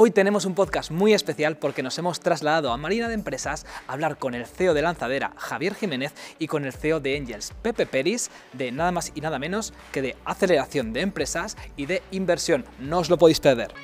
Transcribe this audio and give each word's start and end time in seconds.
Hoy 0.00 0.12
tenemos 0.12 0.44
un 0.44 0.54
podcast 0.54 0.92
muy 0.92 1.12
especial 1.12 1.56
porque 1.56 1.82
nos 1.82 1.98
hemos 1.98 2.20
trasladado 2.20 2.70
a 2.70 2.76
Marina 2.76 3.08
de 3.08 3.14
Empresas 3.14 3.66
a 3.88 3.94
hablar 3.94 4.16
con 4.16 4.32
el 4.34 4.46
CEO 4.46 4.72
de 4.72 4.80
Lanzadera, 4.80 5.32
Javier 5.36 5.74
Jiménez, 5.74 6.14
y 6.38 6.46
con 6.46 6.64
el 6.64 6.72
CEO 6.72 7.00
de 7.00 7.16
Angels, 7.16 7.52
Pepe 7.62 7.84
Peris, 7.84 8.30
de 8.52 8.70
nada 8.70 8.92
más 8.92 9.10
y 9.16 9.20
nada 9.20 9.40
menos 9.40 9.74
que 9.90 10.00
de 10.00 10.16
aceleración 10.24 10.92
de 10.92 11.00
empresas 11.00 11.56
y 11.76 11.86
de 11.86 12.00
inversión. 12.12 12.64
No 12.78 13.00
os 13.00 13.10
lo 13.10 13.18
podéis 13.18 13.40
perder. 13.40 13.74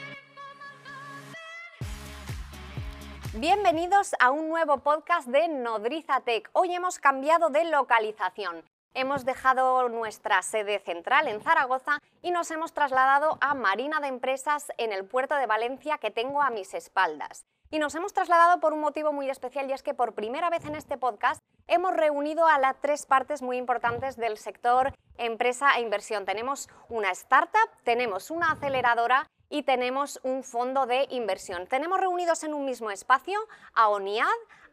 Bienvenidos 3.33 4.15
a 4.21 4.31
un 4.31 4.49
nuevo 4.49 4.85
podcast 4.85 5.27
de 5.27 5.49
Nodriza 5.49 6.21
Tech. 6.21 6.49
Hoy 6.53 6.73
hemos 6.73 7.01
cambiado 7.01 7.51
de 7.51 7.65
localización. 7.65 8.63
Hemos 8.97 9.25
dejado 9.25 9.89
nuestra 9.89 10.41
sede 10.43 10.79
central 10.79 11.27
en 11.27 11.41
Zaragoza 11.41 11.99
y 12.23 12.31
nos 12.31 12.53
hemos 12.53 12.73
trasladado 12.73 13.39
a 13.41 13.53
Marina 13.55 13.99
de 13.99 14.07
Empresas 14.07 14.71
en 14.79 14.93
el 14.93 15.05
puerto 15.05 15.35
de 15.35 15.47
Valencia 15.47 15.99
que 15.99 16.13
tengo 16.13 16.41
a 16.41 16.51
mis 16.51 16.75
espaldas. 16.75 17.45
Y 17.73 17.81
nos 17.81 17.97
hemos 17.97 18.13
trasladado 18.13 18.61
por 18.61 18.73
un 18.73 18.81
motivo 18.81 19.13
muy 19.13 19.29
especial 19.29 19.69
y 19.69 19.73
es 19.73 19.83
que 19.83 19.95
por 19.95 20.15
primera 20.15 20.49
vez 20.49 20.65
en 20.65 20.77
este 20.77 20.97
podcast 20.97 21.43
hemos 21.67 21.93
reunido 21.93 22.47
a 22.47 22.61
las 22.61 22.81
tres 22.81 23.05
partes 23.05 23.43
muy 23.43 23.57
importantes 23.57 24.17
del 24.17 24.39
sector 24.39 24.95
empresa 25.19 25.73
e 25.77 25.81
inversión. 25.81 26.25
Tenemos 26.25 26.69
una 26.89 27.11
startup, 27.11 27.69
tenemos 27.83 28.31
una 28.31 28.53
aceleradora 28.53 29.29
y 29.51 29.65
tenemos 29.65 30.21
un 30.23 30.45
fondo 30.45 30.87
de 30.87 31.09
inversión. 31.11 31.67
Tenemos 31.67 32.01
reunidos 32.01 32.45
en 32.45 32.55
un 32.55 32.65
mismo 32.65 32.93
espacio 32.93 33.41
a 33.75 33.89
ONIAD, 33.89 34.27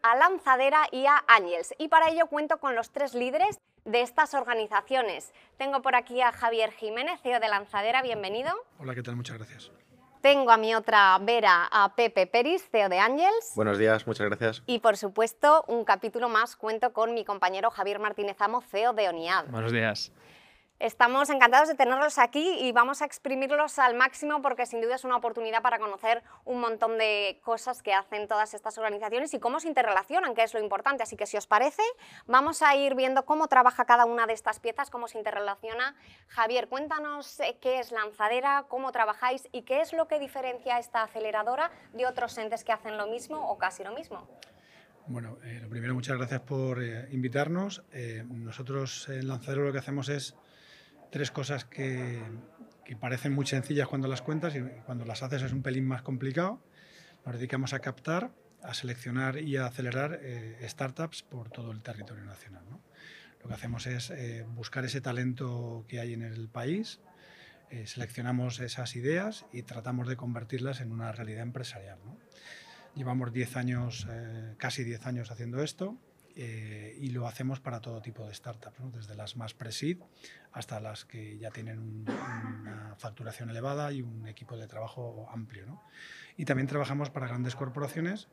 a 0.03 0.15
Lanzadera 0.15 0.87
y 0.91 1.05
a 1.05 1.23
Ángels. 1.27 1.73
Y 1.77 1.87
para 1.87 2.09
ello 2.09 2.27
cuento 2.27 2.59
con 2.59 2.75
los 2.75 2.91
tres 2.91 3.13
líderes 3.13 3.59
de 3.85 4.01
estas 4.01 4.33
organizaciones. 4.33 5.33
Tengo 5.57 5.81
por 5.81 5.95
aquí 5.95 6.21
a 6.21 6.31
Javier 6.31 6.71
Jiménez, 6.71 7.19
CEO 7.21 7.39
de 7.39 7.47
Lanzadera, 7.47 8.01
bienvenido. 8.01 8.51
Hola, 8.79 8.95
¿qué 8.95 9.03
tal? 9.03 9.15
Muchas 9.15 9.37
gracias. 9.37 9.71
Tengo 10.21 10.51
a 10.51 10.57
mi 10.57 10.75
otra 10.75 11.17
Vera, 11.19 11.67
a 11.71 11.95
Pepe 11.95 12.27
Peris, 12.27 12.63
CEO 12.69 12.89
de 12.89 12.99
Ángels. 12.99 13.53
Buenos 13.55 13.79
días, 13.79 14.05
muchas 14.05 14.27
gracias. 14.27 14.61
Y 14.67 14.77
por 14.79 14.95
supuesto, 14.95 15.66
un 15.67 15.83
capítulo 15.83 16.30
más 16.30 16.55
cuento 16.55 16.93
con 16.93 17.15
mi 17.15 17.25
compañero 17.25 17.71
Javier 17.71 17.97
Martínez 17.97 18.39
Amo, 18.39 18.61
CEO 18.61 18.93
de 18.93 19.09
ONIAD. 19.09 19.47
Buenos 19.47 19.71
días. 19.71 20.11
Estamos 20.81 21.29
encantados 21.29 21.67
de 21.67 21.75
tenerlos 21.75 22.17
aquí 22.17 22.57
y 22.59 22.71
vamos 22.71 23.03
a 23.03 23.05
exprimirlos 23.05 23.77
al 23.77 23.93
máximo 23.93 24.41
porque 24.41 24.65
sin 24.65 24.81
duda 24.81 24.95
es 24.95 25.03
una 25.03 25.15
oportunidad 25.15 25.61
para 25.61 25.77
conocer 25.77 26.23
un 26.43 26.59
montón 26.59 26.97
de 26.97 27.39
cosas 27.43 27.83
que 27.83 27.93
hacen 27.93 28.27
todas 28.27 28.55
estas 28.55 28.79
organizaciones 28.79 29.31
y 29.35 29.39
cómo 29.39 29.59
se 29.59 29.67
interrelacionan, 29.67 30.33
que 30.33 30.41
es 30.41 30.55
lo 30.55 30.59
importante. 30.59 31.03
Así 31.03 31.15
que 31.15 31.27
si 31.27 31.37
os 31.37 31.45
parece, 31.45 31.83
vamos 32.25 32.63
a 32.63 32.75
ir 32.75 32.95
viendo 32.95 33.25
cómo 33.25 33.47
trabaja 33.47 33.85
cada 33.85 34.05
una 34.05 34.25
de 34.25 34.33
estas 34.33 34.59
piezas, 34.59 34.89
cómo 34.89 35.07
se 35.07 35.19
interrelaciona. 35.19 35.93
Javier, 36.29 36.67
cuéntanos 36.67 37.39
eh, 37.41 37.59
qué 37.61 37.79
es 37.79 37.91
Lanzadera, 37.91 38.65
cómo 38.67 38.91
trabajáis 38.91 39.47
y 39.52 39.61
qué 39.61 39.81
es 39.81 39.93
lo 39.93 40.07
que 40.07 40.17
diferencia 40.17 40.79
esta 40.79 41.03
aceleradora 41.03 41.69
de 41.93 42.07
otros 42.07 42.35
entes 42.39 42.63
que 42.63 42.71
hacen 42.71 42.97
lo 42.97 43.05
mismo 43.05 43.52
o 43.52 43.59
casi 43.59 43.83
lo 43.83 43.93
mismo. 43.93 44.27
Bueno, 45.05 45.37
eh, 45.43 45.59
lo 45.61 45.69
primero, 45.69 45.93
muchas 45.93 46.17
gracias 46.17 46.41
por 46.41 46.81
eh, 46.81 47.07
invitarnos. 47.11 47.83
nosotros 48.25 49.09
en 49.09 49.27
Lanzadera 49.27 49.65
lo 49.65 49.71
que 49.71 49.77
hacemos 49.77 50.09
es 50.09 50.35
tres 51.12 51.30
cosas 51.30 51.66
que, 51.66 52.20
parecen 53.00 53.31
muy 53.31 53.45
sencillas 53.45 53.88
cuando 53.88 54.09
las 54.09 54.22
cuentas 54.22 54.54
y 54.54 54.62
cuando 54.86 55.06
las 55.06 55.23
haces 55.23 55.44
es 55.44 55.54
un 55.54 55.62
pelín 55.62 55.86
más 55.86 56.02
complicado. 56.02 56.62
Nos 57.26 57.36
dedicamos 57.36 57.73
a 57.73 57.80
captar, 57.80 58.31
a 58.64 58.73
seleccionar 58.73 59.38
y 59.38 59.56
a 59.56 59.66
acelerar 59.66 60.20
eh, 60.22 60.58
startups 60.67 61.23
por 61.23 61.50
todo 61.50 61.72
el 61.72 61.82
territorio 61.82 62.26
nacional. 62.26 62.66
Lo 63.42 63.48
que 63.48 63.54
hacemos 63.54 63.88
es 63.88 64.09
eh, 64.09 64.45
buscar 64.56 64.84
ese 64.84 65.00
talento 65.00 65.86
que 65.88 66.02
hay 66.02 66.14
en 66.14 66.22
el 66.22 66.50
país, 66.50 67.00
eh, 67.70 67.88
seleccionamos 67.88 68.59
esas 68.59 68.95
ideas 68.98 69.45
y 69.54 69.64
tratamos 69.64 70.09
de 70.09 70.17
convertirlas 70.17 70.82
en 70.82 70.92
una 70.92 71.14
realidad 71.14 71.44
empresarial. 71.44 72.00
Llevamos 72.94 73.32
10 73.32 73.56
años, 73.56 74.06
casi 74.58 74.84
10 74.84 75.06
años 75.06 75.32
haciendo 75.32 75.64
esto 75.64 75.98
eh, 76.44 76.97
y 77.00 77.11
lo 77.11 77.28
hacemos 77.28 77.59
para 77.59 77.81
todo 77.81 78.02
tipo 78.02 78.25
de 78.25 78.34
startups, 78.34 78.80
desde 78.92 79.14
las 79.14 79.36
más 79.36 79.54
pre-seed 79.54 79.99
hasta 80.52 80.80
las 80.80 81.05
que 81.05 81.38
ya 81.38 81.52
tienen 81.52 81.77
una 81.77 82.95
facturación 82.98 83.52
elevada 83.52 83.92
y 83.92 84.02
un 84.02 84.26
equipo 84.26 84.58
de 84.58 84.67
trabajo 84.67 85.30
amplio. 85.32 85.80
Y 86.38 86.45
también 86.45 86.65
trabajamos 86.65 87.11
para 87.11 87.27
grandes 87.27 87.55
corporaciones 87.55 88.27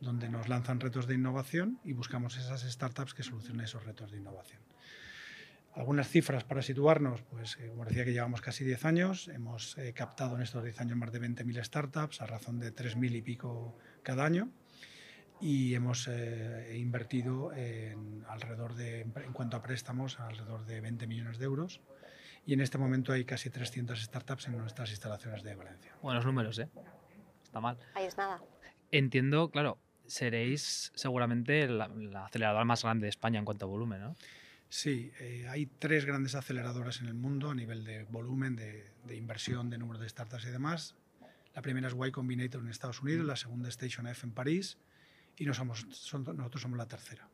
donde 0.00 0.30
nos 0.30 0.48
lanzan 0.48 0.80
retos 0.80 1.06
de 1.06 1.16
innovación 1.16 1.78
y 1.84 1.92
buscamos 1.92 2.38
esas 2.38 2.62
startups 2.62 3.12
que 3.12 3.22
solucionen 3.22 3.66
esos 3.66 3.84
retos 3.84 4.10
de 4.10 4.16
innovación. 4.16 4.62
Algunas 5.74 6.08
cifras 6.08 6.44
para 6.44 6.62
situarnos, 6.62 7.20
pues 7.20 7.58
eh, 7.60 7.68
como 7.68 7.84
decía 7.84 8.06
que 8.06 8.14
llevamos 8.14 8.40
casi 8.40 8.64
10 8.64 8.86
años, 8.86 9.28
hemos 9.28 9.76
eh, 9.76 9.92
captado 9.92 10.34
en 10.36 10.40
estos 10.40 10.64
10 10.64 10.80
años 10.80 10.96
más 10.96 11.12
de 11.12 11.20
20.000 11.20 11.62
startups 11.62 12.22
a 12.22 12.26
razón 12.26 12.58
de 12.58 12.74
3.000 12.74 13.16
y 13.16 13.20
pico 13.20 13.76
cada 14.02 14.24
año 14.24 14.50
y 15.40 15.74
hemos 15.74 16.06
eh, 16.08 16.76
invertido 16.78 17.52
en 17.54 18.24
alrededor 18.28 18.74
de, 18.74 19.00
en 19.00 19.32
cuanto 19.32 19.56
a 19.56 19.62
préstamos, 19.62 20.20
alrededor 20.20 20.66
de 20.66 20.80
20 20.80 21.06
millones 21.06 21.38
de 21.38 21.44
euros. 21.46 21.80
Y 22.46 22.54
en 22.54 22.60
este 22.60 22.78
momento 22.78 23.12
hay 23.12 23.24
casi 23.24 23.50
300 23.50 24.02
startups 24.02 24.46
en 24.48 24.58
nuestras 24.58 24.90
instalaciones 24.90 25.42
de 25.42 25.54
Valencia. 25.54 25.94
Buenos 26.02 26.24
números, 26.24 26.58
¿eh? 26.58 26.68
Está 27.44 27.60
mal. 27.60 27.78
Ahí 27.94 28.06
es 28.06 28.16
nada. 28.16 28.42
Entiendo, 28.90 29.50
claro, 29.50 29.78
seréis 30.06 30.92
seguramente 30.94 31.68
la, 31.68 31.90
aceleradora 32.24 32.64
más 32.64 32.82
grande 32.82 33.04
de 33.04 33.10
España 33.10 33.38
en 33.38 33.44
cuanto 33.44 33.66
a 33.66 33.68
volumen, 33.68 34.00
¿no? 34.00 34.16
Sí, 34.68 35.10
eh, 35.20 35.46
hay 35.48 35.66
tres 35.66 36.04
grandes 36.04 36.34
aceleradoras 36.34 37.00
en 37.00 37.08
el 37.08 37.14
mundo 37.14 37.50
a 37.50 37.54
nivel 37.54 37.84
de 37.84 38.04
volumen, 38.04 38.54
de, 38.56 38.88
de, 39.04 39.16
inversión, 39.16 39.68
de 39.68 39.78
número 39.78 39.98
de 39.98 40.08
startups 40.08 40.44
y 40.44 40.50
demás. 40.50 40.94
La 41.54 41.62
primera 41.62 41.88
es 41.88 41.94
Y 41.94 42.10
Combinator 42.12 42.62
en 42.62 42.68
Estados 42.68 43.02
Unidos, 43.02 43.26
la 43.26 43.34
segunda 43.34 43.68
es 43.68 43.74
Station 43.74 44.06
F 44.06 44.24
en 44.24 44.32
París 44.32 44.78
y 45.40 45.46
no 45.46 45.54
somos, 45.54 45.86
nosotros 45.86 46.60
somos 46.60 46.76
la 46.76 46.86
tercera. 46.86 47.26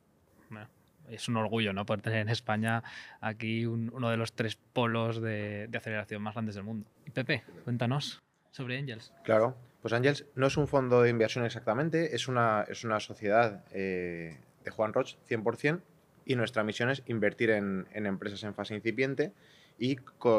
es 1.10 1.28
un 1.28 1.36
orgullo 1.36 1.72
¿no? 1.72 1.84
poder 1.84 2.02
tener 2.02 2.20
en 2.20 2.28
España 2.28 2.84
aquí 3.20 3.66
uno 3.66 4.08
de 4.08 4.16
los 4.16 4.32
tres 4.32 4.56
polos 4.72 5.20
de, 5.20 5.68
aceleración 5.76 6.22
más 6.22 6.34
grandes 6.34 6.54
del 6.54 6.62
mundo. 6.62 6.88
Y 7.04 7.10
Pepe, 7.10 7.42
cuéntanos 7.64 8.22
sobre 8.52 8.78
Angels. 8.78 9.12
Claro, 9.24 9.56
pues 9.82 9.92
Angels 9.92 10.24
no 10.36 10.46
es 10.46 10.56
un 10.56 10.68
fondo 10.68 11.02
de 11.02 11.10
inversión 11.10 11.44
exactamente, 11.44 12.14
es 12.14 12.28
una, 12.28 12.64
es 12.68 12.84
una 12.84 13.00
sociedad 13.00 13.64
eh, 13.72 14.38
de 14.64 14.70
Juan 14.70 14.92
Roch 14.92 15.16
100% 15.28 15.80
y 16.24 16.36
nuestra 16.36 16.62
misión 16.62 16.90
es 16.90 17.02
invertir 17.06 17.50
en, 17.50 17.88
empresas 17.92 18.44
en 18.44 18.54
fase 18.54 18.76
incipiente 18.76 19.32
y, 19.80 19.96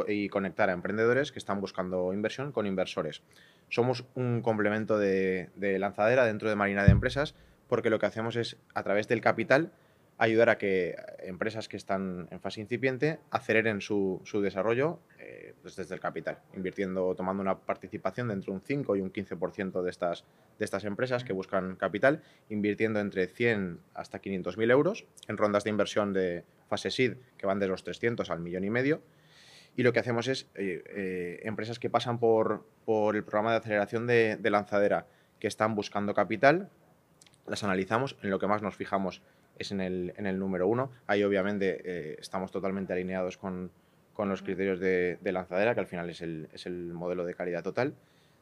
y, 0.07 0.29
conectar 0.29 0.69
a 0.69 0.73
emprendedores 0.73 1.33
que 1.33 1.39
están 1.39 1.59
buscando 1.59 2.13
inversión 2.13 2.53
con 2.53 2.65
inversores. 2.65 3.21
Somos 3.67 4.05
un 4.15 4.41
complemento 4.41 4.97
de, 4.97 5.49
de 5.55 5.77
lanzadera 5.79 6.25
dentro 6.25 6.49
de 6.49 6.55
Marina 6.55 6.85
de 6.85 6.91
Empresas 6.91 7.35
porque 7.67 7.89
lo 7.89 7.99
que 7.99 8.05
hacemos 8.05 8.35
es, 8.35 8.57
a 8.73 8.83
través 8.83 9.07
del 9.07 9.21
capital, 9.21 9.71
ayudar 10.17 10.49
a 10.49 10.57
que 10.57 10.95
empresas 11.19 11.67
que 11.67 11.77
están 11.77 12.27
en 12.31 12.39
fase 12.39 12.61
incipiente 12.61 13.19
aceleren 13.29 13.81
su, 13.81 14.21
su 14.25 14.41
desarrollo 14.41 14.99
eh, 15.19 15.53
pues 15.61 15.75
desde 15.75 15.93
el 15.93 16.01
capital, 16.01 16.39
invirtiendo, 16.55 17.13
tomando 17.15 17.41
una 17.41 17.59
participación 17.59 18.29
de 18.29 18.35
entre 18.35 18.51
un 18.51 18.61
5 18.61 18.95
y 18.95 19.01
un 19.01 19.13
15% 19.13 19.81
de 19.83 19.89
estas, 19.89 20.25
de 20.57 20.65
estas 20.65 20.85
empresas 20.85 21.23
que 21.23 21.33
buscan 21.33 21.75
capital, 21.75 22.23
invirtiendo 22.49 22.99
entre 22.99 23.27
100 23.27 23.79
hasta 23.93 24.19
500 24.19 24.57
mil 24.57 24.71
euros 24.71 25.05
en 25.27 25.37
rondas 25.37 25.63
de 25.63 25.69
inversión 25.69 26.13
de 26.13 26.43
fase 26.67 26.89
SID 26.89 27.13
que 27.37 27.45
van 27.45 27.59
de 27.59 27.67
los 27.67 27.83
300 27.83 28.29
al 28.29 28.39
millón 28.39 28.63
y 28.63 28.69
medio. 28.69 29.01
Y 29.75 29.83
lo 29.83 29.93
que 29.93 29.99
hacemos 29.99 30.27
es 30.27 30.49
eh, 30.55 30.83
eh, 30.87 31.39
empresas 31.43 31.77
que 31.77 31.91
pasan 31.91 32.19
por, 32.19 32.65
por, 32.83 33.15
el 33.15 33.23
programa 33.23 33.51
de 33.51 33.57
aceleración 33.57 34.07
de 34.07 34.49
lanzadera, 34.49 35.05
que 35.39 35.47
están 35.47 35.75
buscando 35.75 36.15
capital, 36.15 36.71
las 37.47 37.63
analizamos, 37.63 38.17
en 38.21 38.29
lo 38.29 38.39
que 38.39 38.47
más 38.47 38.61
nos 38.61 38.75
fijamos 38.75 39.21
es 39.57 39.71
en 39.71 39.81
el, 39.81 40.13
en 40.17 40.27
el 40.27 40.37
número 40.39 40.67
uno. 40.67 40.91
Ahí 41.07 41.23
obviamente 41.23 41.81
eh, 41.83 42.17
estamos 42.19 42.51
totalmente 42.51 42.93
alineados 42.93 43.37
con, 43.37 43.71
con 44.13 44.29
los 44.29 44.41
criterios 44.41 44.79
de, 44.79 45.17
de, 45.21 45.31
lanzadera, 45.31 45.73
que 45.73 45.79
al 45.79 45.87
final 45.87 46.09
es 46.09 46.21
el, 46.21 46.49
es 46.53 46.65
el, 46.65 46.93
modelo 46.93 47.25
de 47.25 47.33
calidad 47.33 47.63
total. 47.63 47.95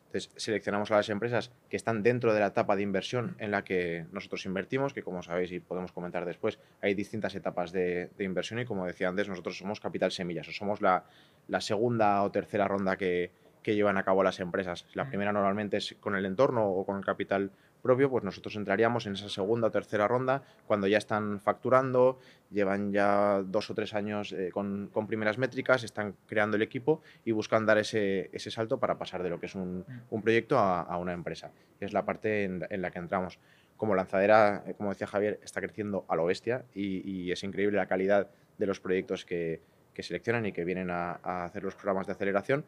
Entonces 0.07 0.31
seleccionamos 0.37 0.91
a 0.91 0.95
las 0.95 1.09
empresas 1.09 1.51
que 1.69 1.75
están 1.75 2.01
dentro 2.01 2.33
de 2.33 2.39
la 2.39 2.47
etapa 2.47 2.75
de 2.75 2.83
inversión 2.83 3.35
en 3.39 3.51
la 3.51 3.63
que 3.63 4.05
nosotros 4.11 4.45
invertimos, 4.45 4.93
que 4.93 5.03
como 5.03 5.21
sabéis 5.23 5.51
y 5.51 5.59
podemos 5.59 5.91
comentar 5.91 6.25
después, 6.25 6.59
hay 6.81 6.93
distintas 6.93 7.35
etapas 7.35 7.71
de, 7.71 8.09
de 8.17 8.23
inversión 8.23 8.59
y 8.59 8.65
como 8.65 8.85
decía 8.85 9.09
antes, 9.09 9.27
nosotros 9.27 9.57
somos 9.57 9.79
capital 9.79 10.11
semillas, 10.11 10.47
o 10.47 10.51
somos 10.51 10.81
la, 10.81 11.03
la 11.47 11.59
segunda 11.59 12.23
o 12.23 12.31
tercera 12.31 12.67
ronda 12.67 12.95
que, 12.95 13.31
que 13.65 13.75
llevan 13.75 13.97
a 13.97 14.03
cabo 14.03 14.23
las 14.23 14.39
empresas. 14.39 14.85
La 14.93 15.07
primera 15.07 15.33
normalmente 15.33 15.77
es 15.77 15.95
con 15.99 16.15
el 16.15 16.27
entorno 16.27 16.69
o 16.69 16.85
con 16.85 16.97
el 16.97 17.03
capital 17.03 17.51
propio, 17.85 18.09
pues 18.09 18.23
nosotros 18.23 18.55
entraríamos 18.55 19.05
en 19.05 19.13
esa 19.13 19.29
segunda 19.29 19.67
o 19.67 19.71
tercera 19.71 20.07
ronda 20.07 20.41
cuando 20.65 20.87
ya 20.87 20.97
están 20.97 21.39
facturando, 21.39 22.17
llevan 22.49 22.91
ya 22.91 23.43
dos 23.45 23.69
o 23.69 23.75
tres 23.75 23.93
años 23.93 24.31
eh, 24.33 24.49
con, 24.51 24.89
con, 24.91 25.05
primeras 25.05 25.37
métricas, 25.37 25.83
están 25.83 26.15
creando 26.25 26.57
el 26.57 26.63
equipo 26.63 27.03
y 27.23 27.31
buscan 27.31 27.63
dar 27.67 27.77
ese, 27.77 28.31
ese 28.33 28.49
salto 28.49 28.79
para 28.79 28.97
pasar 28.97 29.21
de 29.21 29.29
lo 29.29 29.39
que 29.39 29.45
es 29.45 29.53
un, 29.53 29.85
un 30.09 30.21
proyecto 30.23 30.57
a, 30.57 30.81
a, 30.81 30.97
una 30.97 31.13
empresa. 31.13 31.51
Es 31.79 31.93
la 31.93 32.03
parte 32.03 32.45
en, 32.45 32.65
en, 32.71 32.81
la 32.81 32.89
que 32.89 32.97
entramos. 32.97 33.37
Como 33.77 33.93
lanzadera, 33.93 34.63
eh, 34.65 34.73
como 34.73 34.89
decía 34.89 35.05
Javier, 35.05 35.39
está 35.43 35.61
creciendo 35.61 36.05
a 36.07 36.15
lo 36.15 36.25
bestia 36.25 36.65
y, 36.73 37.07
y 37.07 37.31
es 37.31 37.43
increíble 37.43 37.77
la 37.77 37.85
calidad 37.85 38.31
de 38.57 38.65
los 38.65 38.79
proyectos 38.79 39.25
que, 39.25 39.61
que 39.93 40.01
seleccionan 40.01 40.47
y 40.47 40.53
que 40.53 40.65
vienen 40.65 40.89
a, 40.89 41.19
a 41.21 41.45
hacer 41.45 41.63
los 41.63 41.75
programas 41.75 42.07
de 42.07 42.13
aceleración 42.13 42.65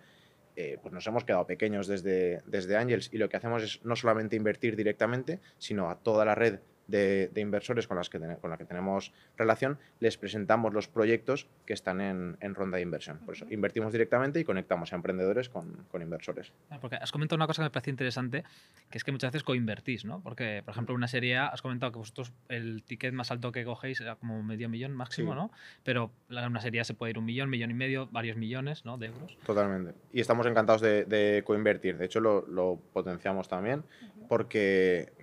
eh, 0.60 0.80
pues 0.82 0.92
nos 0.92 1.06
hemos 1.06 1.24
quedado 1.24 1.46
pequeños 1.46 1.86
desde, 1.86 2.42
desde 2.48 2.78
Angels 2.78 3.14
y 3.14 3.20
lo 3.20 3.30
que 3.30 3.38
hacemos 3.38 3.62
es 3.62 3.86
no 3.86 3.96
solamente 3.96 4.36
invertir 4.36 4.76
directamente, 4.76 5.40
sino 5.60 5.88
a 5.92 6.00
toda 6.00 6.26
la 6.26 6.34
red 6.34 6.60
de, 6.88 7.32
inversores 7.36 7.88
con, 7.88 7.98
las 7.98 8.10
que 8.10 8.20
con 8.20 8.50
la 8.50 8.58
que 8.58 8.66
tenemos 8.66 9.14
relación, 9.38 9.78
les 10.00 10.18
presentamos 10.18 10.74
los 10.74 10.88
proyectos 10.88 11.48
que 11.66 11.74
están 11.74 12.02
en, 12.02 12.56
ronda 12.56 12.78
de 12.78 12.84
inversión. 12.84 13.20
Por 13.20 13.36
eso 13.36 13.46
invertimos 13.50 13.92
directamente 13.92 14.40
y 14.40 14.44
conectamos 14.44 14.94
a 14.94 14.96
emprendedores 14.96 15.50
con, 15.50 15.86
inversores. 16.00 16.54
Ah, 16.70 16.80
porque 16.80 16.96
has 16.96 17.12
comentado 17.12 17.38
una 17.38 17.48
cosa 17.48 17.62
que 17.62 17.66
me 17.66 17.72
parece 17.72 17.90
interesante, 17.90 18.44
que 18.90 18.98
es 18.98 19.04
que 19.04 19.12
muchas 19.12 19.32
veces 19.32 19.44
coinvertís, 19.44 20.06
¿no? 20.06 20.22
Porque, 20.22 20.62
por 20.64 20.74
ejemplo, 20.74 20.96
una 20.96 21.08
serie 21.08 21.38
has 21.38 21.62
comentado 21.62 21.92
que 21.92 22.00
vosotros 22.00 22.34
el 22.50 22.84
ticket 22.84 23.14
más 23.14 23.32
alto 23.32 23.52
que 23.52 23.66
cogéis 23.66 24.00
era 24.02 24.16
como 24.16 24.42
medio 24.44 24.70
millón 24.70 24.94
máximo, 24.94 25.36
¿no? 25.36 25.52
Pero 25.84 26.12
una 26.30 26.62
serie 26.62 26.84
se 26.84 26.94
puede 26.94 27.12
ir 27.12 27.20
un 27.20 27.26
millón, 27.26 27.50
millón 27.50 27.72
y 27.72 27.74
medio, 27.74 28.08
varios 28.08 28.38
millones 28.38 28.86
¿no? 28.86 28.98
de 28.98 29.08
euros. 29.08 29.38
Totalmente. 29.46 29.94
Y 30.14 30.22
estamos 30.22 30.46
encantados 30.46 30.82
de, 30.82 31.44
coinvertir. 31.46 31.98
De 31.98 32.06
hecho, 32.06 32.20
lo, 32.20 32.80
potenciamos 32.94 33.48
también 33.48 33.84
porque 34.28 35.14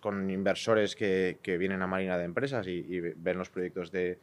con 0.00 0.30
inversores 0.30 0.96
que, 0.96 1.38
vienen 1.58 1.82
a 1.82 1.86
Marina 1.86 2.18
de 2.18 2.24
Empresas 2.24 2.66
y, 2.66 3.00
ven 3.00 3.38
los 3.38 3.50
proyectos 3.50 3.90
de, 3.92 4.18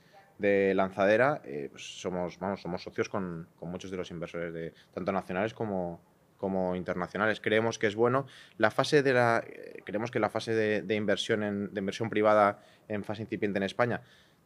lanzadera, 0.75 1.41
eh, 1.45 1.67
pues 1.71 2.01
somos, 2.01 2.39
vamos, 2.39 2.61
somos 2.61 2.81
socios 2.81 3.09
con, 3.09 3.47
muchos 3.61 3.91
de 3.91 3.97
los 3.97 4.09
inversores, 4.11 4.53
de, 4.53 4.73
tanto 4.93 5.11
nacionales 5.11 5.53
como, 5.53 6.01
como 6.37 6.75
internacionales. 6.75 7.39
Creemos 7.39 7.77
que 7.77 7.87
es 7.87 7.95
bueno. 7.95 8.25
La 8.57 8.71
fase 8.71 9.03
de 9.03 9.13
la, 9.13 9.43
eh, 9.45 9.81
creemos 9.85 10.09
que 10.09 10.19
la 10.19 10.29
fase 10.29 10.53
de, 10.53 10.95
inversión 10.95 11.43
en, 11.43 11.73
de 11.73 11.79
inversión 11.79 12.09
privada 12.09 12.63
en 12.87 13.03
fase 13.03 13.21
incipiente 13.21 13.57
en 13.57 13.63
España 13.63 14.01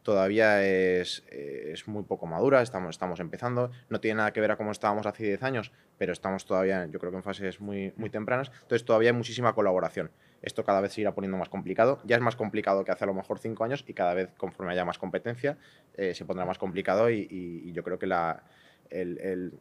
todavía 0.05 0.63
es, 0.63 1.23
es, 1.31 1.87
muy 1.87 2.03
poco 2.03 2.27
madura, 2.27 2.61
estamos, 2.61 2.91
estamos 2.91 3.19
empezando, 3.19 3.71
no 3.89 3.99
tiene 3.99 4.19
nada 4.19 4.31
que 4.31 4.39
ver 4.39 4.51
a 4.51 4.55
cómo 4.55 4.71
estábamos 4.71 5.07
hace 5.07 5.23
10 5.23 5.41
años, 5.41 5.71
pero 5.97 6.13
estamos 6.13 6.45
todavía, 6.45 6.85
yo 6.85 6.99
creo 6.99 7.11
que 7.11 7.17
en 7.17 7.23
fases 7.23 7.59
muy, 7.59 7.91
muy 7.97 8.11
tempranas, 8.11 8.51
entonces 8.61 8.85
todavía 8.85 9.09
hay 9.09 9.15
muchísima 9.15 9.53
colaboración. 9.53 10.11
Esto 10.43 10.63
cada 10.63 10.79
vez 10.79 10.93
se 10.93 11.01
irá 11.01 11.15
poniendo 11.15 11.37
más 11.37 11.49
complicado, 11.49 11.99
ya 12.05 12.15
es 12.17 12.21
más 12.21 12.35
complicado 12.35 12.85
que 12.85 12.91
hace 12.91 13.03
a 13.03 13.07
lo 13.07 13.15
mejor 13.15 13.39
5 13.39 13.63
años 13.63 13.83
y 13.87 13.93
cada 13.93 14.13
vez 14.13 14.29
conforme 14.37 14.73
haya 14.73 14.85
más 14.85 14.99
competencia 14.99 15.57
eh, 15.95 16.13
se 16.13 16.23
pondrá 16.23 16.45
más 16.45 16.59
complicado 16.59 17.09
y 17.09 17.71
yo 17.73 17.83
creo 17.83 17.97
que 17.97 18.05
la, 18.05 18.43
el, 18.89 19.53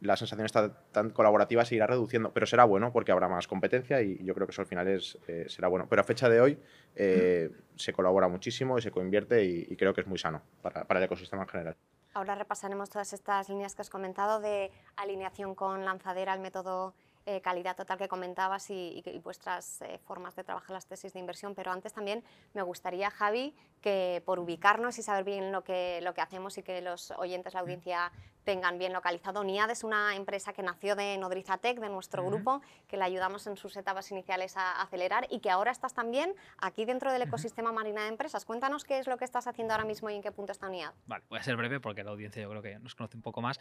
la 0.00 0.16
sensación 0.16 0.46
está 0.46 0.82
tan 0.92 1.10
colaborativa 1.10 1.64
se 1.64 1.74
irá 1.74 1.86
reduciendo, 1.86 2.32
pero 2.32 2.46
será 2.46 2.64
bueno 2.64 2.92
porque 2.92 3.12
habrá 3.12 3.28
más 3.28 3.46
competencia 3.46 4.02
y 4.02 4.22
yo 4.24 4.34
creo 4.34 4.46
que 4.46 4.52
eso 4.52 4.62
al 4.62 4.68
final 4.68 4.88
es, 4.88 5.18
eh, 5.28 5.46
será 5.48 5.68
bueno. 5.68 5.86
Pero 5.88 6.02
a 6.02 6.04
fecha 6.04 6.28
de 6.28 6.40
hoy 6.40 6.58
eh, 6.94 7.50
se 7.76 7.92
colabora 7.92 8.28
muchísimo 8.28 8.78
y 8.78 8.82
se 8.82 8.90
coinvierte 8.90 9.44
y, 9.44 9.76
creo 9.76 9.94
que 9.94 10.00
es 10.00 10.06
muy 10.06 10.18
sano 10.18 10.42
para, 10.62 10.84
para, 10.84 11.00
el 11.00 11.04
ecosistema 11.04 11.42
en 11.42 11.48
general. 11.48 11.76
Ahora 12.14 12.34
repasaremos 12.34 12.88
todas 12.88 13.12
estas 13.12 13.48
líneas 13.48 13.74
que 13.74 13.82
has 13.82 13.90
comentado 13.90 14.40
de 14.40 14.70
alineación 14.96 15.54
con 15.54 15.84
lanzadera, 15.84 16.32
el 16.32 16.40
método 16.40 16.94
eh, 17.28 17.40
calidad 17.40 17.74
total 17.74 17.98
que 17.98 18.06
comentabas 18.06 18.70
y, 18.70 19.02
vuestras 19.24 19.82
eh, 19.82 19.98
formas 20.06 20.36
de 20.36 20.44
trabajar 20.44 20.70
las 20.70 20.86
tesis 20.86 21.12
de 21.12 21.18
inversión, 21.18 21.56
pero 21.56 21.72
antes 21.72 21.92
también 21.92 22.22
me 22.54 22.62
gustaría, 22.62 23.10
Javi, 23.10 23.52
que 23.80 24.22
por 24.24 24.38
ubicarnos 24.38 24.96
y 25.00 25.02
saber 25.02 25.24
bien 25.24 25.50
lo 25.50 25.64
que, 25.64 25.98
lo 26.04 26.14
que 26.14 26.20
hacemos 26.20 26.56
y 26.56 26.62
que 26.62 26.80
los 26.80 27.10
oyentes, 27.10 27.54
la 27.54 27.60
audiencia 27.60 28.12
tengan 28.46 28.78
bien 28.78 28.92
localizado. 28.92 29.42
NIAD 29.42 29.72
es 29.72 29.82
una 29.82 30.14
empresa 30.14 30.52
que 30.52 30.62
nació 30.62 30.94
de 30.94 31.18
Nodrizatec, 31.18 31.80
de 31.80 31.88
nuestro 31.88 32.24
grupo, 32.24 32.62
que 32.86 32.96
le 32.96 33.02
ayudamos 33.02 33.44
en 33.48 33.56
sus 33.56 33.76
etapas 33.76 34.10
iniciales 34.12 34.56
a 34.56 34.80
acelerar 34.80 35.26
y 35.30 35.40
que 35.40 35.50
ahora 35.50 35.72
estás 35.72 35.92
también 35.94 36.32
aquí 36.56 36.84
dentro 36.84 37.12
del 37.12 37.22
ecosistema 37.22 37.72
Marina 37.72 38.02
de 38.02 38.08
Empresas. 38.08 38.44
Cuéntanos 38.44 38.84
qué 38.84 39.00
es 39.00 39.08
lo 39.08 39.18
que 39.18 39.24
estás 39.24 39.48
haciendo 39.48 39.74
ahora 39.74 39.84
mismo 39.84 40.08
y 40.10 40.14
en 40.14 40.22
qué 40.22 40.30
punto 40.30 40.52
está 40.52 40.68
NIAD. 40.68 40.92
Vale, 41.06 41.24
voy 41.28 41.40
a 41.40 41.42
ser 41.42 41.56
breve 41.56 41.80
porque 41.80 42.04
la 42.04 42.12
audiencia 42.12 42.40
yo 42.40 42.48
creo 42.48 42.62
que 42.62 42.78
nos 42.78 42.94
conoce 42.94 43.16
un 43.16 43.22
poco 43.22 43.42
más. 43.42 43.58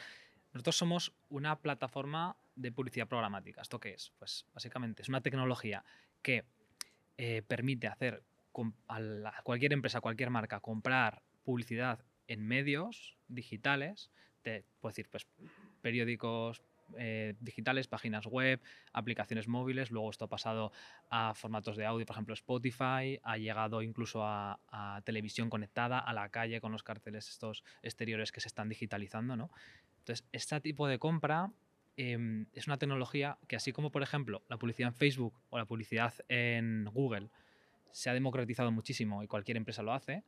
Nosotros 0.54 0.78
somos 0.78 1.14
una 1.30 1.56
plataforma 1.58 2.38
de 2.56 2.72
publicidad 2.72 3.08
programática. 3.08 3.62
¿Esto 3.62 3.80
qué 3.80 3.96
es? 3.96 4.14
Pues 4.20 4.46
básicamente 4.54 5.02
es 5.02 5.10
una 5.10 5.22
tecnología 5.22 5.84
que 6.22 6.46
eh, 7.18 7.42
permite 7.42 7.88
hacer 7.88 8.24
a, 8.88 9.42
cualquier 9.44 9.74
empresa, 9.74 10.00
cualquier 10.00 10.30
marca, 10.30 10.60
comprar 10.60 11.24
publicidad 11.44 12.06
en 12.28 12.48
medios 12.48 13.18
digitales, 13.28 14.12
de, 14.52 14.64
puedo 14.80 14.92
decir, 14.92 15.10
pues 15.10 15.28
periódicos, 15.82 16.62
eh, 16.98 17.34
digitales, 17.40 17.88
páginas 17.88 18.26
web, 18.28 18.62
aplicaciones 18.94 19.48
móviles. 19.48 19.92
Luego 19.92 20.10
esto 20.10 20.26
ha 20.26 20.30
pasado 20.30 20.72
a 21.10 21.34
formatos 21.34 21.78
de 21.78 21.86
audio, 21.86 22.06
por 22.06 22.16
ejemplo 22.16 22.34
Spotify, 22.34 23.20
ha 23.24 23.38
llegado 23.38 23.82
incluso 23.82 24.24
a, 24.24 24.60
a, 24.70 25.02
televisión 25.04 25.50
conectada, 25.50 26.00
a 26.00 26.14
la 26.14 26.30
calle 26.30 26.62
con 26.62 26.72
los 26.72 26.84
carteles 26.84 27.30
estos 27.30 27.64
exteriores 27.82 28.32
que 28.32 28.40
se 28.40 28.48
están 28.48 28.70
digitalizando. 28.70 29.36
¿no? 29.36 29.50
Entonces, 30.00 30.28
este 30.32 30.62
tipo 30.62 30.88
de 30.88 31.00
compra 31.00 31.52
em, 31.98 32.46
es 32.54 32.68
una 32.68 32.78
tecnología 32.78 33.38
que 33.48 33.56
así 33.56 33.72
como, 33.72 33.92
por 33.92 34.04
ejemplo, 34.04 34.44
la 34.50 34.58
publicidad 34.58 34.90
en 34.90 34.96
Facebook 34.96 35.34
o 35.50 35.58
la 35.58 35.66
publicidad 35.66 36.14
en 36.30 36.86
Google 36.86 37.30
se 37.92 38.10
ha 38.10 38.14
democratizado 38.14 38.72
muchísimo 38.72 39.24
y 39.24 39.28
cualquier 39.28 39.58
empresa 39.58 39.82
lo 39.82 39.94
hace, 39.94 40.24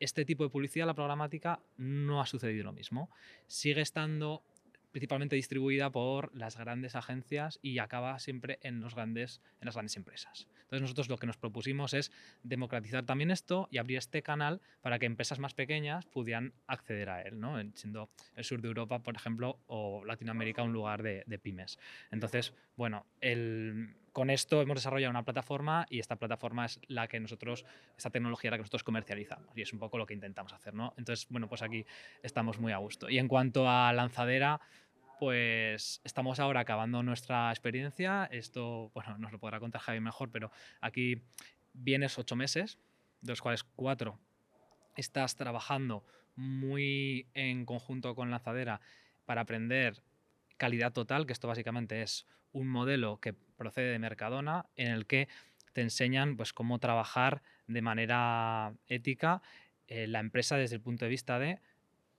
este 0.00 0.24
tipo 0.24 0.44
de 0.44 0.50
publicidad, 0.50 0.86
la 0.86 0.94
programática, 0.94 1.60
no 1.76 2.20
ha 2.20 2.26
sucedido 2.26 2.64
lo 2.64 2.72
mismo. 2.72 3.10
Sigue 3.46 3.80
estando 3.80 4.42
principalmente 4.90 5.36
distribuida 5.36 5.90
por 5.90 6.34
las 6.34 6.56
grandes 6.56 6.94
agencias 6.94 7.58
y 7.62 7.78
acaba 7.78 8.18
siempre 8.18 8.58
en, 8.62 8.80
los 8.80 8.94
grandes, 8.94 9.40
en 9.60 9.66
las 9.66 9.74
grandes 9.74 9.96
empresas. 9.96 10.48
Entonces 10.68 10.82
nosotros 10.82 11.08
lo 11.08 11.16
que 11.16 11.26
nos 11.26 11.38
propusimos 11.38 11.94
es 11.94 12.12
democratizar 12.42 13.06
también 13.06 13.30
esto 13.30 13.68
y 13.70 13.78
abrir 13.78 13.96
este 13.96 14.22
canal 14.22 14.60
para 14.82 14.98
que 14.98 15.06
empresas 15.06 15.38
más 15.38 15.54
pequeñas 15.54 16.04
pudieran 16.04 16.52
acceder 16.66 17.08
a 17.08 17.22
él, 17.22 17.40
¿no? 17.40 17.58
siendo 17.74 18.10
el 18.36 18.44
sur 18.44 18.60
de 18.60 18.68
Europa, 18.68 18.98
por 18.98 19.16
ejemplo, 19.16 19.60
o 19.66 20.04
Latinoamérica 20.04 20.62
un 20.62 20.74
lugar 20.74 21.02
de, 21.02 21.38
pymes. 21.42 21.78
Entonces, 22.10 22.52
bueno, 22.76 23.06
con 24.12 24.28
esto 24.28 24.60
hemos 24.60 24.76
desarrollado 24.76 25.10
una 25.10 25.24
plataforma 25.24 25.86
y 25.88 26.00
esta 26.00 26.16
plataforma 26.16 26.66
es 26.66 26.80
la 26.88 27.08
que 27.08 27.18
nosotros, 27.18 27.64
esta 27.96 28.10
tecnología 28.10 28.50
la 28.50 28.58
que 28.58 28.62
nosotros 28.62 28.84
comercializamos 28.84 29.56
y 29.56 29.62
es 29.62 29.72
un 29.72 29.78
poco 29.78 29.96
lo 29.96 30.04
que 30.04 30.12
intentamos 30.12 30.52
hacer, 30.52 30.74
¿no? 30.74 30.92
Entonces, 30.98 31.26
bueno, 31.30 31.48
pues 31.48 31.62
aquí 31.62 31.86
estamos 32.22 32.58
muy 32.58 32.72
a 32.72 32.76
gusto. 32.76 33.08
Y 33.08 33.18
en 33.18 33.28
cuanto 33.28 33.68
a 33.68 33.90
lanzadera, 33.94 34.60
pues 35.18 36.00
estamos 36.04 36.38
ahora 36.40 36.60
acabando 36.60 37.02
nuestra 37.02 37.50
experiencia. 37.50 38.28
Esto, 38.30 38.90
bueno, 38.94 39.18
nos 39.18 39.32
lo 39.32 39.38
podrá 39.38 39.60
contar 39.60 39.80
Javi 39.80 40.00
mejor, 40.00 40.30
pero 40.30 40.50
aquí 40.80 41.22
vienes 41.72 42.18
ocho 42.18 42.36
meses, 42.36 42.78
de 43.20 43.32
los 43.32 43.42
cuales 43.42 43.64
cuatro 43.64 44.18
estás 44.96 45.36
trabajando 45.36 46.04
muy 46.36 47.26
en 47.34 47.64
conjunto 47.64 48.14
con 48.14 48.30
Lanzadera 48.30 48.80
para 49.26 49.42
aprender 49.42 50.02
calidad 50.56 50.92
total, 50.92 51.26
que 51.26 51.32
esto 51.32 51.48
básicamente 51.48 52.02
es 52.02 52.26
un 52.52 52.68
modelo 52.68 53.20
que 53.20 53.32
procede 53.32 53.92
de 53.92 53.98
Mercadona, 53.98 54.66
en 54.76 54.88
el 54.88 55.06
que 55.06 55.28
te 55.72 55.82
enseñan 55.82 56.36
pues, 56.36 56.52
cómo 56.52 56.78
trabajar 56.78 57.42
de 57.66 57.82
manera 57.82 58.72
ética 58.88 59.42
eh, 59.86 60.06
la 60.06 60.20
empresa 60.20 60.56
desde 60.56 60.76
el 60.76 60.82
punto 60.82 61.04
de 61.04 61.10
vista 61.10 61.38
de 61.38 61.60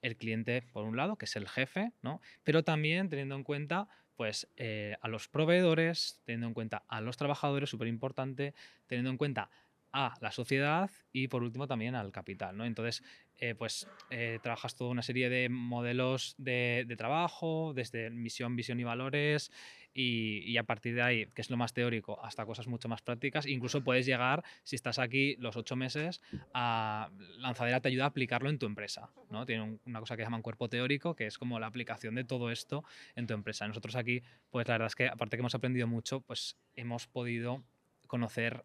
el 0.02 0.16
cliente, 0.16 0.62
por 0.72 0.84
un 0.84 0.96
lado, 0.96 1.16
que 1.16 1.26
es 1.26 1.36
el 1.36 1.48
jefe, 1.48 1.92
¿no? 2.02 2.20
pero 2.44 2.62
también 2.64 3.08
teniendo 3.08 3.34
en 3.34 3.44
cuenta 3.44 3.88
pues, 4.16 4.48
eh, 4.56 4.96
a 5.00 5.08
los 5.08 5.28
proveedores, 5.28 6.20
teniendo 6.24 6.48
en 6.48 6.54
cuenta 6.54 6.84
a 6.88 7.00
los 7.00 7.16
trabajadores, 7.16 7.70
súper 7.70 7.88
importante, 7.88 8.54
teniendo 8.86 9.10
en 9.10 9.16
cuenta 9.16 9.50
a 9.92 10.14
la 10.20 10.30
sociedad 10.30 10.90
y 11.12 11.28
por 11.28 11.42
último 11.42 11.66
también 11.66 11.94
al 11.94 12.12
capital. 12.12 12.56
¿no? 12.56 12.64
Entonces, 12.64 13.02
eh, 13.38 13.54
pues 13.54 13.88
eh, 14.10 14.38
trabajas 14.42 14.74
toda 14.74 14.90
una 14.90 15.02
serie 15.02 15.28
de 15.30 15.48
modelos 15.48 16.34
de, 16.38 16.94
trabajo, 16.96 17.72
desde 17.74 18.10
misión, 18.10 18.56
visión 18.56 18.78
y 18.80 18.84
valores, 18.84 19.50
y, 19.92 20.56
a 20.56 20.62
partir 20.64 20.94
de 20.94 21.02
ahí, 21.02 21.26
que 21.34 21.42
es 21.42 21.50
lo 21.50 21.56
más 21.56 21.72
teórico, 21.72 22.24
hasta 22.24 22.46
cosas 22.46 22.66
mucho 22.68 22.88
más 22.88 23.02
prácticas. 23.02 23.46
Incluso 23.46 23.82
puedes 23.82 24.06
llegar, 24.06 24.44
si 24.62 24.76
estás 24.76 24.98
aquí 24.98 25.36
los 25.38 25.56
ocho 25.56 25.76
meses, 25.76 26.22
a 26.54 27.10
Lanzadera 27.38 27.80
te 27.80 27.88
ayuda 27.88 28.04
a 28.04 28.08
aplicarlo 28.08 28.50
en 28.50 28.58
tu 28.58 28.66
empresa. 28.66 29.10
¿no? 29.30 29.46
Tiene 29.46 29.78
una 29.84 30.00
cosa 30.00 30.16
que 30.16 30.22
llaman 30.22 30.42
cuerpo 30.42 30.68
teórico, 30.68 31.16
que 31.16 31.26
es 31.26 31.38
como 31.38 31.58
la 31.58 31.66
aplicación 31.66 32.14
de 32.14 32.24
todo 32.24 32.50
esto 32.50 32.84
en 33.16 33.26
tu 33.26 33.34
empresa. 33.34 33.66
Nosotros 33.66 33.96
aquí, 33.96 34.22
pues 34.50 34.68
la 34.68 34.74
verdad 34.74 34.86
es 34.86 34.94
que 34.94 35.08
aparte 35.08 35.36
que 35.36 35.40
hemos 35.40 35.54
aprendido 35.54 35.86
mucho, 35.86 36.20
pues 36.20 36.56
hemos 36.76 37.06
podido 37.06 37.64
conocer 38.06 38.64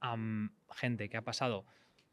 a 0.00 0.16
gente 0.74 1.08
que 1.08 1.16
ha 1.16 1.22
pasado 1.22 1.64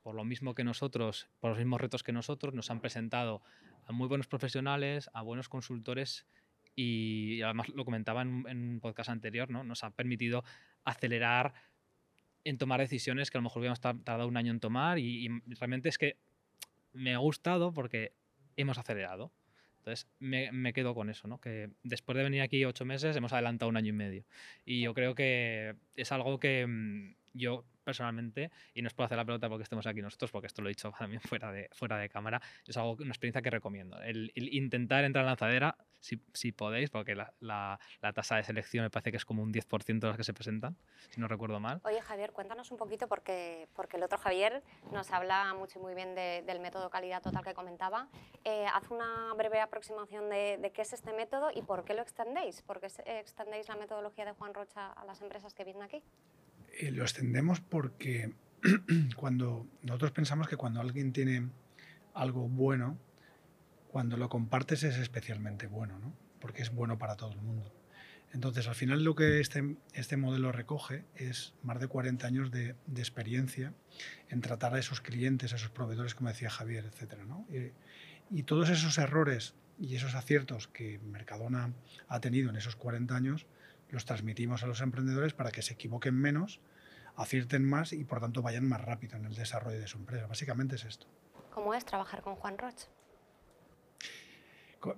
por 0.03 0.15
lo 0.15 0.25
mismo 0.25 0.53
que 0.53 0.63
nosotros, 0.63 1.29
por 1.39 1.51
los 1.51 1.57
mismos 1.57 1.79
retos 1.79 2.03
que 2.03 2.12
nosotros, 2.12 2.53
nos 2.53 2.69
han 2.69 2.81
presentado 2.81 3.41
a 3.86 3.93
muy 3.93 4.07
buenos 4.07 4.27
profesionales, 4.27 5.10
a 5.13 5.22
buenos 5.22 5.50
consultores 5.50 6.25
y, 6.75 7.42
además 7.42 7.70
lo 7.70 7.86
comentaba 7.86 8.22
en, 8.22 8.46
un 8.46 8.80
podcast 8.82 9.10
anterior, 9.10 9.50
¿no? 9.50 9.63
nos 9.63 9.84
ha 9.84 9.92
permitido 9.92 10.44
acelerar 10.84 11.53
en 12.44 12.58
tomar 12.58 12.80
decisiones 12.80 13.32
que 13.32 13.38
a 13.38 13.42
lo 13.42 13.44
mejor 13.44 13.60
hubiéramos 13.60 13.80
tardado 13.80 14.27
un 14.27 14.38
año 14.38 14.51
en 14.51 14.60
tomar 14.60 15.00
y, 15.00 15.30
realmente 15.60 15.89
es 15.89 15.98
que 15.98 16.18
me 16.92 17.13
ha 17.13 17.18
gustado 17.18 17.74
porque 17.74 18.13
hemos 18.58 18.77
acelerado. 18.77 19.32
Entonces 19.77 20.08
me, 20.20 20.50
me, 20.53 20.72
quedo 20.72 20.96
con 20.96 21.10
eso, 21.10 21.27
¿no? 21.27 21.42
que 21.42 21.70
después 21.84 22.18
de 22.18 22.24
venir 22.24 22.42
aquí 22.42 22.63
ocho 22.63 22.86
meses 22.86 23.15
hemos 23.18 23.34
adelantado 23.34 23.70
un 23.70 23.75
año 23.75 23.89
y 23.89 23.94
medio. 23.94 24.25
Y 24.63 24.82
yo 24.82 24.94
creo 24.94 25.13
que 25.13 25.75
es 25.96 26.12
algo 26.13 26.39
que, 26.39 26.65
mm, 26.65 27.15
yo 27.34 27.66
personalmente, 27.84 28.52
y 28.74 28.82
no 28.82 28.88
os 28.88 28.94
puedo 28.94 29.06
hacer 29.06 29.18
la 29.18 29.25
pelota 29.25 29.50
porque 29.50 29.63
estemos 29.63 29.86
aquí 29.86 30.02
nosotros, 30.02 30.32
porque 30.32 30.48
esto 30.48 30.62
lo 30.62 30.70
he 30.70 30.72
dicho 30.72 30.92
también 30.98 31.22
fuera 31.22 31.52
de, 31.52 31.70
fuera 31.74 31.98
de 31.98 32.10
cámara, 32.10 32.42
es 32.66 32.78
algo, 32.78 32.94
una 32.94 33.10
experiencia 33.10 33.42
que 33.42 33.50
recomiendo. 33.50 34.02
El, 34.02 34.32
intentar 34.36 35.04
entrar 35.04 35.24
en 35.24 35.28
lanzadera, 35.28 35.78
si, 36.00 36.22
si 36.34 36.52
podéis, 36.52 36.90
porque 36.90 37.16
la, 37.16 37.34
la, 37.40 37.80
tasa 38.13 38.36
de 38.36 38.44
selección 38.44 38.84
me 38.84 38.90
parece 38.90 39.12
que 39.12 39.18
es 39.18 39.25
como 39.25 39.42
un 39.42 39.54
10% 39.54 40.00
de 40.00 40.08
las 40.08 40.18
que 40.18 40.24
se 40.24 40.34
presentan, 40.34 40.78
si 41.10 41.22
no 41.22 41.28
recuerdo 41.28 41.60
mal. 41.60 41.82
Oye, 41.84 42.02
Javier, 42.02 42.32
cuéntanos 42.32 42.72
un 42.72 42.78
poquito, 42.78 43.08
porque, 43.08 43.68
porque 43.75 43.98
el 43.98 44.04
otro 44.04 44.18
Javier 44.18 44.63
nos 44.92 45.12
habla 45.12 45.54
mucho 45.54 45.80
y 45.80 45.82
muy 45.82 45.96
bien 45.96 46.16
del 46.16 46.60
método 46.60 46.90
calidad 46.90 47.22
total 47.22 47.44
que 47.44 47.54
comentaba. 47.54 48.10
Eh, 48.44 48.66
haz 48.74 48.90
una 48.92 49.34
breve 49.36 49.60
aproximación 49.60 50.30
de, 50.30 50.58
de, 50.62 50.72
qué 50.72 50.82
es 50.82 50.94
este 50.94 51.13
método 51.13 51.50
y 51.54 51.62
por 51.62 51.84
qué 51.86 51.94
lo 51.94 52.02
extendéis, 52.02 52.62
por 52.62 52.80
qué 52.80 52.88
extendéis 53.06 53.68
la 53.68 53.75
metodología 53.75 54.25
de 54.25 54.34
Juan 54.34 54.54
Rocha 54.54 54.92
a 54.92 55.06
las 55.06 55.22
empresas 55.22 55.54
que 55.54 55.63
vienen 55.63 55.84
aquí. 55.84 56.04
Eh, 56.74 56.92
lo 56.92 57.03
extendemos 57.03 57.60
porque 57.60 58.34
cuando 59.15 59.68
nosotros 59.84 60.12
pensamos 60.12 60.48
que 60.48 60.58
cuando 60.58 60.82
alguien 60.82 61.13
tiene 61.13 61.50
algo 62.13 62.48
bueno, 62.48 62.98
cuando 63.89 64.18
lo 64.18 64.30
compartes 64.30 64.84
es 64.84 64.98
especialmente 64.98 65.68
bueno, 65.68 66.00
¿no? 66.00 66.13
porque 66.39 66.63
es 66.63 66.74
bueno 66.74 66.98
para 66.98 67.15
todo 67.15 67.32
el 67.32 67.42
mundo. 67.42 67.72
Entonces, 68.34 68.68
al 68.68 68.74
final 68.74 69.03
lo 69.03 69.13
que 69.13 69.39
este, 69.39 69.77
este 69.94 70.18
modelo 70.18 70.51
recoge 70.51 71.06
es 71.15 71.53
más 71.62 71.80
de 71.80 71.88
40 71.88 72.25
años 72.25 72.51
de, 72.51 72.75
experiencia 72.98 73.74
en 74.30 74.42
tratar 74.42 74.74
a 74.74 74.80
esos 74.80 75.01
clientes, 75.01 75.53
a 75.53 75.58
esos 75.58 75.70
proveedores, 75.70 76.15
como 76.15 76.30
decía 76.30 76.50
Javier, 76.50 76.86
etc. 76.86 77.13
Y, 77.51 78.39
y, 78.39 78.44
todos 78.44 78.70
esos 78.70 78.98
errores 78.98 79.53
y 79.80 79.96
esos 79.96 80.15
aciertos 80.15 80.68
que 80.68 80.98
Mercadona 81.00 81.74
ha 82.08 82.20
tenido 82.20 82.50
en 82.50 82.56
esos 82.56 82.75
40 82.75 83.15
años, 83.15 83.46
los 83.94 84.06
transmitimos 84.06 84.64
a 84.64 84.68
los 84.68 84.82
emprendedores 84.82 85.34
para 85.34 85.52
que 85.52 85.62
se 85.62 85.76
equivoquen 85.76 86.16
menos, 86.16 86.60
acierten 87.16 87.64
más 87.64 87.94
y 87.94 88.04
por 88.04 88.20
tanto 88.20 88.42
vayan 88.42 88.68
más 88.68 88.82
rápido 88.82 89.18
en 89.18 89.26
el 89.26 89.36
desarrollo 89.36 89.80
de 89.80 89.88
su 89.88 89.98
empresa. 89.98 90.28
Básicamente 90.28 90.76
es 90.76 90.86
esto. 90.86 91.08
¿Cómo 91.52 91.74
es 91.74 91.86
trabajar 91.86 92.22
con 92.22 92.36
Juan 92.36 92.58
Roch? 92.58 92.88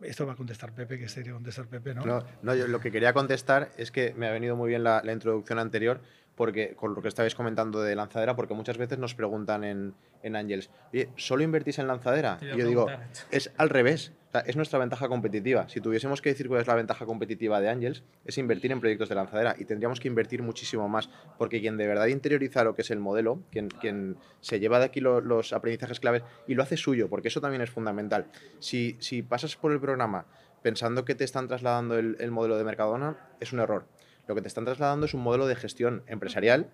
Esto 0.01 0.25
va 0.25 0.33
a 0.33 0.35
contestar 0.35 0.71
Pepe, 0.73 0.97
que 0.97 1.07
sería 1.07 1.33
contestar 1.33 1.67
Pepe, 1.67 1.93
¿no? 1.93 2.03
No, 2.03 2.25
no 2.41 2.55
yo 2.55 2.67
lo 2.67 2.79
que 2.79 2.91
quería 2.91 3.13
contestar 3.13 3.71
es 3.77 3.91
que 3.91 4.15
me 4.15 4.27
ha 4.27 4.31
venido 4.31 4.55
muy 4.55 4.69
bien 4.69 4.83
la, 4.83 5.01
la 5.03 5.11
introducción 5.11 5.59
anterior 5.59 6.01
porque 6.35 6.75
con 6.75 6.93
lo 6.93 7.01
que 7.01 7.07
estabais 7.07 7.35
comentando 7.35 7.81
de 7.81 7.95
lanzadera, 7.95 8.35
porque 8.35 8.53
muchas 8.53 8.77
veces 8.77 8.97
nos 8.97 9.15
preguntan 9.15 9.63
en, 9.63 9.95
en 10.21 10.35
Angels, 10.35 10.69
oye, 10.93 11.09
¿solo 11.15 11.43
invertís 11.43 11.79
en 11.79 11.87
lanzadera? 11.87 12.37
Y 12.41 12.57
yo 12.57 12.67
digo, 12.67 12.87
es 13.31 13.51
al 13.57 13.69
revés, 13.69 14.11
es 14.39 14.55
nuestra 14.55 14.79
ventaja 14.79 15.07
competitiva. 15.07 15.67
Si 15.69 15.81
tuviésemos 15.81 16.21
que 16.21 16.29
decir 16.29 16.47
cuál 16.47 16.61
es 16.61 16.67
la 16.67 16.75
ventaja 16.75 17.05
competitiva 17.05 17.61
de 17.61 17.69
Angels, 17.69 18.03
es 18.25 18.37
invertir 18.37 18.71
en 18.71 18.79
proyectos 18.79 19.09
de 19.09 19.15
lanzadera 19.15 19.55
y 19.57 19.65
tendríamos 19.65 19.99
que 19.99 20.07
invertir 20.07 20.41
muchísimo 20.41 20.87
más, 20.89 21.09
porque 21.37 21.61
quien 21.61 21.77
de 21.77 21.87
verdad 21.87 22.07
interioriza 22.07 22.63
lo 22.63 22.75
que 22.75 22.81
es 22.81 22.91
el 22.91 22.99
modelo, 22.99 23.41
quien, 23.51 23.69
quien 23.69 24.17
se 24.41 24.59
lleva 24.59 24.79
de 24.79 24.85
aquí 24.85 25.01
los 25.01 25.53
aprendizajes 25.53 25.99
claves 25.99 26.23
y 26.47 26.55
lo 26.55 26.63
hace 26.63 26.77
suyo, 26.77 27.09
porque 27.09 27.27
eso 27.27 27.41
también 27.41 27.61
es 27.61 27.69
fundamental. 27.69 28.27
Si, 28.59 28.97
si 28.99 29.21
pasas 29.21 29.55
por 29.55 29.71
el 29.71 29.79
programa 29.79 30.25
pensando 30.61 31.05
que 31.05 31.13
te 31.13 31.23
están 31.23 31.47
trasladando 31.47 31.97
el, 31.97 32.17
el 32.19 32.31
modelo 32.31 32.57
de 32.57 32.63
Mercadona, 32.63 33.17
es 33.39 33.53
un 33.53 33.59
error 33.59 33.85
lo 34.27 34.35
que 34.35 34.41
te 34.41 34.47
están 34.47 34.65
trasladando 34.65 35.05
es 35.05 35.13
un 35.13 35.21
modelo 35.21 35.47
de 35.47 35.55
gestión 35.55 36.03
empresarial 36.07 36.69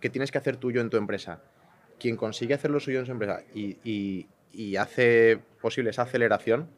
que 0.00 0.10
tienes 0.10 0.30
que 0.30 0.38
hacer 0.38 0.56
tuyo 0.56 0.80
en 0.80 0.90
tu 0.90 0.96
empresa. 0.96 1.42
Quien 1.98 2.16
consigue 2.16 2.54
hacer 2.54 2.70
lo 2.70 2.80
suyo 2.80 3.00
en 3.00 3.06
su 3.06 3.12
empresa 3.12 3.42
y, 3.54 4.26
hace 4.78 5.40
posible 5.60 5.90
esa 5.90 6.02
aceleración, 6.02 6.68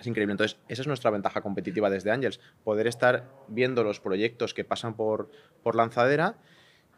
es 0.00 0.06
increíble. 0.06 0.32
Entonces, 0.32 0.58
esa 0.68 0.82
es 0.82 0.88
nuestra 0.88 1.10
ventaja 1.10 1.40
competitiva 1.40 1.90
desde 1.90 2.10
Angels, 2.10 2.40
poder 2.64 2.86
estar 2.86 3.24
viendo 3.48 3.84
los 3.84 4.00
proyectos 4.00 4.54
que 4.54 4.64
pasan 4.64 4.94
por, 4.94 5.30
por 5.62 5.76
lanzadera 5.76 6.36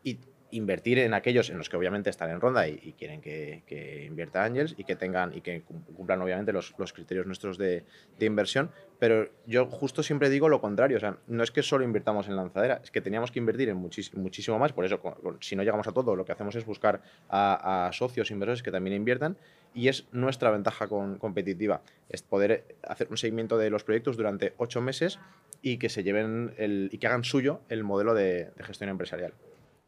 y 0.02 0.18
invertir 0.52 0.98
en 0.98 1.14
aquellos 1.14 1.50
en 1.50 1.58
los 1.58 1.68
que 1.68 1.76
obviamente 1.76 2.10
están 2.10 2.30
en 2.30 2.40
ronda 2.40 2.68
y, 2.68 2.94
quieren 2.98 3.20
que, 3.20 4.04
invierta 4.06 4.44
Angels 4.44 4.74
y 4.76 4.84
que 4.84 4.96
tengan 4.96 5.34
y 5.34 5.40
que 5.40 5.62
cumplan 5.62 6.20
obviamente 6.20 6.52
los, 6.52 6.72
criterios 6.92 7.26
nuestros 7.26 7.58
de, 7.58 7.84
inversión. 8.20 8.70
Pero 8.98 9.30
yo 9.46 9.66
justo 9.66 10.02
siempre 10.02 10.30
digo 10.30 10.48
lo 10.48 10.60
contrario, 10.60 10.98
o 10.98 11.00
sea, 11.00 11.16
no 11.26 11.42
es 11.42 11.50
que 11.50 11.62
solo 11.62 11.84
invirtamos 11.84 12.28
en 12.28 12.36
lanzadera, 12.36 12.80
es 12.84 12.90
que 12.90 13.00
teníamos 13.00 13.32
que 13.32 13.38
invertir 13.38 13.70
en 13.70 13.78
muchísimo 13.78 14.58
más, 14.58 14.72
por 14.72 14.84
eso 14.84 15.00
si 15.40 15.56
no 15.56 15.62
llegamos 15.62 15.88
a 15.88 15.92
todo, 15.92 16.14
lo 16.14 16.24
que 16.24 16.32
hacemos 16.32 16.54
es 16.54 16.64
buscar 16.64 17.02
a, 17.28 17.90
socios 17.92 18.30
inversores 18.30 18.62
que 18.62 18.70
también 18.70 18.94
inviertan 18.94 19.36
y 19.74 19.88
es 19.88 20.06
nuestra 20.12 20.50
ventaja 20.50 20.88
competitiva, 20.88 21.82
es 22.08 22.22
poder 22.22 22.76
hacer 22.82 23.08
un 23.10 23.16
seguimiento 23.16 23.58
de 23.58 23.70
los 23.70 23.84
proyectos 23.84 24.16
durante 24.16 24.54
ocho 24.58 24.80
meses 24.80 25.18
y 25.62 25.78
que 25.78 25.88
se 25.88 26.02
lleven 26.02 26.54
el, 26.58 26.88
y 26.92 26.98
que 26.98 27.06
hagan 27.06 27.24
suyo 27.24 27.60
el 27.68 27.84
modelo 27.84 28.14
de 28.14 28.50
gestión 28.58 28.90
empresarial. 28.90 29.32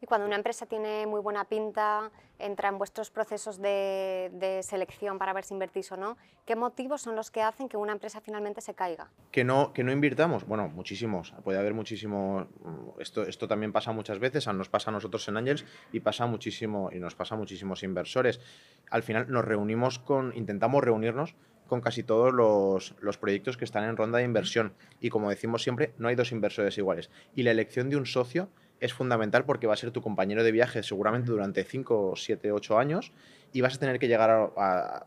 Y 0.01 0.05
cuando 0.07 0.27
una 0.27 0.35
empresa 0.35 0.65
tiene 0.65 1.07
muy 1.07 1.21
buena 1.21 1.45
pinta, 1.45 2.11
entra 2.37 2.69
en 2.69 2.77
vuestros 2.77 3.09
procesos 3.11 3.61
de, 3.61 4.59
selección 4.61 5.17
para 5.17 5.33
ver 5.33 5.45
si 5.45 5.53
invertís 5.53 5.91
o 5.91 5.97
no, 5.97 6.17
¿qué 6.45 6.55
motivos 6.55 7.01
son 7.01 7.15
los 7.15 7.31
que 7.31 7.41
hacen 7.41 7.69
que 7.69 7.77
una 7.77 7.93
empresa 7.93 8.19
finalmente 8.19 8.61
se 8.61 8.73
caiga? 8.73 9.09
Que 9.31 9.43
no, 9.43 9.71
que 9.73 9.83
no 9.83 9.91
invirtamos. 9.91 10.45
Bueno, 10.45 10.67
muchísimos. 10.67 11.33
Puede 11.43 11.59
haber 11.59 11.73
muchísimos. 11.73 12.47
Esto, 12.99 13.23
esto 13.23 13.47
también 13.47 13.71
pasa 13.71 13.91
muchas 13.93 14.19
veces, 14.19 14.47
nos 14.47 14.69
pasa 14.69 14.89
a 14.89 14.93
nosotros 14.93 15.27
en 15.29 15.37
Angels 15.37 15.65
y 15.91 16.01
pasa 16.01 16.25
muchísimo 16.25 16.89
y 16.91 16.99
nos 16.99 17.15
pasa 17.15 17.35
a 17.35 17.37
muchísimos 17.37 17.83
inversores. 17.83 18.41
Al 18.89 19.03
final 19.03 19.27
nos 19.29 19.45
reunimos 19.45 19.99
con, 19.99 20.35
intentamos 20.35 20.83
reunirnos 20.83 21.35
con 21.67 21.81
casi 21.81 22.03
todos 22.03 22.31
los, 22.33 22.95
los, 22.99 23.17
proyectos 23.17 23.57
que 23.57 23.65
están 23.65 23.85
en 23.85 23.97
ronda 23.97 24.19
de 24.19 24.23
inversión. 24.23 24.73
Y 24.99 25.09
como 25.09 25.29
decimos 25.29 25.63
siempre, 25.63 25.93
no 25.97 26.09
hay 26.09 26.15
dos 26.15 26.31
inversores 26.31 26.77
iguales. 26.77 27.09
Y 27.33 27.43
la 27.43 27.51
elección 27.51 27.89
de 27.89 27.97
un 27.97 28.05
socio 28.05 28.49
es 28.79 28.93
fundamental 28.93 29.45
porque 29.45 29.67
va 29.67 29.73
a 29.73 29.77
ser 29.77 29.91
tu 29.91 30.01
compañero 30.01 30.43
de 30.43 30.51
viaje 30.51 30.83
seguramente 30.83 31.31
durante 31.31 31.63
5, 31.63 32.13
7, 32.15 32.51
8 32.51 32.77
años 32.77 33.13
y 33.55 33.61
vas 33.61 33.75
a 33.75 33.79
tener 33.79 33.99
que 33.99 34.09
llegar 34.09 34.29
a, 34.57 35.05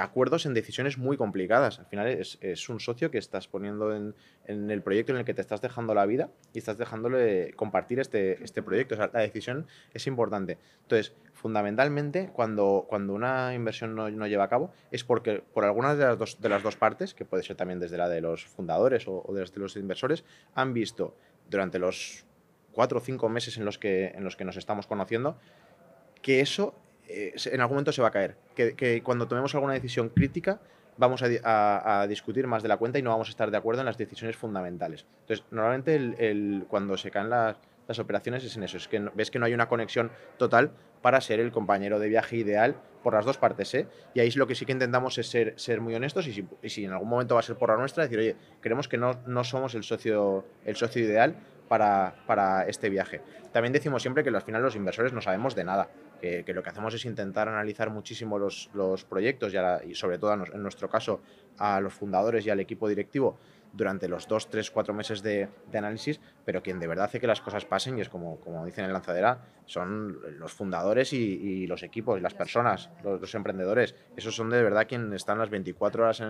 acuerdos 0.00 0.46
en 0.46 0.54
decisiones 0.54 0.98
muy 0.98 1.16
complicadas. 1.16 1.80
Al 1.80 1.86
final 1.86 2.06
es, 2.06 2.68
un 2.68 2.78
socio 2.78 3.10
que 3.10 3.18
estás 3.18 3.48
poniendo 3.48 3.92
en, 3.92 4.14
el 4.46 4.82
proyecto 4.82 5.12
en 5.12 5.18
el 5.18 5.24
que 5.24 5.34
te 5.34 5.40
estás 5.40 5.60
dejando 5.60 5.94
la 5.94 6.06
vida 6.06 6.30
y 6.54 6.58
estás 6.58 6.78
dejándole 6.78 7.52
compartir 7.54 7.98
este, 7.98 8.42
este 8.44 8.62
proyecto. 8.62 8.94
O 8.94 8.98
sea, 8.98 9.10
la 9.12 9.18
decisión 9.18 9.66
es 9.92 10.06
importante. 10.06 10.58
Entonces, 10.82 11.12
fundamentalmente, 11.32 12.30
cuando, 12.32 12.86
cuando 12.88 13.14
una 13.14 13.52
inversión 13.52 13.96
no, 13.96 14.26
lleva 14.28 14.44
a 14.44 14.48
cabo, 14.48 14.70
es 14.92 15.02
porque 15.02 15.42
por 15.52 15.64
alguna 15.64 15.96
de 15.96 16.04
las, 16.04 16.18
dos, 16.18 16.40
de 16.40 16.48
las 16.48 16.62
dos 16.62 16.76
partes, 16.76 17.14
que 17.14 17.24
puede 17.24 17.42
ser 17.42 17.56
también 17.56 17.80
desde 17.80 17.96
la 17.96 18.08
de 18.08 18.20
los 18.20 18.44
fundadores 18.44 19.08
o, 19.08 19.24
o 19.26 19.34
desde 19.34 19.58
los 19.58 19.74
inversores, 19.74 20.24
han 20.54 20.72
visto 20.72 21.16
durante 21.50 21.80
los 21.80 22.27
cuatro 22.72 22.98
o 22.98 23.00
cinco 23.00 23.28
meses 23.28 23.56
en 23.56 23.64
los 23.64 23.78
que, 23.78 24.08
en 24.08 24.24
los 24.24 24.36
que 24.36 24.44
nos 24.44 24.56
estamos 24.56 24.86
conociendo, 24.86 25.38
que 26.22 26.40
eso 26.40 26.74
eh, 27.08 27.34
en 27.46 27.60
algún 27.60 27.76
momento 27.76 27.92
se 27.92 28.02
va 28.02 28.08
a 28.08 28.10
caer. 28.10 28.36
Que, 28.54 29.02
cuando 29.02 29.26
tomemos 29.26 29.54
alguna 29.54 29.72
decisión 29.72 30.10
crítica 30.10 30.60
vamos 30.96 31.22
a, 31.22 32.06
discutir 32.08 32.46
más 32.48 32.62
de 32.62 32.68
la 32.68 32.76
cuenta 32.76 32.98
y 32.98 33.02
no 33.02 33.10
vamos 33.10 33.28
a 33.28 33.30
estar 33.30 33.50
de 33.50 33.56
acuerdo 33.56 33.82
en 33.82 33.86
las 33.86 33.96
decisiones 33.96 34.36
fundamentales. 34.36 35.06
Entonces, 35.20 35.46
normalmente 35.52 35.94
el, 35.94 36.66
cuando 36.68 36.96
se 36.96 37.10
caen 37.10 37.30
las, 37.30 37.56
operaciones 38.00 38.44
es 38.44 38.56
en 38.56 38.64
eso, 38.64 38.76
es 38.76 38.88
que 38.88 38.98
ves 39.14 39.30
que 39.30 39.38
no 39.38 39.46
hay 39.46 39.54
una 39.54 39.68
conexión 39.68 40.10
total 40.36 40.72
para 41.00 41.20
ser 41.20 41.38
el 41.38 41.52
compañero 41.52 42.00
de 42.00 42.08
viaje 42.08 42.36
ideal 42.36 42.74
por 43.02 43.14
las 43.14 43.24
dos 43.24 43.38
partes. 43.38 43.72
¿eh? 43.74 43.86
Y 44.12 44.20
ahí 44.20 44.28
es 44.28 44.36
lo 44.36 44.48
que 44.48 44.56
sí 44.56 44.66
que 44.66 44.72
intentamos 44.72 45.16
es 45.18 45.28
ser, 45.28 45.54
ser 45.56 45.80
muy 45.80 45.94
honestos 45.94 46.26
y 46.26 46.32
si, 46.32 46.46
y 46.62 46.68
si, 46.68 46.84
en 46.84 46.92
algún 46.92 47.08
momento 47.08 47.34
va 47.36 47.40
a 47.40 47.44
ser 47.44 47.56
por 47.56 47.70
la 47.70 47.76
nuestra, 47.76 48.02
decir, 48.02 48.18
oye, 48.18 48.36
creemos 48.60 48.88
que 48.88 48.98
no, 48.98 49.20
no 49.26 49.44
somos 49.44 49.76
el 49.76 49.84
socio, 49.84 50.44
el 50.64 50.74
socio 50.74 51.02
ideal, 51.02 51.36
para, 51.68 52.64
este 52.66 52.88
viaje. 52.88 53.20
También 53.52 53.72
decimos 53.72 54.02
siempre 54.02 54.24
que 54.24 54.30
al 54.30 54.42
final 54.42 54.62
los 54.62 54.76
inversores 54.76 55.12
no 55.12 55.20
sabemos 55.20 55.54
de 55.54 55.64
nada, 55.64 55.88
que, 56.20 56.44
lo 56.52 56.62
que 56.62 56.70
hacemos 56.70 56.94
es 56.94 57.04
intentar 57.04 57.48
analizar 57.48 57.90
muchísimo 57.90 58.38
los, 58.38 58.68
proyectos 59.08 59.52
y, 59.54 59.90
y 59.90 59.94
sobre 59.94 60.18
todo 60.18 60.32
en 60.34 60.62
nuestro 60.62 60.88
caso 60.88 61.20
a 61.58 61.80
los 61.80 61.92
fundadores 61.92 62.46
y 62.46 62.50
al 62.50 62.60
equipo 62.60 62.88
directivo 62.88 63.38
durante 63.72 64.08
los 64.08 64.26
dos, 64.26 64.48
tres, 64.48 64.70
cuatro 64.70 64.94
meses 64.94 65.22
de, 65.22 65.48
análisis, 65.72 66.20
pero 66.44 66.62
quien 66.62 66.78
de 66.78 66.86
verdad 66.86 67.06
hace 67.06 67.20
que 67.20 67.26
las 67.26 67.40
cosas 67.40 67.64
pasen, 67.64 67.98
y 67.98 68.00
es 68.00 68.08
como, 68.08 68.40
como 68.40 68.64
dicen 68.64 68.84
en 68.84 68.92
Lanzadera, 68.92 69.40
son 69.66 70.18
los 70.38 70.52
fundadores 70.52 71.12
y, 71.12 71.66
los 71.66 71.82
equipos, 71.82 72.18
y 72.18 72.22
las 72.22 72.34
personas, 72.34 72.90
los, 73.04 73.34
emprendedores. 73.34 73.94
Esos 74.16 74.34
son 74.34 74.50
de 74.50 74.62
verdad 74.62 74.86
quienes 74.88 75.12
están 75.12 75.38
las 75.38 75.50
24 75.50 76.02
horas 76.02 76.22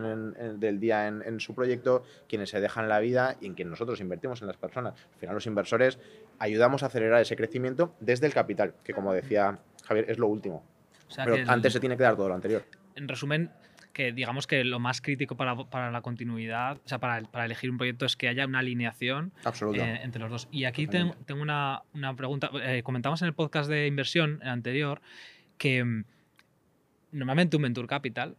del 0.56 0.80
día 0.80 1.06
en, 1.06 1.40
su 1.40 1.54
proyecto, 1.54 2.02
quienes 2.28 2.50
se 2.50 2.60
dejan 2.60 2.88
la 2.88 2.98
vida 2.98 3.36
y 3.40 3.46
en 3.46 3.54
quien 3.54 3.70
nosotros 3.70 4.00
invertimos 4.00 4.40
en 4.42 4.48
las 4.48 4.56
personas. 4.56 4.94
Al 5.14 5.20
final 5.20 5.34
los 5.34 5.46
inversores 5.46 5.98
ayudamos 6.38 6.82
a 6.82 6.86
acelerar 6.86 7.22
ese 7.22 7.36
crecimiento 7.36 7.94
desde 8.00 8.26
el 8.26 8.34
capital, 8.34 8.74
que 8.82 8.92
como 8.92 9.12
decía 9.12 9.58
Javier, 9.84 10.10
es 10.10 10.18
lo 10.18 10.26
último. 10.26 10.64
pero 11.16 11.36
antes 11.46 11.72
se 11.72 11.80
tiene 11.80 11.96
que 11.96 12.02
dar 12.02 12.16
todo 12.16 12.28
lo 12.28 12.34
anterior. 12.34 12.64
En 12.94 13.06
resumen, 13.06 13.52
que 13.98 14.12
digamos 14.12 14.46
que 14.46 14.62
lo 14.62 14.78
más 14.78 15.00
crítico 15.00 15.36
para, 15.36 15.56
para 15.56 15.90
la 15.90 16.02
continuidad, 16.02 16.76
o 16.84 16.88
sea, 16.88 17.00
para, 17.00 17.20
para, 17.22 17.46
elegir 17.46 17.68
un 17.68 17.78
proyecto 17.78 18.06
es 18.06 18.14
que 18.14 18.28
haya 18.28 18.46
una 18.46 18.60
alineación 18.60 19.32
eh, 19.74 20.00
entre 20.04 20.20
los 20.20 20.30
dos. 20.30 20.48
Y 20.52 20.66
aquí 20.66 20.86
tengo, 20.86 21.16
tengo 21.26 21.42
una, 21.42 21.82
una, 21.94 22.14
pregunta. 22.14 22.48
Eh, 22.62 22.84
comentamos 22.84 23.22
en 23.22 23.26
el 23.26 23.34
podcast 23.34 23.68
de 23.68 23.88
inversión 23.88 24.40
anterior 24.44 25.00
que 25.56 25.82
mm, 25.82 26.04
normalmente 27.10 27.56
un 27.56 27.64
Venture 27.64 27.88
Capital 27.88 28.36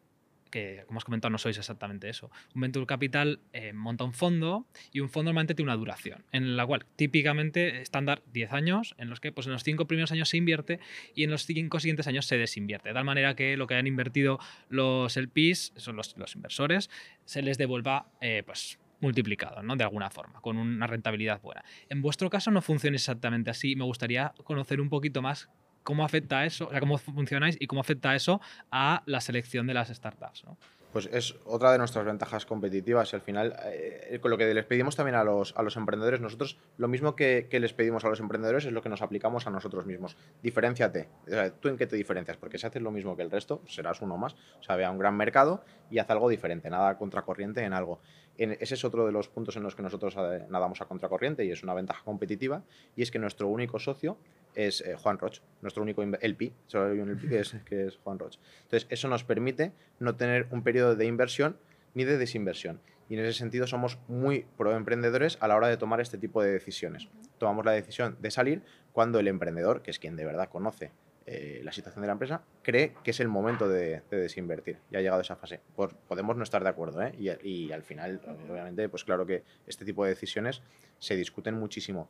que 0.49 0.83
como 0.87 0.97
has 0.97 1.05
comentado 1.05 1.29
no 1.29 1.37
sois 1.37 1.57
exactamente 1.57 2.09
eso. 2.09 2.31
Un 2.55 2.61
venture 2.61 2.85
capital 2.85 3.39
eh, 3.53 3.73
monta 3.73 4.03
un 4.03 4.13
fondo 4.13 4.67
y 4.91 4.99
un 4.99 5.09
fondo 5.09 5.29
normalmente 5.29 5.55
tiene 5.55 5.71
una 5.71 5.77
duración, 5.77 6.25
en 6.31 6.57
la 6.57 6.65
cual 6.65 6.85
típicamente 6.95 7.81
estándar 7.81 8.23
10 8.33 8.53
años, 8.53 8.95
en 8.97 9.09
los 9.09 9.19
que 9.19 9.31
pues, 9.31 9.47
en 9.47 9.53
los 9.53 9.63
5 9.63 9.85
primeros 9.87 10.11
años 10.11 10.29
se 10.29 10.37
invierte 10.37 10.79
y 11.13 11.23
en 11.23 11.31
los 11.31 11.45
5 11.45 11.79
siguientes 11.79 12.07
años 12.07 12.25
se 12.25 12.37
desinvierte. 12.37 12.89
De 12.89 12.95
tal 12.95 13.05
manera 13.05 13.35
que 13.35 13.57
lo 13.57 13.67
que 13.67 13.75
han 13.75 13.87
invertido 13.87 14.39
los 14.69 15.15
LPs, 15.15 15.73
son 15.77 15.95
los, 15.95 16.17
los 16.17 16.35
inversores, 16.35 16.89
se 17.25 17.41
les 17.41 17.57
devuelva 17.57 18.11
eh, 18.21 18.43
pues, 18.45 18.79
multiplicado, 19.01 19.61
¿no? 19.63 19.75
De 19.75 19.83
alguna 19.83 20.09
forma, 20.09 20.41
con 20.41 20.57
una 20.57 20.87
rentabilidad 20.87 21.41
buena. 21.41 21.63
En 21.89 22.01
vuestro 22.01 22.29
caso 22.29 22.51
no 22.51 22.61
funciona 22.61 22.95
exactamente 22.95 23.49
así. 23.49 23.75
Me 23.75 23.83
gustaría 23.83 24.33
conocer 24.43 24.81
un 24.81 24.89
poquito 24.89 25.21
más 25.21 25.49
cómo 25.89 26.05
afecta 26.05 26.45
eso, 26.45 26.67
o 26.67 26.69
sea, 26.69 26.79
cómo 26.79 26.99
funcionáis 26.99 27.57
y 27.59 27.65
cómo 27.65 27.81
afecta 27.81 28.13
eso 28.13 28.39
a 28.69 29.01
la 29.07 29.21
selección 29.21 29.65
de 29.65 29.73
las 29.73 29.89
startups. 29.89 30.43
¿no? 30.45 30.55
Pues 30.93 31.09
es 31.11 31.33
otra 31.45 31.71
de 31.71 31.79
nuestras 31.79 32.05
ventajas 32.05 32.45
competitivas 32.45 33.11
al 33.15 33.21
final, 33.21 33.55
eh, 33.65 34.19
con 34.21 34.29
lo 34.29 34.37
que 34.37 34.53
les 34.53 34.65
pedimos 34.65 34.95
también 34.95 35.15
a 35.15 35.23
los, 35.23 35.55
a 35.57 35.63
los 35.63 35.77
emprendedores, 35.77 36.21
nosotros 36.21 36.59
lo 36.77 36.87
mismo 36.87 37.15
que, 37.15 37.47
les 37.51 37.73
pedimos 37.73 38.05
a 38.05 38.09
los 38.09 38.19
emprendedores 38.19 38.65
es 38.65 38.71
lo 38.71 38.83
que 38.83 38.89
nos 38.89 39.01
aplicamos 39.01 39.47
a 39.47 39.49
nosotros 39.49 39.87
mismos. 39.87 40.15
Diferenciate. 40.43 41.09
O 41.25 41.31
sea, 41.31 41.49
¿Tú 41.49 41.69
en 41.69 41.77
qué 41.77 41.87
te 41.87 41.95
diferencias? 41.95 42.37
Porque 42.37 42.59
si 42.59 42.67
haces 42.67 42.83
lo 42.83 42.91
mismo 42.91 43.15
que 43.15 43.23
el 43.23 43.31
resto, 43.31 43.63
serás 43.67 43.99
uno 44.01 44.15
más. 44.15 44.33
O 44.59 44.63
sea, 44.63 44.75
vea 44.75 44.91
un 44.91 44.99
gran 44.99 45.17
mercado 45.17 45.63
y 45.89 45.97
haz 45.97 46.09
algo 46.11 46.29
diferente, 46.29 46.69
nada 46.69 46.99
contracorriente 46.99 47.63
en 47.63 47.73
algo. 47.73 47.99
Ese 48.39 48.75
es 48.75 48.85
otro 48.85 49.05
de 49.05 49.11
los 49.11 49.27
puntos 49.27 49.57
en 49.57 49.63
los 49.63 49.75
que 49.75 49.81
nosotros 49.81 50.15
eh, 50.17 50.45
nadamos 50.49 50.79
a 50.79 50.85
contracorriente 50.85 51.43
y 51.43 51.51
es 51.51 51.61
una 51.61 51.73
ventaja 51.73 52.05
competitiva 52.05 52.63
y 52.95 53.01
es 53.01 53.11
que 53.11 53.19
nuestro 53.19 53.49
único 53.49 53.79
socio 53.79 54.17
es 54.55 54.79
eh, 54.79 54.95
Juan 54.95 55.17
Roch, 55.17 55.41
nuestro 55.61 55.83
único 55.83 56.01
LP, 56.01 56.53
solo 56.65 56.85
hay 56.85 56.99
un 56.99 57.09
LP 57.09 57.27
que 57.27 57.39
es, 57.41 57.55
que 57.65 57.87
es 57.87 57.97
Juan 57.97 58.17
Roch. 58.17 58.37
Entonces, 58.63 58.87
eso 58.89 59.09
nos 59.09 59.25
permite 59.25 59.73
no 59.99 60.15
tener 60.15 60.47
un 60.51 60.63
periodo 60.63 60.95
de 60.95 61.05
inversión 61.05 61.57
ni 61.93 62.05
de 62.05 62.17
desinversión. 62.17 62.79
Y 63.09 63.15
en 63.15 63.25
ese 63.25 63.37
sentido 63.37 63.67
somos 63.67 63.99
muy 64.07 64.45
proemprendedores 64.57 65.37
a 65.41 65.49
la 65.49 65.57
hora 65.57 65.67
de 65.67 65.75
tomar 65.75 65.99
este 65.99 66.17
tipo 66.17 66.41
de 66.41 66.51
decisiones. 66.51 67.09
Tomamos 67.39 67.65
la 67.65 67.73
decisión 67.73 68.15
de 68.21 68.31
salir 68.31 68.61
cuando 68.93 69.19
el 69.19 69.27
emprendedor, 69.27 69.81
que 69.81 69.91
es 69.91 69.99
quien 69.99 70.15
de 70.15 70.23
verdad 70.23 70.47
conoce 70.47 70.91
eh, 71.31 71.61
la 71.63 71.71
situación 71.71 72.01
de 72.01 72.07
la 72.07 72.13
empresa, 72.13 72.41
cree 72.63 72.95
que 73.03 73.11
es 73.11 73.19
el 73.19 73.27
momento 73.27 73.69
de, 73.69 74.01
de 74.09 74.17
desinvertir. 74.17 74.79
Ya 74.89 74.97
ha 74.97 75.01
llegado 75.03 75.21
esa 75.21 75.35
fase. 75.35 75.61
Por, 75.75 75.95
podemos 75.95 76.35
no 76.35 76.41
estar 76.41 76.63
de 76.63 76.69
acuerdo, 76.69 77.03
¿eh? 77.03 77.13
y, 77.19 77.71
al 77.71 77.83
final, 77.83 78.19
obviamente, 78.49 78.89
pues 78.89 79.03
claro 79.03 79.27
que 79.27 79.43
este 79.67 79.85
tipo 79.85 80.03
de 80.03 80.09
decisiones 80.09 80.63
se 80.97 81.15
discuten 81.15 81.53
muchísimo 81.53 82.09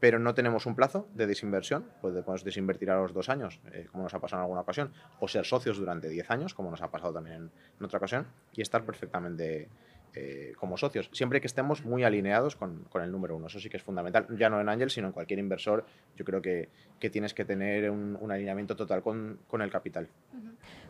pero 0.00 0.18
no 0.18 0.34
tenemos 0.34 0.66
un 0.66 0.74
plazo 0.74 1.08
de 1.14 1.26
desinversión, 1.26 1.84
pues 2.02 2.12
podemos 2.12 2.44
desinvertir 2.44 2.90
a 2.90 3.00
los 3.00 3.14
dos 3.14 3.30
años, 3.30 3.60
eh, 3.72 3.86
como 3.90 4.04
nos 4.04 4.12
ha 4.12 4.20
pasado 4.20 4.40
en 4.40 4.42
alguna 4.42 4.60
ocasión, 4.60 4.92
o 5.18 5.28
ser 5.28 5.46
socios 5.46 5.78
durante 5.78 6.10
diez 6.10 6.30
años, 6.30 6.52
como 6.52 6.70
nos 6.70 6.82
ha 6.82 6.90
pasado 6.90 7.14
también 7.14 7.50
en 7.78 7.84
otra 7.84 7.98
ocasión, 7.98 8.26
y 8.52 8.60
estar 8.60 8.84
perfectamente 8.84 9.68
eh, 10.16 10.52
como 10.58 10.76
socios, 10.76 11.10
siempre 11.12 11.40
que 11.40 11.46
estemos 11.48 11.84
muy 11.84 12.04
alineados 12.04 12.54
con, 12.54 12.84
con, 12.84 13.02
el 13.02 13.10
número 13.10 13.36
uno. 13.36 13.48
Eso 13.48 13.58
sí 13.58 13.68
que 13.68 13.76
es 13.76 13.82
fundamental, 13.82 14.26
ya 14.38 14.48
no 14.48 14.60
en 14.60 14.68
Ángel, 14.68 14.90
sino 14.90 15.08
en 15.08 15.12
cualquier 15.12 15.40
inversor. 15.40 15.84
Yo 16.16 16.24
creo 16.24 16.40
que, 16.40 16.68
que 17.00 17.10
tienes 17.10 17.34
que 17.34 17.44
tener 17.44 17.90
un, 17.90 18.30
alineamiento 18.30 18.76
total 18.76 19.02
con, 19.02 19.40
con 19.48 19.60
el 19.60 19.70
capital. 19.70 20.08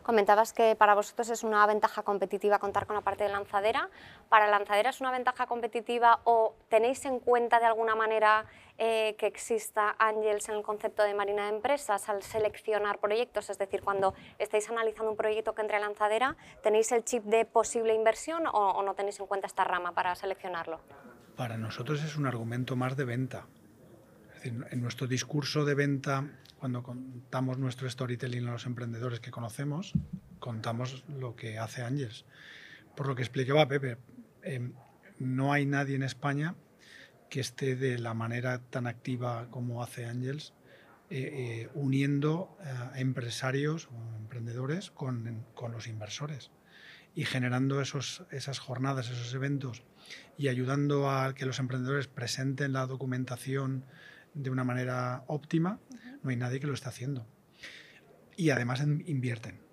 Comentabas 0.03 0.53
que 0.53 0.75
para 0.75 0.93
vosotros 0.93 1.29
es 1.29 1.43
una 1.43 1.65
ventaja 1.65 2.03
competitiva 2.03 2.59
contar 2.59 2.85
con 2.85 2.95
la 2.95 3.01
parte 3.01 3.23
de 3.23 3.31
lanzadera. 3.31 3.89
¿Para 4.29 4.47
lanzadera 4.47 4.91
es 4.91 5.01
una 5.01 5.11
ventaja 5.11 5.47
competitiva 5.47 6.19
o 6.23 6.55
tenéis 6.69 7.03
en 7.05 7.19
cuenta 7.19 7.59
de 7.59 7.65
alguna 7.65 7.95
manera 7.95 8.45
eh, 8.77 9.15
que 9.17 9.27
exista 9.27 9.95
Angels 9.99 10.49
en 10.49 10.55
el 10.55 10.61
concepto 10.61 11.03
de 11.03 11.13
Marina 11.13 11.43
de 11.43 11.55
Empresas 11.55 12.09
al 12.09 12.23
seleccionar 12.23 12.99
proyectos? 12.99 13.49
Es 13.49 13.57
decir, 13.57 13.81
cuando 13.81 14.13
estáis 14.37 14.69
analizando 14.69 15.11
un 15.11 15.17
proyecto 15.17 15.55
que 15.55 15.61
entre 15.61 15.79
lanzadera, 15.79 16.35
¿tenéis 16.61 16.91
el 16.91 17.03
chip 17.03 17.23
de 17.23 17.45
posible 17.45 17.93
inversión 17.93 18.43
o, 18.51 18.83
no 18.83 18.93
tenéis 18.93 19.19
en 19.19 19.27
cuenta 19.27 19.47
esta 19.47 19.63
rama 19.63 19.93
para 19.93 20.13
seleccionarlo? 20.15 20.81
Para 21.35 21.57
nosotros 21.57 22.03
es 22.03 22.15
un 22.15 22.25
argumento 22.25 22.75
más 22.75 22.97
de 22.97 23.05
venta. 23.05 23.47
En 24.43 24.81
nuestro 24.81 25.07
discurso 25.07 25.65
de 25.65 25.73
venta, 25.73 26.29
cuando 26.59 26.83
contamos 26.83 27.57
nuestro 27.57 27.89
storytelling 27.89 28.47
a 28.47 28.51
los 28.51 28.65
emprendedores 28.65 29.19
que 29.19 29.31
conocemos, 29.31 29.93
contamos 30.39 31.03
lo 31.07 31.35
que 31.35 31.57
hace 31.57 31.81
Angels. 31.81 32.25
Por 32.95 33.07
lo 33.07 33.15
que 33.15 33.23
explicaba 33.23 33.67
Pepe, 33.67 33.97
eh, 34.43 34.69
no 35.17 35.51
hay 35.51 35.65
nadie 35.65 35.95
en 35.95 36.03
España 36.03 36.55
que 37.29 37.39
esté 37.39 37.75
de 37.75 37.97
la 37.97 38.13
manera 38.13 38.59
tan 38.59 38.87
activa 38.87 39.47
como 39.49 39.83
hace 39.83 40.05
Angels, 40.05 40.53
eh, 41.09 41.29
eh, 41.33 41.69
uniendo 41.75 42.57
a 42.63 42.99
empresarios 42.99 43.87
o 43.87 44.17
emprendedores 44.17 44.89
con, 44.91 45.45
con, 45.53 45.71
los 45.71 45.87
inversores 45.87 46.49
y 47.13 47.25
generando 47.25 47.79
esos, 47.79 48.23
esas 48.31 48.59
jornadas, 48.59 49.09
esos 49.09 49.33
eventos 49.33 49.83
y 50.37 50.47
ayudando 50.47 51.09
a 51.09 51.35
que 51.35 51.45
los 51.45 51.59
emprendedores 51.59 52.07
presenten 52.07 52.73
la 52.73 52.87
documentación 52.87 53.85
de 54.33 54.49
una 54.49 54.63
manera 54.63 55.23
óptima, 55.27 55.79
no 56.23 56.29
hay 56.29 56.35
nadie 56.35 56.59
que 56.59 56.67
lo 56.67 56.73
esté 56.73 56.89
haciendo. 56.89 57.25
Y 58.35 58.49
además 58.49 58.81
invierten. 58.81 59.64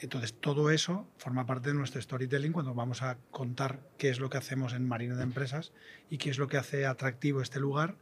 Entonces, 0.00 0.34
todo 0.34 0.70
eso 0.70 1.06
forma 1.16 1.46
parte 1.46 1.70
de 1.70 1.74
nuestro 1.74 2.00
storytelling 2.00 2.52
cuando 2.52 2.74
vamos 2.74 3.02
a 3.02 3.16
contar 3.30 3.80
qué 3.96 4.10
es 4.10 4.20
lo 4.20 4.28
que 4.28 4.38
hacemos 4.38 4.72
en 4.72 4.86
Marina 4.86 5.14
de 5.14 5.22
Empresas 5.22 5.72
y 6.10 6.18
qué 6.18 6.30
es 6.30 6.38
lo 6.38 6.48
que 6.48 6.56
hace 6.56 6.86
atractivo 6.86 7.40
este 7.40 7.60
lugar 7.60 7.96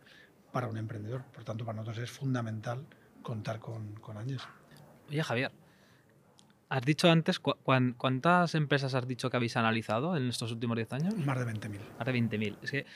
para 0.53 0.69
un 0.69 0.77
emprendedor. 0.77 1.23
Por 1.33 1.45
tanto, 1.45 1.65
para 1.65 1.77
nosotros 1.77 2.03
es 2.03 2.11
fundamental 2.11 2.85
contar 3.23 3.61
con, 3.61 3.95
con 3.97 4.17
Ángels. 4.17 4.47
Oye, 5.09 5.23
Javier, 5.23 5.53
has 6.69 6.83
dicho 6.83 7.11
antes, 7.11 7.39
cu 7.39 7.55
¿cuántas 7.63 8.55
empresas 8.55 8.95
has 8.95 9.07
dicho 9.07 9.31
que 9.31 9.37
habéis 9.37 9.57
analizado 9.57 10.17
en 10.17 10.29
estos 10.29 10.53
últimos 10.53 10.77
10 10.77 10.93
años? 10.95 11.17
Más 11.17 11.39
de 11.39 11.45
20.000. 11.53 11.79
Más 11.99 12.07
de 12.07 12.13
20.000. 12.13 12.57
Es 12.63 12.71
que 12.71 12.87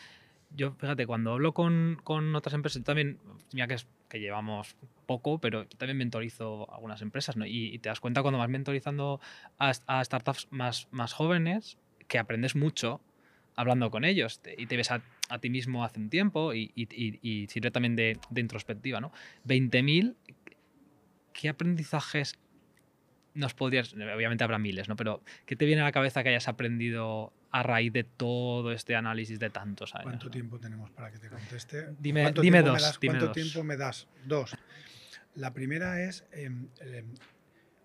yo, 0.51 0.73
fíjate, 0.75 1.07
cuando 1.07 1.33
hablo 1.33 1.53
con, 1.53 1.99
con 2.03 2.35
otras 2.35 2.55
empresas, 2.55 2.83
también, 2.85 3.19
mira 3.53 3.67
que, 3.67 3.75
es, 3.75 3.87
que 4.09 4.21
llevamos 4.21 4.77
poco, 5.07 5.39
pero 5.39 5.67
también 5.67 5.99
mentorizo 5.99 6.73
algunas 6.73 7.03
empresas, 7.03 7.37
¿no? 7.37 7.47
Y, 7.47 7.79
te 7.79 7.89
das 7.89 8.01
cuenta 8.01 8.23
cuando 8.23 8.39
vas 8.39 8.49
mentorizando 8.49 9.21
a, 9.59 9.73
a, 9.87 10.05
startups 10.05 10.49
más, 10.51 10.89
más 10.91 11.13
jóvenes 11.13 11.79
que 12.09 12.19
aprendes 12.19 12.55
mucho 12.55 13.01
hablando 13.57 13.91
con 13.91 14.05
ellos 14.05 14.41
y 14.57 14.67
te 14.67 14.77
ves 14.77 14.91
a, 14.91 15.03
a, 15.31 15.39
ti 15.39 15.51
mismo 15.51 15.83
hace 15.83 15.99
un 15.99 16.11
tiempo 16.11 16.53
y, 16.53 16.73
y, 16.75 16.87
y 17.23 17.47
sirve 17.49 17.71
también 17.71 17.97
de, 17.97 18.19
de 18.29 18.41
introspectiva, 18.41 19.01
¿no? 19.01 19.13
20.000, 19.47 20.15
¿qué 21.33 21.49
aprendizajes 21.49 22.39
nos 23.37 23.55
podrías, 23.55 23.93
obviamente 23.93 24.45
habrá 24.45 24.59
miles, 24.59 24.89
¿no? 24.89 24.97
Pero 24.97 25.23
¿qué 25.45 25.57
te 25.57 25.67
viene 25.67 25.83
a 25.83 25.85
la 25.85 25.93
cabeza 25.93 26.23
que 26.23 26.31
hayas 26.31 26.49
aprendido 26.49 27.33
a 27.59 27.63
raíz 27.63 27.93
de 27.93 28.05
todo 28.05 28.73
este 28.73 28.95
análisis 28.97 29.39
de 29.39 29.51
tantos 29.51 29.95
años? 29.95 30.05
¿Cuánto 30.05 30.31
tiempo 30.31 30.59
tenemos 30.59 30.91
para 30.91 31.11
que 31.11 31.19
te 31.19 31.29
conteste? 31.29 31.95
Dime, 31.99 32.33
dime 32.33 32.63
dos. 32.63 32.83
Das, 32.83 33.01
dime 33.01 33.13
¿Cuánto 33.13 33.27
dos. 33.27 33.35
tiempo 33.35 33.65
me 33.65 33.77
das? 33.77 34.09
Dos. 34.27 34.57
La 35.35 35.53
primera 35.53 36.03
es, 36.03 36.25
eh, 36.33 36.51
eh, 36.81 37.05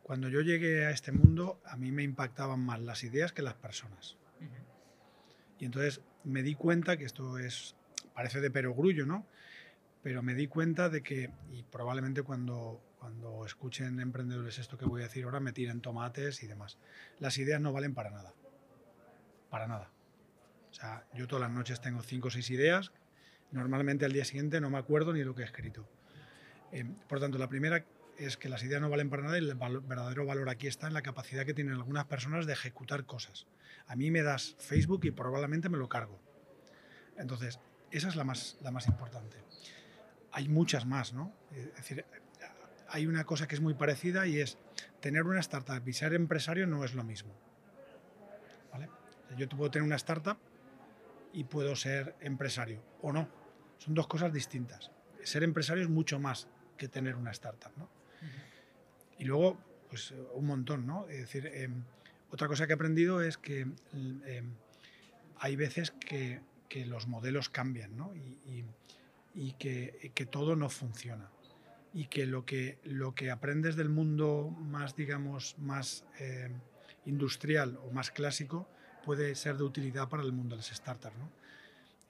cuando 0.03 0.27
yo 0.29 0.41
llegué 0.41 0.85
a 0.85 0.91
este 0.91 1.11
mundo, 1.11 1.61
a 1.65 1.77
mí 1.77 1.91
me 1.91 2.03
impactaban 2.03 2.59
más 2.59 2.81
las 2.81 3.03
ideas 3.03 3.31
que 3.31 3.41
las 3.41 3.53
personas. 3.53 4.17
Uh 4.39 4.43
-huh. 4.43 5.59
Y 5.59 5.65
entonces 5.65 6.01
me 6.23 6.43
di 6.43 6.55
cuenta 6.55 6.97
que 6.97 7.05
esto 7.05 7.37
es, 7.37 7.75
parece 8.13 8.41
de 8.41 8.51
perogrullo, 8.51 9.05
¿no? 9.05 9.25
Pero 10.03 10.21
me 10.21 10.33
di 10.33 10.47
cuenta 10.47 10.89
de 10.89 11.01
que, 11.01 11.29
y 11.51 11.63
probablemente 11.63 12.23
cuando 12.23 12.81
cuando 13.01 13.43
escuchen 13.47 13.99
emprendedores 13.99 14.59
esto 14.59 14.77
que 14.77 14.85
voy 14.85 15.01
a 15.01 15.05
decir 15.05 15.23
ahora, 15.23 15.39
me 15.39 15.53
tiren 15.53 15.81
tomates 15.81 16.43
y 16.43 16.47
demás. 16.47 16.77
Las 17.17 17.39
ideas 17.39 17.59
no 17.59 17.73
valen 17.73 17.95
para 17.95 18.11
nada. 18.11 18.31
Para 19.51 19.67
nada. 19.67 19.91
O 20.71 20.73
sea, 20.73 21.05
yo 21.13 21.27
todas 21.27 21.41
las 21.41 21.51
noches 21.51 21.81
tengo 21.81 22.01
cinco 22.01 22.29
o 22.29 22.31
seis 22.31 22.49
ideas. 22.49 22.91
Normalmente 23.51 24.05
al 24.05 24.13
día 24.13 24.25
siguiente 24.25 24.59
no 24.61 24.71
me 24.71 24.79
acuerdo 24.79 25.13
ni 25.13 25.23
lo 25.23 25.35
que 25.35 25.43
he 25.43 25.45
escrito. 25.45 25.87
Eh, 26.71 26.85
por 27.07 27.19
tanto, 27.19 27.37
la 27.37 27.49
primera 27.49 27.85
es 28.17 28.37
que 28.37 28.49
las 28.49 28.63
ideas 28.63 28.81
no 28.81 28.89
valen 28.89 29.09
para 29.09 29.23
nada 29.23 29.37
y 29.37 29.41
el 29.41 29.55
verdadero 29.55 30.25
valor 30.25 30.49
aquí 30.49 30.67
está 30.67 30.87
en 30.87 30.93
la 30.93 31.01
capacidad 31.01 31.45
que 31.45 31.53
tienen 31.53 31.73
algunas 31.73 32.05
personas 32.05 32.45
de 32.45 32.53
ejecutar 32.53 33.05
cosas. 33.05 33.45
A 33.87 33.95
mí 33.95 34.09
me 34.09 34.23
das 34.23 34.55
Facebook 34.59 35.03
y 35.03 35.11
probablemente 35.11 35.69
me 35.69 35.77
lo 35.77 35.89
cargo. 35.89 36.19
Entonces, 37.17 37.59
esa 37.91 38.07
es 38.07 38.15
la 38.15 38.23
más, 38.23 38.57
la 38.61 38.71
más 38.71 38.87
importante. 38.87 39.37
Hay 40.31 40.47
muchas 40.47 40.85
más, 40.85 41.13
¿no? 41.13 41.33
Es 41.51 41.75
decir, 41.75 42.05
hay 42.87 43.05
una 43.05 43.25
cosa 43.25 43.47
que 43.47 43.55
es 43.55 43.61
muy 43.61 43.73
parecida 43.73 44.27
y 44.27 44.39
es 44.39 44.57
tener 45.01 45.23
una 45.23 45.41
startup 45.41 45.85
y 45.85 45.91
ser 45.91 46.13
empresario 46.13 46.67
no 46.67 46.85
es 46.85 46.93
lo 46.93 47.03
mismo. 47.03 47.33
Yo 49.37 49.47
puedo 49.49 49.71
tener 49.71 49.85
una 49.85 49.95
startup 49.95 50.37
y 51.33 51.43
puedo 51.43 51.75
ser 51.75 52.15
empresario 52.21 52.81
o 53.01 53.11
no. 53.11 53.27
Son 53.77 53.93
dos 53.93 54.07
cosas 54.07 54.33
distintas. 54.33 54.91
Ser 55.23 55.43
empresario 55.43 55.83
es 55.83 55.89
mucho 55.89 56.19
más 56.19 56.47
que 56.77 56.87
tener 56.87 57.15
una 57.15 57.31
startup. 57.31 57.71
¿no? 57.77 57.85
Uh 57.85 57.87
-huh. 57.87 59.19
Y 59.19 59.25
luego, 59.25 59.57
pues 59.89 60.13
un 60.33 60.45
montón. 60.45 60.85
¿no? 60.85 61.07
Es 61.09 61.19
decir, 61.19 61.47
eh, 61.47 61.69
otra 62.31 62.47
cosa 62.47 62.67
que 62.67 62.73
he 62.73 62.75
aprendido 62.75 63.21
es 63.21 63.37
que 63.37 63.67
eh, 63.93 64.43
hay 65.37 65.55
veces 65.55 65.91
que, 65.91 66.41
que, 66.69 66.85
los 66.85 67.07
modelos 67.07 67.49
cambian 67.49 67.95
¿no? 67.97 68.13
y, 68.15 68.37
y, 68.45 68.65
y 69.33 69.53
que, 69.53 70.11
que 70.13 70.25
todo 70.25 70.55
no 70.55 70.69
funciona 70.69 71.29
y 71.93 72.05
que 72.05 72.25
lo 72.25 72.45
que, 72.45 72.77
lo 72.83 73.15
que 73.15 73.31
aprendes 73.31 73.75
del 73.75 73.89
mundo 73.89 74.49
más, 74.49 74.95
digamos, 74.95 75.57
más 75.57 76.05
eh, 76.19 76.49
industrial 77.05 77.77
o 77.83 77.91
más 77.91 78.11
clásico 78.11 78.69
puede 79.03 79.35
ser 79.35 79.57
de 79.57 79.63
utilidad 79.63 80.09
para 80.09 80.23
el 80.23 80.31
mundo 80.31 80.55
de 80.55 80.57
las 80.57 80.67
startups. 80.67 81.17
¿no? 81.17 81.29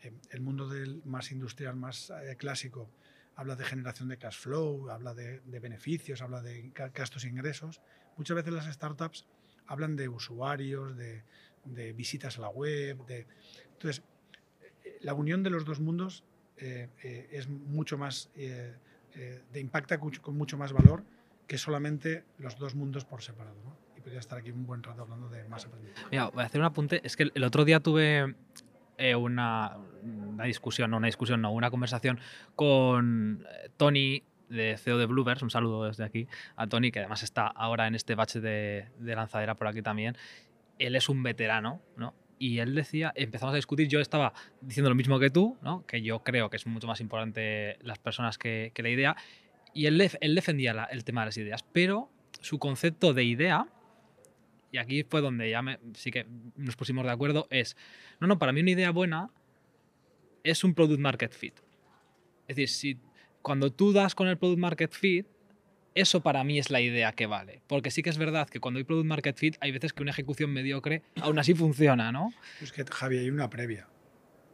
Eh, 0.03 0.11
el 0.31 0.41
mundo 0.41 0.69
más 1.05 1.31
industrial, 1.31 1.75
más 1.75 2.09
eh, 2.09 2.35
clásico, 2.37 2.89
habla 3.35 3.55
de 3.55 3.65
generación 3.65 4.09
de 4.09 4.17
cash 4.17 4.37
flow, 4.37 4.89
habla 4.89 5.13
de, 5.13 5.41
beneficios, 5.45 6.21
habla 6.21 6.41
de 6.41 6.71
gastos 6.93 7.23
e 7.23 7.29
ingresos. 7.29 7.81
Muchas 8.17 8.35
veces 8.35 8.53
las 8.53 8.65
startups 8.65 9.25
hablan 9.67 9.95
de 9.95 10.09
usuarios, 10.09 10.95
de, 10.97 11.23
visitas 11.93 12.37
a 12.37 12.41
la 12.41 12.49
web. 12.49 12.99
Entonces, 13.73 14.03
la 15.01 15.13
unión 15.13 15.43
de 15.43 15.49
los 15.49 15.63
dos 15.63 15.79
mundos 15.79 16.23
eh, 16.57 16.89
es 17.31 17.47
mucho 17.47 17.97
más, 17.97 18.29
de 18.35 19.59
impacta 19.59 19.99
con 19.99 20.35
mucho 20.35 20.57
más 20.57 20.73
valor 20.73 21.03
que 21.47 21.57
solamente 21.57 22.23
los 22.37 22.57
dos 22.57 22.75
mundos 22.75 23.05
por 23.05 23.21
separado. 23.21 23.57
Podría 24.01 24.19
estar 24.19 24.39
aquí 24.39 24.51
un 24.51 24.65
buen 24.65 24.83
rato 24.83 25.01
hablando 25.01 25.29
de 25.29 25.47
más 25.47 25.65
aprendizaje. 25.65 26.05
Mira, 26.11 26.29
voy 26.29 26.43
a 26.43 26.45
hacer 26.45 26.59
un 26.59 26.65
apunte. 26.65 27.01
Es 27.03 27.15
que 27.15 27.31
el 27.33 27.43
otro 27.43 27.65
día 27.65 27.79
tuve 27.79 28.35
eh, 28.97 29.15
una, 29.15 29.77
una, 30.03 30.43
discusión, 30.45 30.91
no 30.91 30.97
una 30.97 31.07
discusión, 31.07 31.41
no, 31.41 31.51
una 31.51 31.69
conversación 31.69 32.19
con 32.55 33.45
eh, 33.49 33.69
Tony 33.77 34.23
de 34.49 34.77
CEO 34.77 34.97
de 34.97 35.05
Bluebirds, 35.05 35.41
un 35.43 35.49
saludo 35.49 35.85
desde 35.85 36.03
aquí 36.03 36.27
a 36.55 36.67
Tony, 36.67 36.91
que 36.91 36.99
además 36.99 37.23
está 37.23 37.47
ahora 37.47 37.87
en 37.87 37.95
este 37.95 38.15
bache 38.15 38.41
de, 38.41 38.89
de 38.99 39.15
lanzadera 39.15 39.55
por 39.55 39.67
aquí 39.67 39.81
también. 39.81 40.17
Él 40.77 40.95
es 40.95 41.09
un 41.09 41.23
veterano, 41.23 41.81
¿no? 41.95 42.13
y 42.41 42.57
él 42.57 42.73
decía, 42.73 43.13
empezamos 43.15 43.53
a 43.53 43.55
discutir, 43.55 43.87
yo 43.87 43.99
estaba 43.99 44.33
diciendo 44.61 44.89
lo 44.89 44.95
mismo 44.95 45.19
que 45.19 45.29
tú, 45.29 45.59
¿no? 45.61 45.85
que 45.85 46.01
yo 46.01 46.23
creo 46.23 46.49
que 46.49 46.57
es 46.57 46.65
mucho 46.65 46.87
más 46.87 46.99
importante 46.99 47.77
las 47.83 47.99
personas 47.99 48.39
que, 48.39 48.71
que 48.73 48.81
la 48.81 48.89
idea, 48.89 49.15
y 49.75 49.85
él, 49.85 50.01
él 50.19 50.35
defendía 50.35 50.87
el 50.89 51.03
tema 51.03 51.21
de 51.21 51.27
las 51.27 51.37
ideas, 51.37 51.63
pero 51.71 52.09
su 52.39 52.57
concepto 52.57 53.13
de 53.13 53.25
idea 53.25 53.67
y 54.71 54.77
aquí 54.77 55.03
fue 55.03 55.21
donde 55.21 55.49
ya 55.49 55.61
sí 55.93 56.11
que 56.11 56.25
nos 56.55 56.75
pusimos 56.75 57.05
de 57.05 57.11
acuerdo, 57.11 57.47
es, 57.49 57.75
no, 58.19 58.27
no, 58.27 58.39
para 58.39 58.51
mí 58.51 58.61
una 58.61 58.71
idea 58.71 58.91
buena 58.91 59.29
es 60.43 60.63
un 60.63 60.73
product 60.73 60.99
market 60.99 61.33
fit. 61.33 61.55
Es 62.47 62.55
decir, 62.55 62.69
si 62.69 62.99
cuando 63.41 63.71
tú 63.71 63.91
das 63.91 64.15
con 64.15 64.27
el 64.27 64.37
product 64.37 64.59
market 64.59 64.91
fit, 64.93 65.27
eso 65.93 66.21
para 66.21 66.43
mí 66.43 66.57
es 66.57 66.69
la 66.69 66.79
idea 66.79 67.11
que 67.11 67.25
vale. 67.25 67.61
Porque 67.67 67.91
sí 67.91 68.01
que 68.01 68.09
es 68.09 68.17
verdad 68.17 68.49
que 68.49 68.59
cuando 68.59 68.77
hay 68.77 68.83
product 68.83 69.07
market 69.07 69.37
fit, 69.37 69.55
hay 69.59 69.71
veces 69.71 69.93
que 69.93 70.01
una 70.01 70.11
ejecución 70.11 70.51
mediocre 70.51 71.03
aún 71.21 71.37
así 71.37 71.53
funciona, 71.53 72.11
¿no? 72.11 72.33
Es 72.61 72.71
que, 72.71 72.85
Javi, 72.85 73.17
hay 73.17 73.29
una 73.29 73.49
previa. 73.49 73.87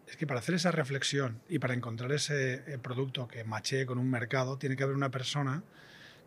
Es 0.08 0.16
que 0.16 0.26
para 0.26 0.40
hacer 0.40 0.56
esa 0.56 0.72
reflexión 0.72 1.42
y 1.50 1.60
para 1.60 1.74
encontrar 1.74 2.12
ese 2.12 2.64
eh, 2.66 2.78
producto 2.82 3.28
que 3.28 3.44
machee 3.44 3.86
con 3.86 3.98
un 3.98 4.10
mercado, 4.10 4.58
tiene 4.58 4.76
que 4.76 4.84
haber 4.84 4.96
una 4.96 5.12
persona 5.12 5.64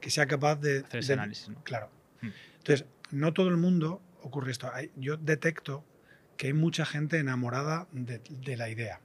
que 0.01 0.11
sea 0.11 0.27
capaz 0.27 0.57
de... 0.57 0.81
Hacer 0.81 1.01
ese 1.01 1.13
análisis, 1.15 1.49
¿no? 1.49 1.63
Claro. 1.65 1.91
Hmm. 2.21 2.29
Entonces, 2.59 2.87
no 3.11 3.33
todo 3.33 3.49
el 3.49 3.57
mundo 3.57 4.01
ocurre 4.23 4.53
esto. 4.53 4.71
Yo 4.97 5.17
detecto 5.17 5.85
que 6.37 6.49
hay 6.49 6.53
mucha 6.53 6.87
gente 6.87 7.19
enamorada 7.19 7.87
de, 7.93 8.57
la 8.57 8.71
idea. 8.71 9.01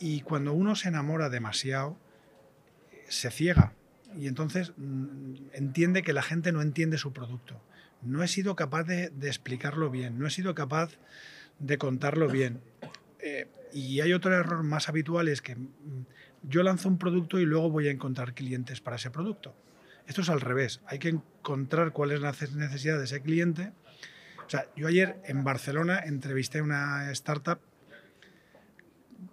Y 0.00 0.22
cuando 0.22 0.52
uno 0.52 0.74
se 0.74 0.88
enamora 0.88 1.28
demasiado, 1.28 1.96
se 3.08 3.30
ciega. 3.30 3.72
Y 4.18 4.26
entonces 4.26 4.72
mm, 4.76 5.34
entiende 5.52 6.02
que 6.02 6.12
la 6.12 6.22
gente 6.22 6.50
no 6.50 6.60
entiende 6.60 6.98
su 6.98 7.12
producto. 7.12 7.60
No 8.02 8.22
he 8.24 8.28
sido 8.28 8.56
capaz 8.56 8.82
de, 8.84 9.12
explicarlo 9.22 9.90
bien, 9.90 10.18
no 10.18 10.26
he 10.26 10.30
sido 10.30 10.54
capaz 10.54 10.98
de 11.60 11.78
contarlo 11.78 12.28
bien. 12.28 12.60
Eh, 13.20 13.46
y 13.72 14.00
hay 14.00 14.12
otro 14.12 14.34
error 14.34 14.64
más 14.64 14.88
habitual, 14.88 15.28
es 15.28 15.40
que 15.40 15.54
mm, 15.54 16.06
yo 16.42 16.64
lanzo 16.64 16.88
un 16.88 16.98
producto 16.98 17.38
y 17.38 17.44
luego 17.44 17.70
voy 17.70 17.86
a 17.86 17.92
encontrar 17.92 18.34
clientes 18.34 18.80
para 18.80 18.96
ese 18.96 19.10
producto. 19.10 19.54
Esto 20.06 20.20
es 20.22 20.28
al 20.28 20.40
revés. 20.40 20.80
Hay 20.86 20.98
que 20.98 21.08
encontrar 21.08 21.92
cuál 21.92 22.12
es 22.12 22.20
la 22.20 22.32
necesidad 22.32 22.98
de 22.98 23.04
ese 23.04 23.22
cliente. 23.22 23.72
O 24.46 24.50
sea, 24.50 24.66
yo 24.76 24.88
ayer 24.88 25.20
en 25.24 25.44
Barcelona 25.44 26.00
entrevisté 26.04 26.60
una 26.60 27.10
startup, 27.12 27.60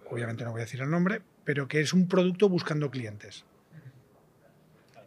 obviamente 0.10 0.43
no 0.43 0.51
voy 0.51 0.62
a 0.62 0.65
decir 0.65 0.82
el 0.82 0.89
nombre, 0.89 1.21
pero 1.43 1.67
que 1.67 1.82
es 1.82 1.93
un 1.93 2.08
producto 2.08 2.47
buscando 2.47 2.91
clientes. 2.91 3.45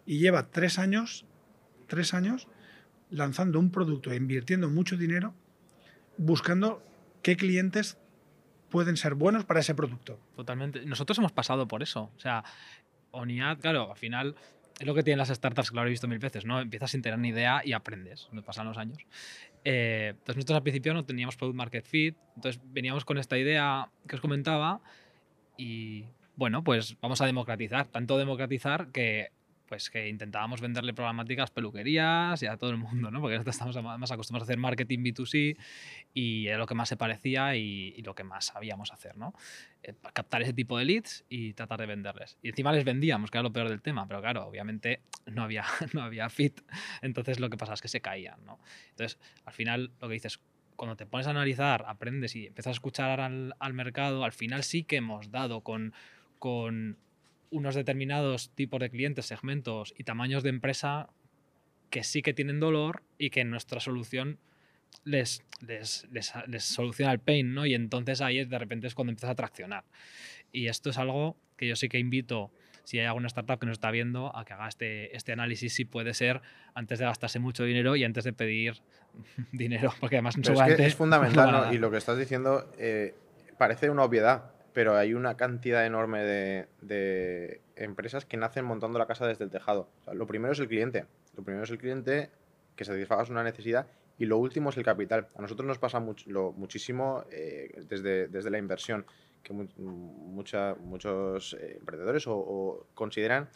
Y 0.04 0.18
lleva 0.18 0.50
tres 0.50 0.78
años, 0.78 1.24
tres 1.86 2.12
años 2.14 2.48
lanzando 3.10 3.58
un 3.58 3.70
producto 3.70 4.10
e 4.10 4.16
invirtiendo 4.16 4.68
mucho 4.68 4.96
dinero 4.96 5.34
buscando 6.16 6.82
qué 7.22 7.36
clientes 7.36 7.98
pueden 8.70 8.96
ser 8.96 9.14
buenos 9.14 9.44
para 9.44 9.60
ese 9.60 9.74
producto. 9.74 10.18
Totalmente. 10.34 10.84
Nosotros 10.86 11.18
hemos 11.18 11.32
pasado 11.32 11.68
por 11.68 11.82
eso. 11.82 12.10
O 12.16 12.20
sea, 12.20 12.44
ONIAD, 13.10 13.58
claro, 13.58 13.90
al 13.90 13.98
final 13.98 14.34
es 14.78 14.86
lo 14.86 14.94
que 14.94 15.02
tienen 15.02 15.18
las 15.18 15.28
startups 15.28 15.70
que 15.70 15.74
lo 15.74 15.80
habréis 15.80 15.94
visto 15.94 16.08
mil 16.08 16.18
veces, 16.18 16.44
¿no? 16.44 16.60
Empiezas 16.60 16.90
sin 16.90 17.02
tener 17.02 17.18
ni 17.18 17.28
idea 17.28 17.62
y 17.64 17.72
aprendes, 17.72 18.28
me 18.32 18.42
pasan 18.42 18.66
los 18.66 18.78
años. 18.78 18.98
Eh, 19.64 20.08
entonces 20.10 20.36
nosotros 20.36 20.56
al 20.56 20.62
principio 20.62 20.94
no 20.94 21.04
teníamos 21.04 21.36
product 21.36 21.56
market 21.56 21.84
fit, 21.84 22.16
entonces 22.36 22.60
veníamos 22.64 23.04
con 23.04 23.18
esta 23.18 23.38
idea 23.38 23.88
que 24.08 24.16
os 24.16 24.20
comentaba 24.20 24.80
y 25.56 26.06
bueno, 26.36 26.64
pues 26.64 26.96
vamos 27.00 27.20
a 27.20 27.26
democratizar, 27.26 27.86
tanto 27.86 28.18
democratizar 28.18 28.90
que 28.90 29.30
pues 29.72 29.88
que 29.88 30.06
intentábamos 30.06 30.60
venderle 30.60 30.92
programáticas 30.92 31.50
peluquerías 31.50 32.42
y 32.42 32.46
a 32.46 32.58
todo 32.58 32.68
el 32.68 32.76
mundo, 32.76 33.10
¿no? 33.10 33.22
Porque 33.22 33.36
nosotros 33.36 33.56
estamos 33.56 33.98
más 33.98 34.12
acostumbrados 34.12 34.46
a 34.46 34.52
hacer 34.52 34.58
marketing 34.58 34.98
B2C 34.98 35.56
y 36.12 36.46
era 36.46 36.58
lo 36.58 36.66
que 36.66 36.74
más 36.74 36.90
se 36.90 36.98
parecía 36.98 37.56
y, 37.56 38.02
lo 38.02 38.14
que 38.14 38.22
más 38.22 38.44
sabíamos 38.44 38.92
hacer, 38.92 39.16
¿no? 39.16 39.32
Eh, 39.82 39.94
captar 40.12 40.42
ese 40.42 40.52
tipo 40.52 40.76
de 40.76 40.84
leads 40.84 41.24
y 41.30 41.54
tratar 41.54 41.80
de 41.80 41.86
venderles. 41.86 42.36
Y 42.42 42.50
encima 42.50 42.70
les 42.70 42.84
vendíamos, 42.84 43.30
que 43.30 43.38
era 43.38 43.44
lo 43.44 43.50
peor 43.50 43.70
del 43.70 43.80
tema, 43.80 44.06
pero 44.06 44.20
claro, 44.20 44.46
obviamente 44.46 45.00
no 45.24 45.42
había, 45.42 45.64
no 45.94 46.02
había 46.02 46.28
fit, 46.28 46.60
entonces 47.00 47.40
lo 47.40 47.48
que 47.48 47.56
pasa 47.56 47.72
es 47.72 47.80
que 47.80 47.88
se 47.88 48.02
caían, 48.02 48.44
¿no? 48.44 48.58
Entonces, 48.90 49.18
al 49.46 49.54
final, 49.54 49.90
lo 50.02 50.08
que 50.08 50.12
dices, 50.12 50.38
cuando 50.76 50.96
te 50.96 51.06
pones 51.06 51.26
a 51.28 51.30
analizar, 51.30 51.86
aprendes 51.88 52.36
y 52.36 52.48
empiezas 52.48 52.72
a 52.72 52.74
escuchar 52.74 53.20
al, 53.20 53.54
al 53.58 53.72
mercado, 53.72 54.22
al 54.22 54.32
final 54.32 54.64
sí 54.64 54.84
que 54.84 54.96
hemos 54.96 55.30
dado 55.30 55.62
con, 55.62 55.94
con 56.38 56.98
unos 57.52 57.74
determinados 57.74 58.50
tipos 58.50 58.80
de 58.80 58.90
clientes, 58.90 59.26
segmentos 59.26 59.94
y 59.96 60.04
tamaños 60.04 60.42
de 60.42 60.48
empresa 60.48 61.10
que 61.90 62.02
sí 62.02 62.22
que 62.22 62.32
tienen 62.32 62.58
dolor 62.58 63.02
y 63.18 63.30
que 63.30 63.44
nuestra 63.44 63.78
solución 63.78 64.38
les, 65.04 65.44
les, 65.60 66.06
soluciona 66.58 67.12
el 67.12 67.20
pain, 67.20 67.54
¿no? 67.54 67.66
Y 67.66 67.74
entonces 67.74 68.20
ahí 68.20 68.44
de 68.44 68.58
repente 68.58 68.86
es 68.86 68.94
cuando 68.94 69.10
empieza 69.10 69.30
a 69.30 69.34
traccionar. 69.34 69.84
Y 70.52 70.66
esto 70.68 70.90
es 70.90 70.98
algo 70.98 71.36
que 71.56 71.68
yo 71.68 71.76
sí 71.76 71.88
que 71.88 71.98
invito, 71.98 72.50
si 72.84 72.98
hay 72.98 73.06
alguna 73.06 73.26
startup 73.26 73.58
que 73.58 73.66
nos 73.66 73.74
está 73.74 73.90
viendo, 73.90 74.34
a 74.36 74.44
que 74.44 74.54
haga 74.54 74.68
este, 74.68 75.14
este 75.16 75.32
análisis, 75.32 75.74
si 75.74 75.84
puede 75.84 76.14
ser, 76.14 76.40
antes 76.74 76.98
de 76.98 77.04
gastarse 77.04 77.38
mucho 77.38 77.64
dinero 77.64 77.94
y 77.94 78.04
antes 78.04 78.24
de 78.24 78.32
pedir 78.32 78.80
dinero, 79.52 79.92
porque 80.00 80.16
además 80.16 80.36
es, 80.36 80.76
que 80.76 80.86
es 80.86 80.94
fundamental, 80.94 81.74
Y 81.74 81.78
lo 81.78 81.90
que 81.90 81.98
estás 81.98 82.18
diciendo 82.18 82.72
eh, 82.78 83.14
parece 83.58 83.90
una 83.90 84.04
obviedad, 84.04 84.50
pero 84.72 84.96
hay 84.96 85.14
una 85.14 85.36
cantidad 85.36 85.84
enorme 85.84 86.22
de, 86.22 87.60
empresas 87.76 88.24
que 88.24 88.36
nacen 88.36 88.64
montando 88.64 88.98
la 88.98 89.06
casa 89.06 89.26
desde 89.26 89.44
el 89.44 89.50
tejado. 89.50 89.88
lo 90.12 90.26
primero 90.26 90.52
es 90.52 90.60
el 90.60 90.68
cliente. 90.68 91.06
Lo 91.36 91.42
primero 91.42 91.64
es 91.64 91.70
el 91.70 91.78
cliente 91.78 92.30
que 92.76 92.84
satisfaga 92.84 93.24
una 93.30 93.42
necesidad 93.42 93.86
y 94.18 94.26
lo 94.26 94.38
último 94.38 94.70
es 94.70 94.76
el 94.76 94.84
capital. 94.84 95.28
A 95.36 95.42
nosotros 95.42 95.66
nos 95.66 95.78
pasa 95.78 96.00
muchísimo 96.00 97.24
eh, 97.30 97.84
desde, 97.88 98.28
desde 98.28 98.50
la 98.50 98.58
inversión, 98.58 99.04
que 99.42 99.52
muchos 99.52 101.54
eh, 101.54 101.76
emprendedores 101.78 102.24
o, 102.26 102.86
consideran 102.94 103.48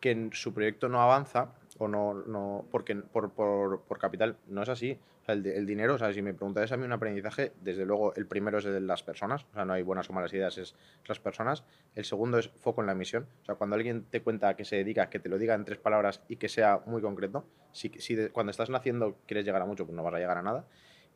que 0.00 0.30
su 0.32 0.52
proyecto 0.52 0.88
no 0.88 1.02
avanza 1.02 1.52
o 1.80 1.88
no, 1.88 2.14
no 2.14 2.64
porque 2.70 2.94
por, 2.94 3.30
por, 3.32 3.80
por 3.82 3.98
capital. 3.98 4.36
No 4.48 4.62
es 4.62 4.68
así 4.68 4.98
el, 5.32 5.66
dinero, 5.66 5.94
o 5.94 5.98
sea, 5.98 6.12
si 6.12 6.22
me 6.22 6.34
preguntáis 6.34 6.72
a 6.72 6.76
mí 6.76 6.84
un 6.84 6.92
aprendizaje, 6.92 7.52
desde 7.60 7.84
luego 7.84 8.14
el 8.14 8.26
primero 8.26 8.58
es 8.58 8.64
de 8.64 8.80
las 8.80 9.02
personas, 9.02 9.44
o 9.50 9.54
sea, 9.54 9.64
no 9.64 9.72
hay 9.72 9.82
buenas 9.82 10.10
o 10.10 10.12
malas 10.12 10.32
ideas, 10.32 10.58
es 10.58 10.74
las 11.06 11.20
personas. 11.20 11.64
El 11.94 12.04
segundo 12.04 12.38
es 12.38 12.48
foco 12.48 12.80
en 12.80 12.86
la 12.86 12.94
misión, 12.94 13.26
o 13.42 13.44
sea, 13.44 13.54
cuando 13.54 13.76
alguien 13.76 14.04
te 14.04 14.22
cuenta 14.22 14.48
a 14.48 14.56
qué 14.56 14.64
se 14.64 14.76
dedica, 14.76 15.10
que 15.10 15.18
te 15.18 15.28
lo 15.28 15.38
diga 15.38 15.54
en 15.54 15.64
tres 15.64 15.78
palabras 15.78 16.22
y 16.28 16.36
que 16.36 16.48
sea 16.48 16.80
muy 16.86 17.02
concreto. 17.02 17.44
Si, 17.72 17.88
si 17.98 18.28
cuando 18.28 18.50
estás 18.50 18.70
naciendo 18.70 19.16
quieres 19.26 19.44
llegar 19.44 19.62
a 19.62 19.66
mucho, 19.66 19.84
pues 19.84 19.96
no 19.96 20.02
vas 20.02 20.14
a 20.14 20.18
llegar 20.18 20.38
a 20.38 20.42
nada. 20.42 20.66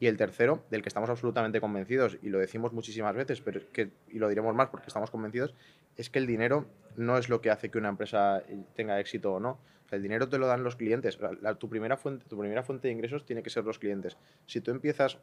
Y 0.00 0.06
el 0.06 0.16
tercero, 0.16 0.64
del 0.70 0.82
que 0.82 0.88
estamos 0.88 1.08
absolutamente 1.08 1.60
convencidos, 1.60 2.18
y 2.20 2.28
lo 2.28 2.38
decimos 2.38 2.72
muchísimas 2.72 3.14
veces, 3.14 3.40
pero 3.40 3.60
que, 3.72 3.90
y 4.08 4.18
lo 4.18 4.28
diremos 4.28 4.54
más 4.54 4.68
porque 4.68 4.88
estamos 4.88 5.10
convencidos, 5.10 5.54
es 5.96 6.10
que 6.10 6.18
el 6.18 6.26
dinero 6.26 6.66
no 6.96 7.16
es 7.16 7.28
lo 7.28 7.40
que 7.40 7.50
hace 7.50 7.70
que 7.70 7.78
una 7.78 7.88
empresa 7.90 8.42
tenga 8.74 8.98
éxito 8.98 9.34
o 9.34 9.40
no 9.40 9.58
el 9.90 10.02
dinero 10.02 10.28
te 10.28 10.38
lo 10.38 10.46
dan 10.46 10.62
los 10.62 10.76
clientes. 10.76 11.18
tu, 11.58 11.68
primera 11.68 11.96
fuente, 11.96 12.26
tu 12.28 12.38
primera 12.38 12.62
fuente 12.62 12.88
de 12.88 12.94
ingresos 12.94 13.24
tiene 13.24 13.42
que 13.42 13.50
ser 13.50 13.64
los 13.64 13.78
clientes. 13.78 14.16
Si 14.46 14.60
tú 14.60 14.70
empiezas 14.70 15.18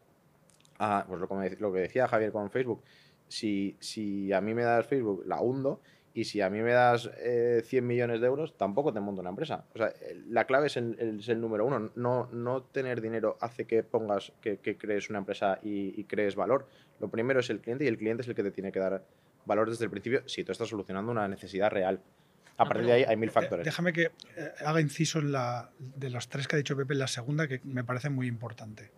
a, 0.79 1.05
pues 1.07 1.19
lo, 1.19 1.73
que 1.73 1.79
decía 1.79 2.07
Javier 2.07 2.31
con 2.31 2.49
Facebook, 2.49 2.81
si, 3.27 3.75
si, 3.79 4.31
a 4.33 4.41
mí 4.41 4.53
me 4.53 4.63
das 4.63 4.85
Facebook, 4.87 5.23
la 5.25 5.41
hundo, 5.41 5.81
y 6.13 6.25
si 6.25 6.41
a 6.41 6.49
mí 6.49 6.59
me 6.59 6.73
das 6.73 7.03
100 7.03 7.13
eh, 7.23 7.81
millones 7.81 8.19
de 8.19 8.27
euros, 8.27 8.57
tampoco 8.57 8.91
te 8.91 8.99
monto 8.99 9.21
una 9.21 9.29
empresa. 9.29 9.63
O 9.73 9.77
sea, 9.77 9.93
la 10.27 10.45
clave 10.45 10.67
es 10.67 10.75
el, 10.75 11.39
número 11.39 11.65
uno. 11.65 11.91
No, 11.95 12.27
no 12.33 12.63
tener 12.63 12.99
dinero 12.99 13.37
hace 13.39 13.65
que 13.65 13.83
pongas, 13.83 14.33
que, 14.41 14.57
crees 14.59 15.09
una 15.09 15.19
empresa 15.19 15.59
y, 15.63 15.99
y, 15.99 16.03
crees 16.03 16.35
valor. 16.35 16.67
Lo 16.99 17.09
primero 17.09 17.39
es 17.39 17.49
el 17.49 17.61
cliente 17.61 17.85
y 17.85 17.87
el 17.87 17.97
cliente 17.97 18.23
es 18.23 18.27
el 18.27 18.35
que 18.35 18.43
te 18.43 18.51
tiene 18.51 18.73
que 18.73 18.79
dar 18.79 19.05
valor 19.45 19.69
desde 19.69 19.85
el 19.85 19.91
principio 19.91 20.27
si 20.27 20.43
tú 20.43 20.51
estás 20.51 20.67
solucionando 20.67 21.11
una 21.11 21.27
necesidad 21.29 21.69
real. 21.69 22.01
A 22.61 22.65
partir 22.65 22.85
de 22.85 22.93
ahí 22.93 23.03
hay 23.07 23.17
mil 23.17 23.31
factores. 23.31 23.65
Déjame 23.65 23.91
que 23.91 24.11
eh, 24.35 24.51
haga 24.63 24.81
inciso 24.81 25.19
en 25.19 25.31
la, 25.31 25.71
de 25.79 26.09
los 26.09 26.29
tres 26.29 26.47
que 26.47 26.55
ha 26.55 26.57
dicho 26.57 26.77
Pepe 26.77 26.93
en 26.93 26.99
la 26.99 27.07
segunda, 27.07 27.47
que 27.47 27.59
me 27.63 27.83
parece 27.83 28.09
muy 28.09 28.27
importante. 28.27 28.91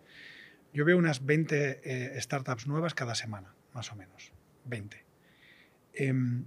Yo 0.73 0.83
veo 0.83 0.97
unas 0.97 1.25
20 1.25 1.81
eh, 1.83 2.21
startups 2.21 2.67
nuevas 2.67 2.93
cada 2.93 3.15
semana, 3.15 3.55
más 3.73 3.91
o 3.91 3.95
menos. 3.95 4.33
20. 4.65 5.05
Em, 5.93 6.45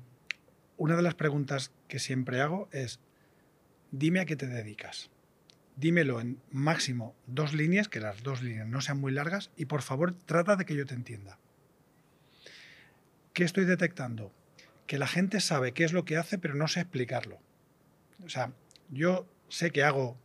una 0.77 0.97
de 0.97 1.03
las 1.03 1.15
preguntas 1.15 1.73
que 1.89 1.99
siempre 1.99 2.41
hago 2.43 2.69
es, 2.71 3.01
dime 3.93 4.21
a 4.21 4.27
qué 4.27 4.37
te 4.37 4.47
dedicas. 4.47 5.11
Dímelo 5.77 6.21
en 6.21 6.41
máximo 6.51 7.15
dos 7.27 7.55
líneas, 7.55 7.89
que 7.89 8.01
las 8.01 8.23
dos 8.23 8.43
líneas 8.43 8.69
no 8.69 8.81
sean 8.83 8.99
muy 9.01 9.13
largas, 9.13 9.51
y 9.57 9.67
por 9.67 9.81
favor 9.81 10.13
trata 10.13 10.57
de 10.57 10.67
que 10.67 10.75
yo 10.75 10.85
te 10.85 10.95
entienda. 10.95 11.39
¿Qué 13.33 13.45
estoy 13.45 13.65
detectando? 13.65 14.33
Que 14.87 14.99
la 14.99 15.07
gente 15.07 15.41
sabe 15.41 15.73
qué 15.73 15.85
es 15.85 15.93
lo 15.93 16.05
que 16.05 16.17
hace, 16.17 16.39
pero 16.39 16.55
no 16.55 16.69
sé 16.69 16.81
explicarlo. 16.81 17.39
O 18.25 18.29
sea, 18.29 18.53
yo 18.91 19.27
sé 19.49 19.71
que 19.71 19.83
hago, 19.83 20.17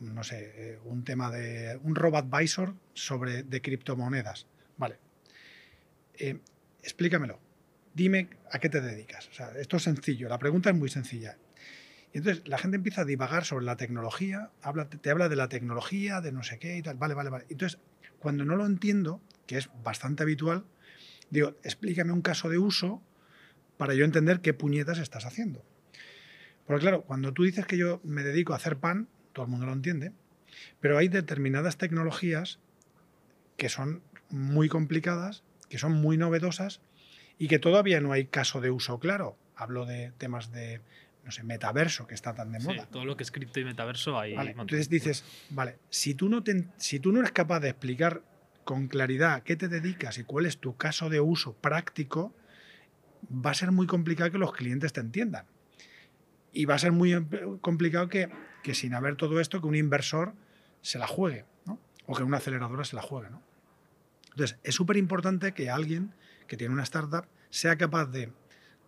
no 0.00 0.24
sé, 0.24 0.52
eh, 0.56 0.78
un 0.84 1.04
tema 1.04 1.30
de 1.30 1.78
un 1.82 1.94
robot 1.94 2.24
advisor 2.24 2.74
sobre 2.94 3.42
de 3.42 3.62
criptomonedas. 3.62 4.46
Vale. 4.76 4.98
Eh, 6.14 6.38
explícamelo. 6.82 7.40
Dime 7.94 8.28
a 8.50 8.58
qué 8.58 8.68
te 8.68 8.80
dedicas. 8.80 9.28
O 9.28 9.32
sea, 9.32 9.52
esto 9.58 9.76
es 9.76 9.82
sencillo. 9.84 10.28
La 10.28 10.38
pregunta 10.38 10.70
es 10.70 10.76
muy 10.76 10.88
sencilla. 10.88 11.36
Y 12.12 12.18
entonces 12.18 12.46
la 12.46 12.58
gente 12.58 12.76
empieza 12.76 13.02
a 13.02 13.04
divagar 13.04 13.44
sobre 13.44 13.64
la 13.64 13.76
tecnología, 13.76 14.50
habla, 14.62 14.88
te 14.88 15.10
habla 15.10 15.28
de 15.28 15.36
la 15.36 15.48
tecnología, 15.48 16.20
de 16.20 16.32
no 16.32 16.42
sé 16.42 16.58
qué 16.58 16.76
y 16.76 16.82
tal. 16.82 16.96
Vale, 16.96 17.14
vale, 17.14 17.30
vale. 17.30 17.46
Entonces, 17.48 17.80
cuando 18.18 18.44
no 18.44 18.56
lo 18.56 18.66
entiendo, 18.66 19.20
que 19.46 19.58
es 19.58 19.68
bastante 19.82 20.22
habitual, 20.22 20.64
digo, 21.30 21.56
explícame 21.62 22.12
un 22.12 22.22
caso 22.22 22.48
de 22.48 22.58
uso 22.58 23.02
para 23.76 23.94
yo 23.94 24.04
entender 24.04 24.40
qué 24.40 24.54
puñetas 24.54 24.98
estás 24.98 25.24
haciendo. 25.24 25.64
Porque 26.66 26.82
claro, 26.82 27.02
cuando 27.02 27.32
tú 27.32 27.44
dices 27.44 27.66
que 27.66 27.76
yo 27.76 28.00
me 28.04 28.22
dedico 28.22 28.52
a 28.52 28.56
hacer 28.56 28.76
pan, 28.76 29.08
todo 29.32 29.44
el 29.44 29.50
mundo 29.50 29.66
lo 29.66 29.72
entiende, 29.72 30.12
pero 30.80 30.98
hay 30.98 31.08
determinadas 31.08 31.76
tecnologías 31.76 32.58
que 33.56 33.68
son 33.68 34.02
muy 34.30 34.68
complicadas, 34.68 35.42
que 35.68 35.78
son 35.78 35.92
muy 35.92 36.16
novedosas 36.16 36.80
y 37.38 37.48
que 37.48 37.58
todavía 37.58 38.00
no 38.00 38.12
hay 38.12 38.26
caso 38.26 38.60
de 38.60 38.70
uso 38.70 38.98
claro. 38.98 39.36
Hablo 39.56 39.86
de 39.86 40.12
temas 40.18 40.50
de 40.52 40.80
no 41.24 41.30
sé, 41.30 41.42
metaverso 41.42 42.06
que 42.06 42.14
está 42.14 42.34
tan 42.34 42.52
de 42.52 42.58
moda. 42.60 42.86
todo 42.86 43.04
lo 43.04 43.16
que 43.16 43.22
es 43.22 43.30
cripto 43.30 43.58
y 43.58 43.64
metaverso 43.64 44.18
hay. 44.18 44.34
entonces 44.34 44.88
dices, 44.90 45.24
vale, 45.50 45.78
si 45.88 46.14
tú, 46.14 46.28
no 46.28 46.42
si 46.76 47.00
tú 47.00 47.12
no 47.12 47.20
eres 47.20 47.32
capaz 47.32 47.60
de 47.60 47.70
explicar 47.70 48.22
con 48.64 48.88
claridad 48.88 49.34
a 49.34 49.40
qué 49.42 49.56
te 49.56 49.68
dedicas 49.68 50.18
y 50.18 50.24
cuál 50.24 50.46
es 50.46 50.58
tu 50.58 50.76
caso 50.76 51.08
de 51.08 51.20
uso 51.20 51.54
práctico, 51.54 52.34
va 53.30 53.50
a 53.50 53.54
ser 53.54 53.72
muy 53.72 53.86
complicado 53.86 54.30
que 54.30 54.38
los 54.38 54.52
clientes 54.52 54.92
te 54.92 55.00
entiendan. 55.00 55.46
Y 56.52 56.66
va 56.66 56.74
a 56.74 56.78
ser 56.78 56.92
muy 56.92 57.14
complicado 57.60 58.08
que, 58.08 58.30
que 58.62 58.74
sin 58.74 58.94
haber 58.94 59.16
todo 59.16 59.40
esto, 59.40 59.60
que 59.60 59.66
un 59.66 59.74
inversor 59.74 60.34
se 60.82 60.98
la 60.98 61.06
juegue, 61.06 61.44
¿no? 61.66 61.80
o 62.06 62.14
que 62.14 62.22
una 62.22 62.36
aceleradora 62.36 62.84
se 62.84 62.96
la 62.96 63.02
juegue. 63.02 63.30
¿no? 63.30 63.42
Entonces, 64.30 64.58
es 64.62 64.74
súper 64.74 64.96
importante 64.96 65.52
que 65.52 65.70
alguien 65.70 66.14
que 66.46 66.56
tiene 66.56 66.74
una 66.74 66.82
startup 66.84 67.26
sea 67.50 67.76
capaz 67.76 68.06
de 68.06 68.30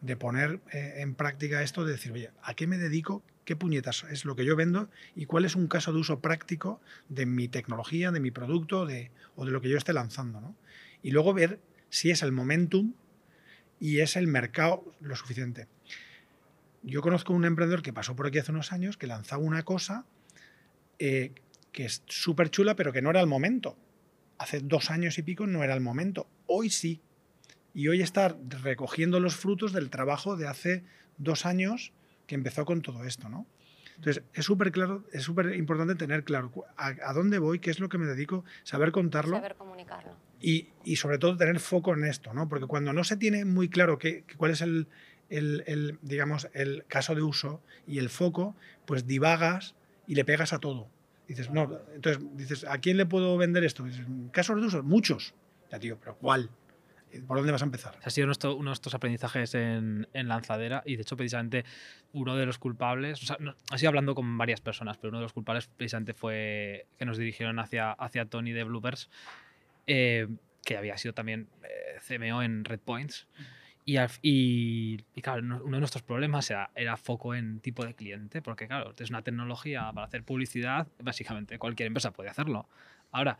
de 0.01 0.16
poner 0.16 0.61
eh, 0.72 0.94
en 0.99 1.14
práctica 1.14 1.62
esto, 1.62 1.85
de 1.85 1.92
decir, 1.92 2.12
oye, 2.12 2.31
¿a 2.42 2.55
qué 2.55 2.66
me 2.66 2.79
dedico? 2.79 3.22
¿Qué 3.44 3.57
puñetas 3.57 4.05
es 4.11 4.25
lo 4.25 4.37
que 4.37 4.44
yo 4.44 4.57
vendo? 4.57 4.90
¿Y 5.14 5.27
cuál 5.27 5.44
es 5.44 5.55
un 5.55 5.68
caso 5.68 5.92
de 5.92 5.99
uso 5.99 6.20
práctico 6.20 6.81
de 7.09 7.27
mi 7.27 7.49
tecnología, 7.49 8.11
de 8.11 8.20
mi 8.20 8.31
producto 8.31 8.87
de, 8.87 9.11
o 9.37 9.44
de 9.44 9.53
lo 9.53 9.61
que 9.61 9.68
yo 9.68 9.79
esté 9.79 9.92
lanzando? 9.92 10.40
¿no? 10.40 10.57
Y 11.03 11.11
luego 11.11 11.33
ver 11.33 11.61
si 11.88 12.11
es 12.11 12.22
el 12.22 12.33
momentum 12.33 12.94
y 13.79 14.01
es 14.01 14.17
el 14.17 14.27
mercado 14.27 14.95
lo 15.01 15.17
suficiente. 15.17 15.69
Yo 16.83 17.03
conozco 17.03 17.33
un 17.33 17.45
emprendedor 17.45 17.83
que 17.83 17.93
pasó 17.93 18.15
por 18.15 18.27
aquí 18.27 18.39
hace 18.39 18.53
unos 18.53 18.73
años 18.73 18.97
que 18.97 19.07
lanzaba 19.07 19.43
una 19.43 19.65
cosa 19.65 20.07
eh, 20.99 21.33
que 21.73 21.85
es 21.85 22.03
súper 22.07 22.51
chula, 22.51 22.77
pero 22.77 22.93
que 22.93 23.03
no 23.03 23.11
era 23.11 23.21
el 23.21 23.27
momento. 23.27 23.77
Hace 24.39 24.61
dos 24.61 24.91
años 24.91 25.19
y 25.19 25.23
pico 25.23 25.47
no 25.47 25.62
era 25.62 25.75
el 25.75 25.81
momento. 25.81 26.29
Hoy 26.47 26.71
sí 26.71 27.03
y 27.75 27.89
hoy 27.89 28.01
está 28.01 28.35
recogiendo 28.62 29.21
los 29.21 29.37
frutos 29.37 29.73
del 29.75 29.91
trabajo 29.91 30.37
de 30.37 30.49
hace 30.49 30.85
dos 31.19 31.45
años 31.45 31.93
que 32.27 32.35
empezó 32.35 32.65
con 32.65 32.81
todo 32.81 33.05
esto, 33.05 33.29
¿no? 33.29 33.47
Entonces, 33.97 34.23
es 34.33 34.45
súper 34.45 34.73
claro, 34.73 35.05
es 35.12 35.23
súper 35.23 35.55
importante 35.55 35.95
tener 35.95 36.25
claro 36.25 36.51
a, 36.77 37.12
dónde 37.12 37.39
voy, 37.39 37.59
qué 37.59 37.71
es 37.71 37.81
lo 37.81 37.89
que 37.89 37.99
me 37.99 38.07
dedico, 38.07 38.45
saber 38.62 38.93
contarlo. 38.93 39.37
Saber 39.37 39.57
comunicarlo. 39.57 40.17
Y, 40.40 40.68
y, 40.85 40.96
sobre 40.96 41.18
todo 41.18 41.37
tener 41.37 41.61
foco 41.61 41.94
en 41.94 42.05
esto, 42.05 42.35
¿no? 42.35 42.49
Porque 42.49 42.66
cuando 42.66 42.92
no 42.92 43.05
se 43.05 43.16
tiene 43.16 43.44
muy 43.44 43.70
claro 43.70 43.99
qué, 43.99 44.25
cuál 44.37 44.51
es 44.51 44.61
el, 44.61 44.87
el, 45.31 45.64
el, 45.66 45.99
digamos, 46.03 46.49
el 46.53 46.85
caso 46.88 47.14
de 47.14 47.22
uso 47.22 47.62
y 47.87 47.99
el 47.99 48.11
foco, 48.11 48.55
pues 48.85 49.07
divagas 49.07 49.75
y 50.07 50.14
le 50.14 50.25
pegas 50.25 50.53
a 50.53 50.59
todo. 50.59 50.88
Dices, 51.27 51.51
no, 51.51 51.81
entonces 51.94 52.22
dices, 52.37 52.64
¿a 52.68 52.79
quién 52.79 52.96
le 52.96 53.07
puedo 53.07 53.37
vender 53.37 53.64
esto? 53.64 53.83
Dices, 53.83 54.07
casos 54.31 54.61
de 54.61 54.66
uso, 54.66 54.83
muchos. 54.83 55.35
Ya, 55.70 55.79
tío, 55.79 55.99
pero 55.99 56.16
¿cuál? 56.16 56.51
¿Por 57.27 57.38
dónde 57.38 57.53
vas 57.53 57.62
a 57.62 57.64
empezar? 57.64 57.99
Ha 58.05 58.11
sido 58.11 58.27
nuestro, 58.27 58.55
uno 58.55 58.70
de 58.70 58.75
estos 58.75 58.94
aprendizajes 58.94 59.55
en, 59.55 60.07
en, 60.12 60.29
Lanzadera 60.29 60.83
y 60.85 60.96
de 60.96 61.03
hecho 61.03 61.16
precisamente 61.16 61.64
uno 62.12 62.37
de 62.37 62.46
los 62.46 62.59
culpables, 62.59 63.22
o 63.22 63.27
sea, 63.27 63.37
no, 63.40 63.55
ha 63.70 63.79
sido 63.79 63.88
hablando 63.88 64.14
con 64.14 64.37
varias 64.37 64.61
personas, 64.61 64.99
pero 64.99 65.11
uno 65.11 65.18
de 65.18 65.25
los 65.25 65.33
culpables 65.33 65.68
precisamente 65.68 66.14
fue 66.14 66.87
que 66.99 67.05
nos 67.05 67.16
dirigieron 67.16 67.59
hacia, 67.59 67.92
hacia 67.92 68.27
Tony 68.27 68.53
de 68.53 68.64
Bloopers, 68.64 69.09
eh, 69.87 70.29
que 70.64 70.77
había 70.77 70.96
sido 70.99 71.14
también 71.14 71.49
eh, 71.62 71.99
CMO 72.07 72.42
en 72.42 72.64
Red 72.64 72.81
Points. 72.81 73.27
Y, 73.85 73.99
y, 74.20 75.05
y, 75.14 75.22
claro, 75.22 75.42
uno 75.42 75.77
de 75.77 75.79
nuestros 75.79 76.03
problemas 76.03 76.51
era, 76.51 76.70
era, 76.75 76.96
foco 76.96 77.37
en 77.37 77.61
tipo 77.61 77.85
de 77.87 77.94
cliente, 77.94 78.42
porque 78.42 78.66
claro, 78.66 78.92
es 78.99 79.11
una 79.11 79.22
tecnología 79.22 79.92
para 79.94 80.09
hacer 80.09 80.25
publicidad, 80.25 80.88
básicamente 80.99 81.57
cualquier 81.61 81.87
empresa 81.87 82.11
puede 82.11 82.29
hacerlo. 82.29 82.68
Ahora, 83.12 83.38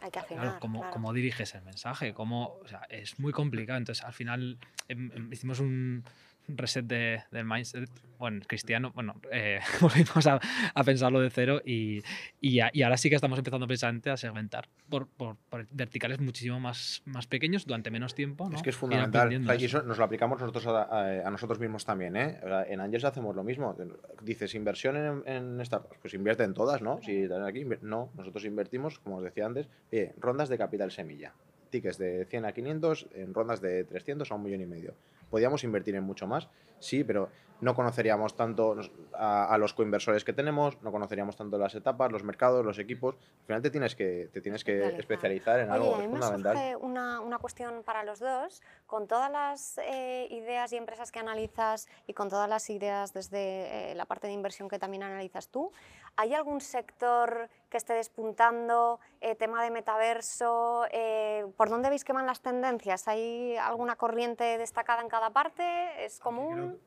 hay 0.00 0.10
que 0.10 0.18
afinar, 0.18 0.44
claro, 0.44 0.60
¿cómo, 0.60 0.90
¿cómo, 0.90 1.12
diriges 1.12 1.54
el 1.54 1.62
mensaje? 1.62 2.14
¿Cómo, 2.14 2.58
o 2.62 2.66
sea, 2.66 2.86
es 2.88 3.18
muy 3.18 3.32
complicado. 3.32 3.78
Entonces, 3.78 4.02
al 4.04 4.14
final 4.14 4.58
em, 4.88 5.10
em, 5.14 5.32
hicimos 5.32 5.60
un, 5.60 6.04
reset 6.48 6.84
de, 6.86 7.22
del 7.30 7.44
mindset, 7.44 7.88
bueno, 8.18 8.40
cristiano, 8.46 8.92
bueno, 8.94 9.14
eh, 9.30 9.60
volvimos 9.80 10.26
a, 10.26 10.40
a, 10.74 10.84
pensarlo 10.84 11.20
de 11.20 11.30
cero 11.30 11.60
y, 11.64 11.98
y, 12.40 12.60
y, 12.72 12.82
ahora 12.82 12.96
sí 12.96 13.08
que 13.10 13.16
estamos 13.16 13.38
empezando 13.38 13.66
precisamente 13.66 14.10
a 14.10 14.16
segmentar 14.16 14.68
por, 14.88 15.06
por, 15.06 15.36
por, 15.48 15.66
verticales 15.70 16.20
muchísimo 16.20 16.58
más, 16.60 17.02
más 17.04 17.26
pequeños 17.26 17.66
durante 17.66 17.90
menos 17.90 18.14
tiempo. 18.14 18.48
¿no? 18.48 18.56
Es 18.56 18.62
que 18.62 18.70
es 18.70 18.76
fundamental. 18.76 19.60
Y 19.60 19.64
eso 19.64 19.82
nos 19.82 19.98
lo 19.98 20.04
aplicamos 20.04 20.40
nosotros 20.40 20.66
a, 20.66 20.82
a, 20.82 21.26
a, 21.26 21.30
nosotros 21.30 21.58
mismos 21.58 21.84
también. 21.84 22.16
¿eh? 22.16 22.40
En 22.68 22.80
Angels 22.80 23.04
hacemos 23.04 23.34
lo 23.34 23.44
mismo. 23.44 23.76
Dices, 24.22 24.54
inversión 24.54 24.96
en, 24.96 25.22
en 25.26 25.64
startups, 25.64 25.98
pues 26.00 26.14
invierte 26.14 26.44
en 26.44 26.54
todas, 26.54 26.82
¿no? 26.82 27.00
Si 27.02 27.24
aquí, 27.46 27.66
no, 27.82 28.10
nosotros 28.16 28.44
invertimos, 28.44 28.98
como 28.98 29.16
os 29.16 29.24
decía 29.24 29.46
antes, 29.46 29.68
eh, 29.90 30.14
rondas 30.18 30.48
de 30.48 30.58
capital 30.58 30.90
semilla 30.90 31.32
tickets 31.70 31.98
de 31.98 32.24
100 32.26 32.44
a 32.44 32.52
500 32.52 33.08
en 33.14 33.34
rondas 33.34 33.60
de 33.60 33.84
300 33.84 34.30
a 34.30 34.34
un 34.34 34.42
millón 34.42 34.60
y 34.62 34.66
medio. 34.66 34.94
Podíamos 35.36 35.64
invertir 35.64 35.94
en 35.94 36.02
mucho 36.02 36.26
más, 36.26 36.48
sí, 36.78 37.04
pero 37.04 37.28
no 37.60 37.74
conoceríamos 37.74 38.36
tanto 38.36 38.76
a, 39.14 39.52
a, 39.52 39.58
los 39.58 39.72
coinversores 39.74 40.24
que 40.24 40.32
tenemos, 40.32 40.80
no 40.82 40.92
conoceríamos 40.92 41.36
tanto 41.36 41.58
las 41.58 41.74
etapas, 41.74 42.12
los 42.12 42.22
mercados, 42.22 42.64
los 42.64 42.78
equipos. 42.78 43.14
Al 43.14 43.46
final 43.46 43.62
te 43.62 43.70
tienes 43.70 43.94
que, 43.94 44.28
te 44.32 44.40
tienes 44.40 44.64
que 44.64 44.96
especializar 44.96 45.60
en 45.60 45.70
Oye, 45.70 45.78
algo 45.78 45.96
fundamental. 45.96 46.54
Me 46.54 46.72
surge 46.72 46.76
una, 46.76 47.20
una, 47.20 47.38
cuestión 47.38 47.82
para 47.82 48.04
los 48.04 48.20
dos. 48.20 48.62
Con 48.86 49.06
todas 49.06 49.30
las 49.30 49.78
eh, 49.78 50.28
ideas 50.30 50.72
y 50.72 50.76
empresas 50.76 51.10
que 51.10 51.18
analizas 51.18 51.88
y 52.06 52.12
con 52.12 52.28
todas 52.28 52.48
las 52.48 52.68
ideas 52.70 53.12
desde 53.12 53.90
eh, 53.92 53.94
la 53.94 54.04
parte 54.04 54.26
de 54.26 54.32
inversión 54.32 54.68
que 54.68 54.78
también 54.78 55.02
analizas 55.02 55.48
tú, 55.48 55.72
¿hay 56.16 56.34
algún 56.34 56.60
sector 56.60 57.48
que 57.70 57.76
esté 57.76 57.94
despuntando, 57.94 59.00
eh, 59.20 59.34
tema 59.34 59.62
de 59.62 59.70
metaverso? 59.70 60.84
eh, 60.90 61.46
¿Por 61.56 61.70
dónde 61.70 61.90
veis 61.90 62.04
que 62.04 62.12
van 62.12 62.26
las 62.26 62.40
tendencias? 62.40 63.08
¿Hay 63.08 63.56
alguna 63.56 63.96
corriente 63.96 64.58
destacada 64.58 65.02
en 65.02 65.08
cada 65.08 65.30
parte? 65.30 66.04
¿Es 66.04 66.18
común? 66.20 66.78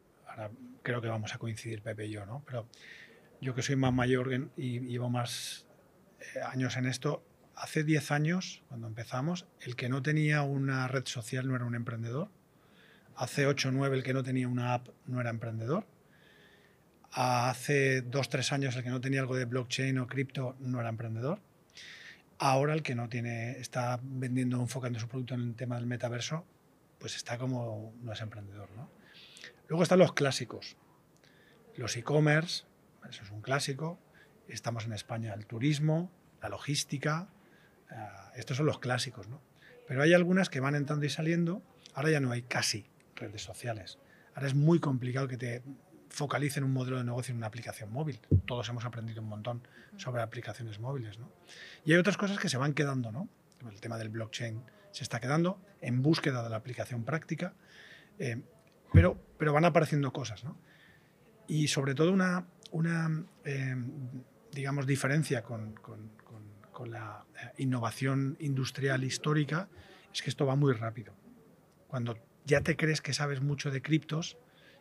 Creo 0.81 1.01
que 1.01 1.07
vamos 1.07 1.33
a 1.33 1.37
coincidir 1.37 1.81
Pepe 1.81 2.05
y 2.05 2.11
yo, 2.11 2.25
¿no? 2.25 2.43
Pero 2.45 2.67
yo 3.41 3.55
que 3.55 3.61
soy 3.61 3.75
más 3.75 3.93
mayor 3.93 4.49
y 4.57 4.79
llevo 4.81 5.09
más 5.09 5.67
eh, 6.19 6.41
años 6.41 6.77
en 6.77 6.85
esto, 6.85 7.23
hace 7.55 7.83
10 7.83 8.11
años, 8.11 8.63
cuando 8.67 8.87
empezamos, 8.87 9.45
el 9.61 9.75
que 9.75 9.89
no 9.89 10.01
tenía 10.01 10.41
una 10.41 10.87
red 10.87 11.05
social 11.05 11.47
no 11.47 11.55
era 11.55 11.65
un 11.65 11.75
emprendedor. 11.75 12.29
Hace 13.15 13.45
8 13.47 13.69
o 13.69 13.71
9 13.71 13.97
el 13.97 14.03
que 14.03 14.13
no 14.13 14.23
tenía 14.23 14.47
una 14.47 14.73
app 14.73 14.87
no 15.05 15.19
era 15.19 15.29
emprendedor. 15.29 15.85
Hace 17.11 18.01
2 18.01 18.29
3 18.29 18.51
años 18.53 18.75
el 18.75 18.83
que 18.83 18.89
no 18.89 19.01
tenía 19.01 19.19
algo 19.19 19.35
de 19.35 19.45
blockchain 19.45 19.97
o 19.99 20.07
cripto 20.07 20.55
no 20.59 20.79
era 20.79 20.89
emprendedor. 20.89 21.41
Ahora 22.37 22.73
el 22.73 22.81
que 22.81 22.95
no 22.95 23.09
tiene 23.09 23.59
está 23.59 23.99
vendiendo 24.01 24.57
enfocando 24.61 24.99
su 24.99 25.09
producto 25.09 25.33
en 25.33 25.41
el 25.41 25.55
tema 25.55 25.75
del 25.75 25.85
metaverso, 25.85 26.45
pues 26.97 27.15
está 27.15 27.37
como 27.37 27.93
no 28.01 28.13
es 28.13 28.21
emprendedor, 28.21 28.69
¿no? 28.77 28.89
Luego 29.69 29.83
están 29.83 29.99
los 29.99 30.13
clásicos. 30.13 30.75
Los 31.75 31.95
e-commerce, 31.95 32.65
eso 33.07 33.23
es 33.23 33.31
un 33.31 33.41
clásico. 33.41 33.99
Estamos 34.47 34.85
en 34.85 34.93
España 34.93 35.33
el 35.33 35.45
turismo, 35.45 36.11
la 36.41 36.49
logística. 36.49 37.29
Uh, 37.91 38.37
estos 38.37 38.57
son 38.57 38.65
los 38.65 38.79
clásicos, 38.79 39.27
¿no? 39.27 39.41
Pero 39.87 40.01
hay 40.01 40.13
algunas 40.13 40.49
que 40.49 40.59
van 40.59 40.73
entrando 40.73 41.05
y 41.05 41.09
saliendo. 41.09 41.61
Ahora 41.93 42.09
ya 42.09 42.19
no 42.19 42.31
hay 42.31 42.41
casi 42.41 42.89
redes 43.15 43.43
sociales. 43.43 43.99
Ahora 44.33 44.47
es 44.47 44.55
muy 44.55 44.79
complicado 44.79 45.27
que 45.27 45.37
te 45.37 45.61
focalice 46.09 46.59
en 46.59 46.65
un 46.65 46.73
modelo 46.73 46.97
de 46.97 47.03
negocio 47.03 47.31
en 47.31 47.37
una 47.37 47.47
aplicación 47.47 47.91
móvil. 47.91 48.19
Todos 48.45 48.67
hemos 48.69 48.85
aprendido 48.85 49.21
un 49.21 49.29
montón 49.29 49.67
sobre 49.97 50.23
aplicaciones 50.23 50.79
móviles. 50.79 51.19
¿no? 51.19 51.31
Y 51.85 51.93
hay 51.93 51.99
otras 51.99 52.17
cosas 52.17 52.39
que 52.39 52.49
se 52.49 52.57
van 52.57 52.73
quedando. 52.73 53.11
¿no? 53.11 53.29
El 53.69 53.79
tema 53.79 53.99
del 53.99 54.09
blockchain 54.09 54.63
se 54.91 55.03
está 55.03 55.19
quedando 55.19 55.61
en 55.81 56.01
búsqueda 56.01 56.41
de 56.41 56.49
la 56.49 56.55
aplicación 56.55 57.03
práctica, 57.03 57.53
eh, 58.17 58.41
pero, 58.93 59.17
pero 59.37 59.53
van 59.53 59.65
apareciendo 59.65 60.11
cosas. 60.11 60.43
¿no? 60.43 60.57
Y 61.47 61.67
sobre 61.67 61.95
todo 61.95 62.11
una, 62.11 62.47
una 62.71 63.25
eh, 63.45 63.75
digamos, 64.51 64.85
diferencia 64.85 65.43
con, 65.43 65.75
la 66.85 67.25
eh, 67.35 67.51
innovación 67.57 68.37
industrial 68.39 69.03
histórica 69.03 69.67
es 70.13 70.21
que 70.21 70.29
esto 70.29 70.45
va 70.45 70.55
muy 70.55 70.73
rápido. 70.73 71.13
Cuando 71.87 72.17
ya 72.45 72.61
te 72.61 72.77
crees 72.77 73.01
que 73.01 73.13
sabes 73.13 73.41
mucho 73.41 73.69
de 73.69 73.81
criptos, 73.81 74.37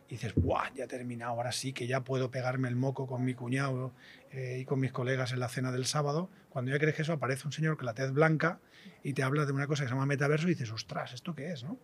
y 0.07 0.13
dices, 0.13 0.33
¡buah! 0.35 0.73
Ya 0.73 0.85
he 0.85 0.87
terminado, 0.87 1.33
ahora 1.33 1.51
sí 1.51 1.71
que 1.71 1.85
ya 1.85 2.03
puedo 2.03 2.31
pegarme 2.31 2.67
el 2.67 2.75
moco 2.75 3.05
con 3.05 3.23
mi 3.23 3.35
cuñado 3.35 3.93
eh, 4.31 4.57
y 4.61 4.65
con 4.65 4.79
mis 4.79 4.91
colegas 4.91 5.33
en 5.33 5.39
la 5.39 5.49
cena 5.49 5.71
del 5.71 5.85
sábado. 5.85 6.31
Cuando 6.49 6.71
ya 6.71 6.79
crees 6.79 6.95
que 6.95 7.03
eso, 7.03 7.13
aparece 7.13 7.45
un 7.45 7.51
señor 7.51 7.77
con 7.77 7.85
la 7.85 7.93
tez 7.93 8.11
blanca 8.11 8.59
y 9.03 9.13
te 9.13 9.21
habla 9.21 9.45
de 9.45 9.51
una 9.51 9.67
cosa 9.67 9.83
que 9.83 9.89
se 9.89 9.93
llama 9.93 10.07
metaverso 10.07 10.47
y 10.47 10.51
dices, 10.51 10.71
¡ostras! 10.71 11.13
¿Esto 11.13 11.35
qué 11.35 11.51
es? 11.51 11.63
¿no? 11.63 11.77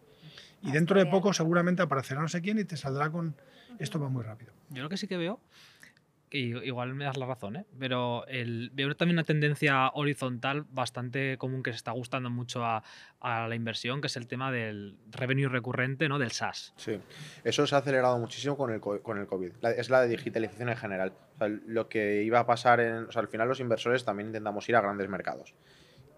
Y 0.62 0.72
dentro 0.72 1.00
de 1.00 1.06
poco 1.06 1.34
seguramente 1.34 1.82
aparecerá 1.82 2.22
no 2.22 2.28
sé 2.28 2.42
quién 2.42 2.60
y 2.60 2.66
te 2.66 2.78
saldrá 2.78 3.10
con, 3.10 3.36
esto 3.80 4.00
va 4.00 4.10
muy 4.10 4.24
rápido. 4.24 4.54
Yo 4.70 4.84
lo 4.84 4.90
que 4.90 4.98
sí 4.98 5.08
que 5.08 5.18
veo 5.18 5.40
igual 6.36 6.94
me 6.94 7.06
das 7.06 7.18
la 7.18 7.26
razón, 7.26 7.56
¿eh? 7.56 7.66
pero 7.80 8.26
el, 8.28 8.72
veo 8.74 8.96
también 8.96 9.16
una 9.16 9.24
tendencia 9.24 9.90
horizontal 9.94 10.66
bastante 10.70 11.38
común 11.38 11.64
que 11.64 11.72
se 11.72 11.78
está 11.78 11.92
gustando 11.92 12.30
mucho 12.30 12.64
a, 12.66 12.84
la 13.22 13.56
inversión, 13.56 14.02
que 14.02 14.08
es 14.08 14.18
el 14.18 14.28
tema 14.28 14.52
del 14.52 14.98
revenue 15.10 15.48
recurrente, 15.48 16.08
¿no? 16.08 16.20
del 16.20 16.32
SaaS. 16.32 16.74
Sí, 16.78 17.00
eso 17.44 17.66
se 17.66 17.76
ha 17.76 17.80
acelerado 17.80 18.20
muchísimo 18.20 18.56
con 18.56 18.72
el, 18.72 18.80
con 18.80 19.18
el 19.18 19.26
COVID. 19.26 19.52
es 19.78 19.90
la 19.90 20.04
digitalización 20.04 20.70
en 20.70 20.78
general. 20.78 21.14
lo 21.66 21.90
que 21.90 22.22
iba 22.24 22.40
a 22.40 22.46
pasar 22.46 22.80
en. 22.82 23.06
O 23.06 23.12
sea, 23.12 23.22
al 23.24 23.28
final 23.28 23.48
los 23.48 23.60
inversores 23.60 24.06
también 24.06 24.28
intentamos 24.28 24.70
ir 24.70 24.76
a 24.76 24.82
grandes 24.82 25.10
mercados 25.10 25.56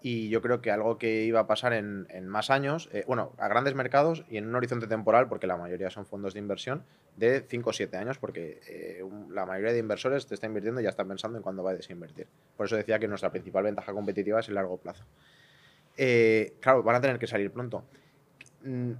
y 0.01 0.29
yo 0.29 0.41
creo 0.41 0.61
que 0.61 0.71
algo 0.71 0.97
que 0.97 1.23
iba 1.23 1.39
a 1.39 1.47
pasar 1.47 1.73
en, 1.73 2.27
más 2.27 2.49
años, 2.49 2.89
eh, 2.93 3.03
bueno, 3.07 3.33
a 3.37 3.47
grandes 3.47 3.73
mercados 3.73 4.23
y 4.29 4.37
en 4.37 4.47
un 4.47 4.55
horizonte 4.55 4.87
temporal, 4.87 5.27
porque 5.27 5.47
la 5.47 5.57
mayoría 5.57 5.89
son 5.89 6.05
fondos 6.05 6.33
de 6.33 6.39
inversión, 6.39 6.83
de 7.15 7.43
5 7.47 7.69
o 7.69 7.73
7 7.73 7.97
años, 7.97 8.17
porque 8.19 8.61
eh, 8.67 9.03
la 9.31 9.45
mayoría 9.45 9.73
de 9.73 9.79
inversores 9.79 10.27
te 10.27 10.35
está 10.35 10.45
invirtiendo 10.45 10.81
y 10.81 10.83
ya 10.83 10.91
están 10.91 11.07
pensando 11.07 11.37
en 11.37 11.43
cuándo 11.43 11.63
va 11.63 11.71
a 11.71 11.75
desinvertir. 11.75 12.27
Por 12.55 12.67
eso 12.67 12.75
decía 12.75 12.99
que 12.99 13.07
nuestra 13.07 13.31
principal 13.31 13.63
ventaja 13.63 13.91
competitiva 13.91 14.39
es 14.39 14.47
el 14.49 14.55
largo 14.55 14.77
plazo. 14.77 15.03
Eh, 15.97 16.53
claro, 16.59 16.83
van 16.83 16.95
a 16.95 17.01
tener 17.01 17.17
que 17.17 17.27
salir 17.27 17.51
pronto. 17.51 17.83
Mm, 18.63 18.91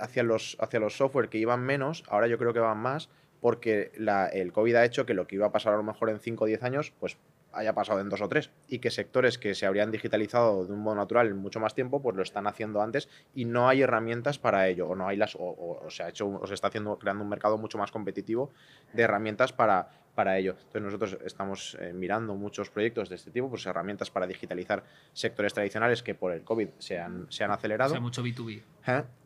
hacia 0.00 0.22
los, 0.22 0.56
hacia 0.58 0.80
los 0.80 0.96
software 0.96 1.28
que 1.28 1.38
iban 1.38 1.60
menos, 1.60 2.02
ahora 2.08 2.28
yo 2.28 2.38
creo 2.38 2.54
que 2.54 2.60
van 2.60 2.78
más, 2.78 3.10
porque 3.40 3.92
el 4.32 4.52
COVID 4.52 4.74
ha 4.76 4.84
hecho 4.84 5.06
que 5.06 5.14
lo 5.14 5.26
que 5.26 5.36
iba 5.36 5.46
a 5.46 5.52
pasar 5.52 5.74
a 5.74 5.76
lo 5.76 5.82
mejor 5.82 6.10
en 6.10 6.20
5 6.20 6.44
o 6.44 6.46
10 6.46 6.62
años, 6.62 6.92
pues 7.00 7.16
haya 7.52 7.74
pasado 7.74 8.00
en 8.00 8.08
dos 8.08 8.20
o 8.20 8.28
tres 8.28 8.50
y 8.68 8.78
que 8.78 8.90
sectores 8.90 9.38
que 9.38 9.54
se 9.54 9.66
habrían 9.66 9.90
digitalizado 9.90 10.66
de 10.66 10.72
un 10.72 10.80
modo 10.80 10.96
natural 10.96 11.28
en 11.28 11.36
mucho 11.36 11.60
más 11.60 11.74
tiempo, 11.74 12.00
pues 12.02 12.16
lo 12.16 12.22
están 12.22 12.46
haciendo 12.46 12.82
antes 12.82 13.08
y 13.34 13.44
no 13.44 13.68
hay 13.68 13.82
herramientas 13.82 14.38
para 14.38 14.68
ello 14.68 14.88
o 14.88 14.94
no 14.94 15.08
hay 15.08 15.16
las 15.16 15.36
o, 15.38 15.86
se 15.88 16.02
ha 16.02 16.08
hecho 16.08 16.28
o 16.28 16.46
se 16.46 16.54
está 16.54 16.68
haciendo 16.68 16.98
creando 16.98 17.24
un 17.24 17.30
mercado 17.30 17.58
mucho 17.58 17.78
más 17.78 17.90
competitivo 17.90 18.50
de 18.92 19.02
herramientas 19.02 19.52
para 19.52 19.90
para 20.14 20.38
ello. 20.38 20.52
Entonces 20.58 20.82
nosotros 20.82 21.18
estamos 21.24 21.76
eh, 21.80 21.92
mirando 21.92 22.34
muchos 22.34 22.68
proyectos 22.68 23.08
de 23.08 23.14
este 23.14 23.30
tipo, 23.30 23.48
pues 23.48 23.64
herramientas 23.66 24.10
para 24.10 24.26
digitalizar 24.26 24.84
sectores 25.12 25.54
tradicionales 25.54 26.02
que 26.02 26.14
por 26.14 26.32
el 26.32 26.42
COVID 26.42 26.68
se 26.78 26.98
han, 26.98 27.30
se 27.30 27.44
han 27.44 27.52
acelerado. 27.52 27.92
O 27.92 27.94
sea, 27.94 28.00
mucho 28.00 28.22
B2B. 28.22 28.62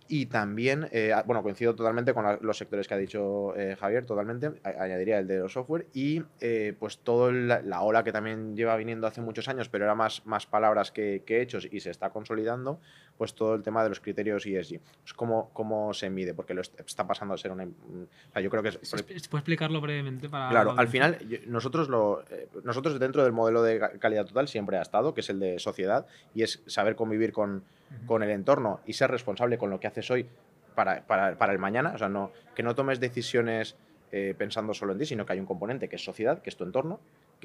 Y 0.07 0.27
también, 0.27 0.87
eh, 0.93 1.15
bueno, 1.25 1.43
coincido 1.43 1.75
totalmente 1.75 2.13
con 2.13 2.39
los 2.43 2.59
sectores 2.59 2.87
que 2.87 2.95
ha 2.95 2.99
dicho 2.99 3.57
eh, 3.57 3.75
Javier, 3.79 4.05
totalmente, 4.05 4.53
añadiría 4.63 5.19
el 5.19 5.27
de 5.27 5.39
los 5.39 5.53
software 5.53 5.87
y 5.95 6.23
eh, 6.41 6.75
pues 6.79 6.99
toda 6.99 7.33
la, 7.33 7.81
ola 7.81 8.05
que 8.05 8.13
también 8.13 8.55
lleva 8.55 8.77
viniendo 8.77 9.07
hace 9.07 9.23
muchos 9.23 9.49
años, 9.49 9.71
pero 9.71 9.85
era 9.85 9.95
más, 9.95 10.27
más 10.27 10.45
palabras 10.45 10.91
que, 10.91 11.23
hechos 11.27 11.67
y 11.71 11.81
se 11.81 11.91
está 11.91 12.11
consolidando, 12.11 12.81
pues 13.17 13.35
todo 13.35 13.55
el 13.55 13.63
tema 13.63 13.83
de 13.83 13.89
los 13.89 14.01
criterios 14.01 14.45
ESG. 14.47 14.81
Pues 15.03 15.15
cómo, 15.15 15.51
cómo 15.53 15.95
se 15.95 16.11
mide, 16.11 16.35
porque 16.35 16.55
lo 16.55 16.63
está 16.63 17.07
pasando 17.07 17.35
a 17.35 17.39
ser 17.39 17.53
una... 17.53 17.65
O 17.65 18.33
sea, 18.33 18.43
yo 18.43 18.51
creo 18.51 18.63
que 18.63 18.71
es... 18.71 18.79
¿Puedes 18.79 19.29
explicarlo 19.33 19.81
brevemente? 19.81 20.29
Para 20.29 20.51
claro, 20.51 20.75
al 20.77 20.89
final 20.89 21.19
nosotros, 21.47 21.89
lo, 21.89 22.25
nosotros 22.65 22.99
dentro 22.99 23.23
del 23.23 23.33
modelo 23.33 23.63
de 23.63 23.99
calidad 23.99 24.27
total 24.27 24.49
siempre 24.49 24.79
ha 24.79 24.83
estado, 24.83 25.15
que 25.15 25.21
es 25.21 25.31
el 25.31 25.41
de 25.41 25.59
sociedad, 25.59 26.07
y 26.35 26.43
es 26.43 26.63
saber 26.67 26.97
convivir 26.97 27.33
con 27.33 27.63
con 28.07 28.23
el 28.23 28.31
entorno 28.31 28.81
y 28.87 28.93
ser 28.95 29.11
responsable 29.11 29.59
con 29.59 29.71
lo 29.71 29.81
que 29.81 29.87
haces 29.87 30.11
hoy 30.11 30.27
para, 30.75 31.07
para, 31.07 31.37
para 31.37 31.53
el 31.53 31.59
mañana. 31.59 31.93
O 31.95 31.99
sea, 31.99 32.09
no, 32.09 32.33
que 32.55 32.63
no 32.63 32.75
tomes 32.75 33.01
decisiones 33.01 33.77
eh, 34.13 34.35
pensando 34.37 34.75
solo 34.75 34.93
en 34.93 34.99
ti, 34.99 35.07
sino 35.07 35.25
que 35.25 35.33
hay 35.33 35.41
un 35.41 35.47
componente 35.47 35.89
que 35.89 35.97
es 35.97 36.05
sociedad, 36.05 36.43
que 36.43 36.51
es 36.51 36.57
tu 36.57 36.65
entorno, 36.65 37.01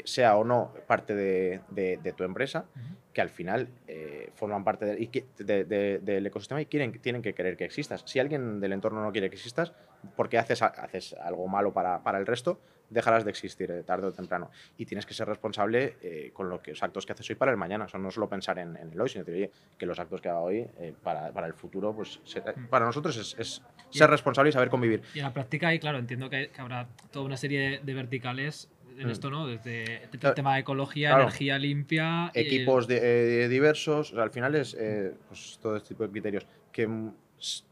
sea 0.06 0.38
o 0.38 0.44
no 0.44 0.74
parte 0.88 1.16
de, 1.16 1.62
de, 1.70 2.14
tu 2.14 2.24
empresa, 2.24 2.66
que 3.14 3.22
al 3.22 3.30
final 3.30 3.70
eh, 3.88 4.32
forman 4.36 4.64
parte 4.64 4.86
de, 4.86 6.00
del 6.02 6.26
ecosistema 6.26 6.62
y 6.62 6.66
quieren, 6.66 6.92
tienen 7.00 7.22
que 7.22 7.34
querer 7.34 7.58
que 7.58 7.66
existas. 7.66 8.04
Si 8.06 8.20
alguien 8.20 8.60
del 8.60 8.74
entorno 8.74 9.04
no 9.04 9.12
quiere 9.12 9.30
que 9.30 9.36
existas, 9.36 9.74
porque 10.16 10.38
haces, 10.38 10.62
haces 10.62 11.14
algo 11.14 11.48
malo 11.48 11.74
para, 11.74 12.04
para 12.04 12.18
el 12.18 12.26
resto, 12.26 12.60
dejarás 12.90 13.24
de 13.24 13.30
existir 13.30 13.72
eh, 13.72 13.84
tarde 13.84 14.08
o 14.08 14.12
temprano. 14.12 14.50
Y 14.78 14.86
tienes 14.86 15.06
que 15.06 15.14
ser 15.14 15.28
responsable 15.28 15.98
eh, 16.02 16.32
con 16.34 16.50
lo 16.50 16.62
que, 16.62 16.72
los 16.72 16.84
actos 16.84 17.06
que 17.06 17.14
haces 17.14 17.30
hoy 17.30 17.36
para 17.36 17.52
el 17.52 17.58
mañana. 17.58 17.86
O 17.86 17.88
sea, 17.88 18.00
no 18.00 18.12
solo 18.12 18.28
pensar 18.28 18.60
en, 18.60 18.76
el 18.76 19.00
hoy, 19.00 19.10
sino 19.10 19.26
que, 19.26 19.52
que 19.78 19.86
los 19.86 20.00
actos 20.00 20.22
que 20.22 20.30
haga 20.30 20.40
hoy 20.40 20.68
eh, 20.80 20.94
para, 21.04 21.32
para, 21.32 21.48
el 21.48 21.54
futuro, 21.54 21.94
pues 21.94 22.20
mm. 22.20 22.66
para 22.66 22.86
nosotros 22.86 23.18
es, 23.18 23.36
es 23.40 23.62
ser 23.90 24.10
responsable 24.10 24.50
y 24.50 24.54
saber 24.54 24.70
convivir. 24.70 25.02
Y 25.14 25.20
en 25.20 25.26
la 25.26 25.34
práctica, 25.34 25.74
y 25.74 25.80
claro, 25.80 25.98
entiendo 26.00 26.30
que, 26.30 26.52
habrá 26.58 26.88
toda 27.12 27.26
una 27.26 27.38
serie 27.38 27.80
de, 27.84 27.94
verticales 27.94 28.70
en 29.00 29.08
mm. 29.08 29.12
esto, 29.12 29.30
¿no? 29.30 29.48
Desde 29.48 30.04
el 30.04 30.34
tema 30.36 30.56
de 30.56 30.62
ecología, 30.62 31.14
energía 31.14 31.58
limpia. 31.58 32.32
Equipos 32.34 32.88
diversos, 32.88 34.12
o 34.12 34.16
sea, 34.16 34.24
al 34.24 34.32
final 34.32 34.56
es 34.56 34.78
pues, 35.28 35.60
todo 35.62 35.78
este 35.78 35.90
tipo 35.90 36.04
de 36.04 36.12
criterios 36.12 36.46
que 36.72 36.88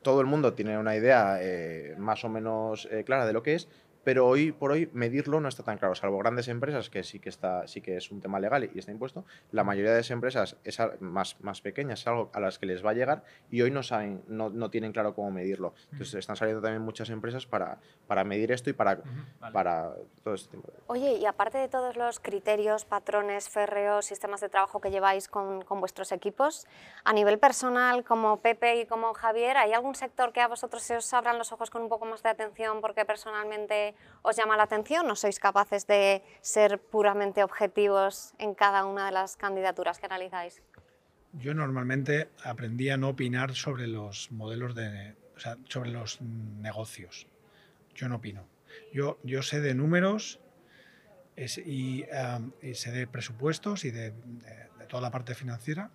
todo 0.02 0.22
el 0.22 0.28
mundo 0.28 0.54
tiene 0.54 0.78
una 0.78 0.96
idea 0.96 1.40
más 1.98 2.24
o 2.24 2.30
menos 2.30 2.88
clara 3.06 3.26
de 3.26 3.34
lo 3.34 3.44
que 3.44 3.56
es, 3.56 3.68
pero 4.08 4.26
hoy 4.26 4.54
por 4.54 4.72
hoy 4.72 4.90
medirlo 4.94 5.42
no 5.42 5.50
está 5.50 5.64
tan 5.64 5.78
claro, 5.78 5.94
salvo 5.94 6.18
grandes 6.18 6.48
empresas 6.48 6.90
que 6.90 7.04
sí 7.04 7.20
que 7.20 7.28
está 7.28 7.68
sí 7.68 7.82
que 7.82 7.98
es 7.98 8.10
un 8.10 8.22
tema 8.22 8.40
legal 8.40 8.70
y 8.74 8.80
está 8.80 8.90
impuesto. 8.90 9.26
La 9.52 9.66
mayoría 9.66 9.92
de 9.92 9.98
las 9.98 10.12
empresas 10.12 10.56
es 10.64 10.80
más, 11.02 11.36
más 11.42 11.60
pequeñas, 11.60 12.00
es 12.00 12.08
algo 12.08 12.32
a 12.34 12.40
las 12.40 12.58
que 12.58 12.68
les 12.68 12.86
va 12.86 12.92
a 12.92 12.94
llegar 12.94 13.26
y 13.52 13.62
hoy 13.64 13.70
no 13.70 13.84
saben, 13.84 14.24
no, 14.30 14.50
no 14.50 14.70
tienen 14.70 14.94
claro 14.94 15.14
cómo 15.14 15.30
medirlo. 15.30 15.74
Entonces 15.92 16.16
están 16.16 16.38
saliendo 16.38 16.62
también 16.62 16.82
muchas 16.84 17.10
empresas 17.10 17.46
para, 17.46 17.80
para 18.08 18.24
medir 18.24 18.54
esto 18.54 18.70
y 18.70 18.74
para, 18.74 19.02
para 19.52 19.92
todo 20.24 20.36
este 20.36 20.56
tipo. 20.56 20.72
Oye, 20.88 21.16
y 21.16 21.26
aparte 21.26 21.58
de 21.58 21.68
todos 21.68 21.98
los 21.98 22.22
criterios, 22.22 22.86
patrones, 22.86 23.50
férreos, 23.50 24.06
sistemas 24.06 24.40
de 24.40 24.48
trabajo 24.48 24.80
que 24.80 24.90
lleváis 24.90 25.28
con, 25.28 25.66
con 25.66 25.82
vuestros 25.82 26.14
equipos, 26.14 26.66
a 27.04 27.12
nivel 27.12 27.40
personal, 27.40 28.06
como 28.06 28.40
Pepe 28.40 28.80
y 28.80 28.86
como 28.86 29.14
Javier, 29.14 29.58
¿hay 29.58 29.74
algún 29.74 29.96
sector 29.96 30.32
que 30.32 30.40
a 30.40 30.48
vosotros 30.48 30.82
se 30.82 30.96
os 30.96 31.14
abran 31.14 31.38
los 31.38 31.52
ojos 31.52 31.70
con 31.70 31.82
un 31.82 31.90
poco 31.90 32.06
más 32.06 32.24
de 32.24 32.30
atención 32.30 32.80
porque 32.80 33.04
personalmente 33.04 33.97
os 34.22 34.36
llama 34.36 34.58
la 34.58 34.64
atención? 34.64 35.08
¿No 35.08 35.16
sois 35.16 35.40
capaces 35.40 35.88
de 35.88 36.24
ser 36.42 36.80
puramente 36.80 37.44
objetivos 37.44 38.34
en 38.40 38.56
cada 38.56 38.86
una 38.86 39.06
de 39.06 39.12
las 39.12 39.38
candidaturas 39.38 40.00
que 40.00 40.06
analizáis? 40.06 40.62
Yo 41.34 41.54
normalmente 41.54 42.30
aprendí 42.44 42.90
a 42.90 42.98
no 42.98 43.10
opinar 43.10 43.56
sobre 43.56 43.88
los 43.88 44.32
modelos 44.32 44.76
de, 44.76 45.16
sobre 45.68 45.92
los 45.92 46.22
negocios. 46.22 47.28
Yo 47.96 48.10
no 48.10 48.16
opino. 48.16 48.46
Yo, 48.94 49.20
yo 49.24 49.42
sé 49.42 49.62
de 49.62 49.74
números 49.74 50.40
y, 51.38 52.06
sé 52.74 52.92
de 52.92 53.08
presupuestos 53.08 53.86
y 53.86 53.92
de, 53.92 54.14
toda 54.88 55.02
la 55.02 55.12
parte 55.12 55.36
financiera 55.36 55.92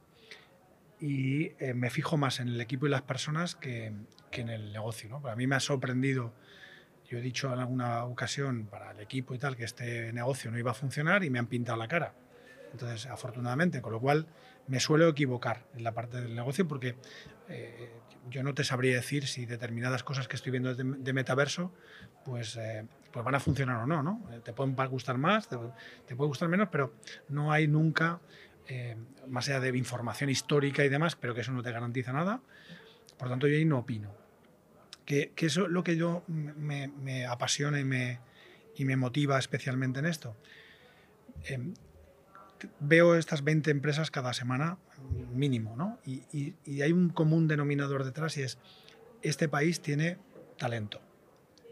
y 1.00 1.52
eh, 1.58 1.72
me 1.74 1.88
fijo 1.88 2.16
más 2.16 2.40
en 2.40 2.48
el 2.48 2.60
equipo 2.60 2.86
y 2.86 2.90
las 2.90 3.02
personas 3.02 3.56
que, 3.56 3.92
que 4.30 4.42
en 4.42 4.50
el 4.50 4.72
negocio. 4.72 5.08
¿no? 5.08 5.20
Para 5.20 5.34
mí 5.34 5.46
me 5.46 5.56
ha 5.56 5.60
sorprendido 5.60 6.32
yo 7.12 7.18
he 7.18 7.20
dicho 7.20 7.52
en 7.52 7.58
alguna 7.58 8.06
ocasión 8.06 8.64
para 8.70 8.92
el 8.92 9.00
equipo 9.00 9.34
y 9.34 9.38
tal 9.38 9.54
que 9.54 9.64
este 9.64 10.14
negocio 10.14 10.50
no 10.50 10.58
iba 10.58 10.70
a 10.70 10.74
funcionar 10.74 11.22
y 11.24 11.28
me 11.28 11.38
han 11.38 11.46
pintado 11.46 11.76
la 11.76 11.86
cara. 11.86 12.14
Entonces, 12.72 13.04
afortunadamente, 13.04 13.82
con 13.82 13.92
lo 13.92 14.00
cual 14.00 14.26
me 14.66 14.80
suelo 14.80 15.06
equivocar 15.08 15.66
en 15.74 15.84
la 15.84 15.92
parte 15.92 16.22
del 16.22 16.34
negocio 16.34 16.66
porque 16.66 16.96
eh, 17.50 17.90
yo 18.30 18.42
no 18.42 18.54
te 18.54 18.64
sabría 18.64 18.94
decir 18.94 19.26
si 19.26 19.44
determinadas 19.44 20.02
cosas 20.04 20.26
que 20.26 20.36
estoy 20.36 20.52
viendo 20.52 20.74
de, 20.74 21.12
metaverso 21.12 21.70
pues, 22.24 22.56
eh, 22.56 22.86
pues 23.12 23.22
van 23.22 23.34
a 23.34 23.40
funcionar 23.40 23.76
o 23.82 23.86
no, 23.86 24.02
¿no? 24.02 24.22
Te 24.42 24.54
pueden 24.54 24.74
gustar 24.88 25.18
más, 25.18 25.50
te, 25.50 25.58
puede 26.16 26.28
gustar 26.28 26.48
menos, 26.48 26.70
pero 26.72 26.94
no 27.28 27.52
hay 27.52 27.68
nunca, 27.68 28.20
eh, 28.68 28.96
más 29.28 29.50
allá 29.50 29.60
de 29.60 29.76
información 29.76 30.30
histórica 30.30 30.82
y 30.82 30.88
demás, 30.88 31.14
pero 31.14 31.34
que 31.34 31.42
eso 31.42 31.52
no 31.52 31.62
te 31.62 31.72
garantiza 31.72 32.14
nada. 32.14 32.40
Por 33.18 33.28
tanto, 33.28 33.48
yo 33.48 33.56
ahí 33.56 33.66
no 33.66 33.80
opino 33.80 34.21
que, 35.04 35.32
eso 35.36 35.64
es 35.64 35.70
lo 35.70 35.84
que 35.84 35.96
yo 35.96 36.24
me, 36.26 37.26
apasiona 37.26 37.80
y 37.80 37.84
me, 37.84 38.20
y 38.76 38.84
me, 38.84 38.96
motiva 38.96 39.38
especialmente 39.38 40.00
en 40.00 40.06
esto. 40.06 40.36
Em, 41.44 41.74
veo 42.80 43.16
estas 43.16 43.42
20 43.42 43.70
empresas 43.70 44.10
cada 44.10 44.32
semana 44.32 44.78
mínimo, 45.32 45.76
¿no? 45.76 45.98
Y, 46.06 46.22
y, 46.64 46.82
hay 46.82 46.92
un 46.92 47.10
común 47.10 47.48
denominador 47.48 48.04
detrás 48.04 48.36
y 48.36 48.42
es, 48.42 48.58
este 49.22 49.48
país 49.48 49.80
tiene 49.80 50.18
talento. 50.58 51.00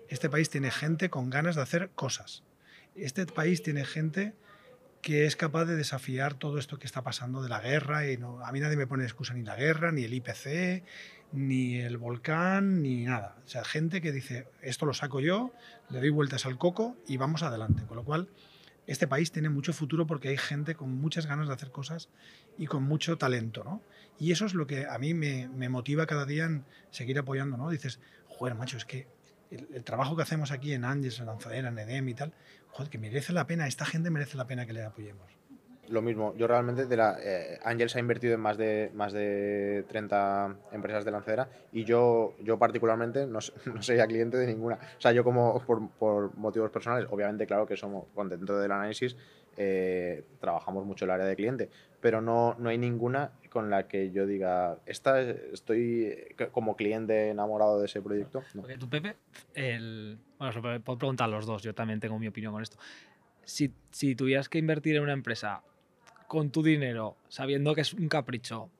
Este 0.08 0.28
país 0.28 0.50
tiene 0.50 0.70
gente 0.70 1.10
con 1.10 1.30
ganas 1.30 1.56
de 1.56 1.62
hacer 1.62 1.90
cosas. 1.94 2.42
Este 2.96 3.26
país 3.26 3.62
tiene 3.62 3.84
gente 3.84 4.34
que 5.02 5.24
es 5.24 5.36
capaz 5.36 5.64
de 5.64 5.76
desafiar 5.76 6.34
todo 6.34 6.58
esto 6.58 6.78
que 6.78 6.86
está 6.86 7.02
pasando 7.02 7.42
de 7.42 7.48
la 7.48 7.60
guerra. 7.60 8.10
Y 8.10 8.16
no, 8.16 8.44
a 8.44 8.52
mí 8.52 8.60
nadie 8.60 8.76
me 8.76 8.86
pone 8.86 9.04
excusa 9.04 9.34
ni 9.34 9.42
la 9.42 9.56
guerra, 9.56 9.92
ni 9.92 10.04
el 10.04 10.14
IPC, 10.14 10.84
ni 11.32 11.76
el 11.76 11.96
volcán, 11.98 12.82
ni 12.82 13.04
nada. 13.04 13.36
O 13.44 13.48
sea, 13.48 13.64
gente 13.64 14.00
que 14.00 14.12
dice, 14.12 14.48
esto 14.62 14.86
lo 14.86 14.94
saco 14.94 15.20
yo, 15.20 15.52
le 15.90 16.00
doy 16.00 16.10
vueltas 16.10 16.46
al 16.46 16.58
coco 16.58 16.96
y 17.06 17.16
vamos 17.16 17.42
adelante. 17.42 17.84
Con 17.86 17.96
lo 17.96 18.04
cual, 18.04 18.28
este 18.86 19.06
país 19.06 19.30
tiene 19.30 19.48
mucho 19.48 19.72
futuro 19.72 20.06
porque 20.06 20.28
hay 20.28 20.36
gente 20.36 20.74
con 20.74 20.92
muchas 20.92 21.26
ganas 21.26 21.48
de 21.48 21.54
hacer 21.54 21.70
cosas 21.70 22.08
y 22.58 22.66
con 22.66 22.82
mucho 22.82 23.18
talento, 23.18 23.62
¿no? 23.62 23.82
Y 24.18 24.32
eso 24.32 24.46
es 24.46 24.54
lo 24.54 24.66
que 24.66 24.86
a 24.86 24.98
mí 24.98 25.14
me, 25.14 25.68
motiva 25.68 26.06
cada 26.06 26.26
día 26.26 26.44
en 26.44 26.64
seguir 26.90 27.18
apoyando, 27.18 27.56
¿no? 27.56 27.70
Dices, 27.70 28.00
joder, 28.28 28.54
macho, 28.54 28.76
es 28.76 28.84
que 28.84 29.06
el, 29.50 29.84
trabajo 29.84 30.16
que 30.16 30.22
hacemos 30.22 30.50
aquí 30.50 30.72
en 30.72 30.84
Angels, 30.84 31.20
en 31.20 31.26
Lanzadera, 31.26 31.68
en 31.68 31.78
EDEM 31.78 32.08
y 32.08 32.14
tal, 32.14 32.32
joder, 32.70 32.90
que 32.90 32.98
merece 32.98 33.32
la 33.32 33.46
pena, 33.46 33.66
esta 33.66 33.86
gente 33.86 34.10
merece 34.10 34.36
la 34.36 34.46
pena 34.46 34.66
que 34.66 34.72
le 34.72 34.82
apoyemos. 34.82 35.39
Lo 35.90 36.02
mismo, 36.02 36.34
yo 36.36 36.46
realmente 36.46 36.86
de 36.86 36.96
la 36.96 37.18
eh, 37.20 37.58
Angels 37.64 37.96
ha 37.96 37.98
invertido 37.98 38.34
en 38.34 38.40
más 38.40 38.56
de 38.56 38.90
más 38.94 39.12
de 39.12 39.84
30 39.88 40.54
empresas 40.72 41.04
de 41.04 41.10
lanzadera 41.10 41.48
y 41.72 41.84
yo 41.84 42.34
yo 42.40 42.58
particularmente 42.58 43.26
no, 43.26 43.40
no 43.74 43.82
sería 43.82 44.06
cliente 44.06 44.36
de 44.36 44.46
ninguna. 44.46 44.76
O 44.76 45.00
sea, 45.00 45.10
yo 45.12 45.24
como 45.24 45.60
por, 45.66 45.90
por 45.90 46.36
motivos 46.36 46.70
personales, 46.70 47.08
obviamente 47.10 47.44
claro 47.46 47.66
que 47.66 47.76
somos 47.76 48.06
con- 48.14 48.28
dentro 48.28 48.58
del 48.60 48.70
análisis 48.70 49.16
eh, 49.56 50.24
trabajamos 50.40 50.86
mucho 50.86 51.04
el 51.06 51.10
área 51.10 51.26
de 51.26 51.34
cliente, 51.36 51.68
pero 52.00 52.20
no, 52.20 52.54
no 52.58 52.68
hay 52.68 52.78
ninguna 52.78 53.32
con 53.50 53.68
la 53.68 53.88
que 53.88 54.12
yo 54.12 54.24
diga, 54.26 54.78
esta 54.86 55.20
estoy 55.20 56.04
eh, 56.04 56.36
como 56.52 56.76
cliente 56.76 57.30
enamorado 57.30 57.80
de 57.80 57.86
ese 57.86 58.00
proyecto. 58.00 58.44
No. 58.54 58.62
Porque 58.62 58.78
tú, 58.78 58.88
Pepe, 58.88 59.16
el... 59.54 60.18
bueno, 60.38 60.52
se 60.52 60.60
puedo 60.60 60.98
preguntar 60.98 61.24
a 61.24 61.30
los 61.32 61.46
dos, 61.46 61.62
yo 61.62 61.74
también 61.74 61.98
tengo 61.98 62.16
mi 62.18 62.28
opinión 62.28 62.52
con 62.52 62.62
esto. 62.62 62.78
Si, 63.44 63.74
si 63.90 64.14
tuvieras 64.14 64.48
que 64.48 64.58
invertir 64.58 64.94
en 64.96 65.02
una 65.02 65.12
empresa 65.12 65.62
con 66.30 66.50
tu 66.50 66.62
dinero, 66.62 67.16
sabiendo 67.28 67.74
que 67.74 67.80
es 67.80 67.92
un 67.92 68.08
capricho, 68.08 68.70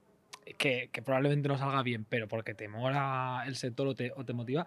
que, 0.56 0.88
que 0.92 1.02
probablemente 1.02 1.48
no 1.48 1.58
salga 1.58 1.82
bien, 1.82 2.06
pero 2.08 2.28
porque 2.28 2.54
te 2.54 2.68
mola 2.68 3.42
el 3.44 3.56
sector 3.56 3.88
o 3.88 3.94
te, 3.96 4.12
o 4.14 4.24
te 4.24 4.32
motiva, 4.32 4.64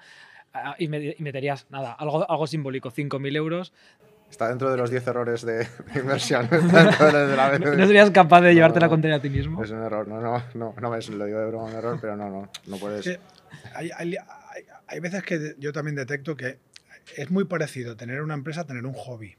ah, 0.54 0.76
y, 0.78 0.90
me- 0.90 1.16
y 1.18 1.24
meterías, 1.24 1.66
nada, 1.70 1.94
algo, 1.94 2.30
algo 2.30 2.46
simbólico, 2.46 2.92
5.000 2.92 3.38
euros, 3.38 3.72
Está 4.30 4.50
dentro 4.50 4.70
de 4.70 4.76
los 4.78 4.90
10 4.90 5.08
errores 5.08 5.46
de, 5.46 5.60
de 5.94 6.00
inversión. 6.02 6.50
De 6.52 7.36
la 7.38 7.58
¿no 7.58 7.86
serías 7.88 8.12
capaz 8.12 8.42
de 8.42 8.50
No, 8.50 8.56
llevarte 8.56 8.82
la 8.82 8.88
no. 8.88 8.90
contraria 8.92 9.16
a 9.18 9.22
ti 9.22 9.30
mismo? 9.30 9.64
Es 9.64 9.72
un 9.72 9.82
error, 9.82 10.06
no, 10.06 10.20
no, 10.20 10.44
no, 10.56 10.76
no 10.82 10.90
me 10.90 10.98
lo 11.00 11.26
digo 11.26 11.40
de 11.40 11.46
broma, 11.48 11.66
un 11.66 11.74
error, 11.76 11.98
pero 12.02 12.18
no, 12.18 12.30
no, 12.30 12.50
no 12.68 12.78
puedes. 12.78 13.08
Es 13.08 13.20
hay, 13.74 13.92
hay- 13.96 14.16
hay- 14.18 14.66
hay 14.88 15.00
veces 15.00 15.24
que 15.24 15.56
yo 15.58 15.72
también 15.72 15.96
detecto 15.96 16.36
que 16.36 16.58
es 17.16 17.32
muy 17.32 17.46
parecido 17.46 17.96
tener 17.96 18.22
una 18.22 18.34
empresa 18.34 18.62
a 18.62 18.66
tener 18.66 18.86
un 18.86 18.94
hobby. 18.94 19.38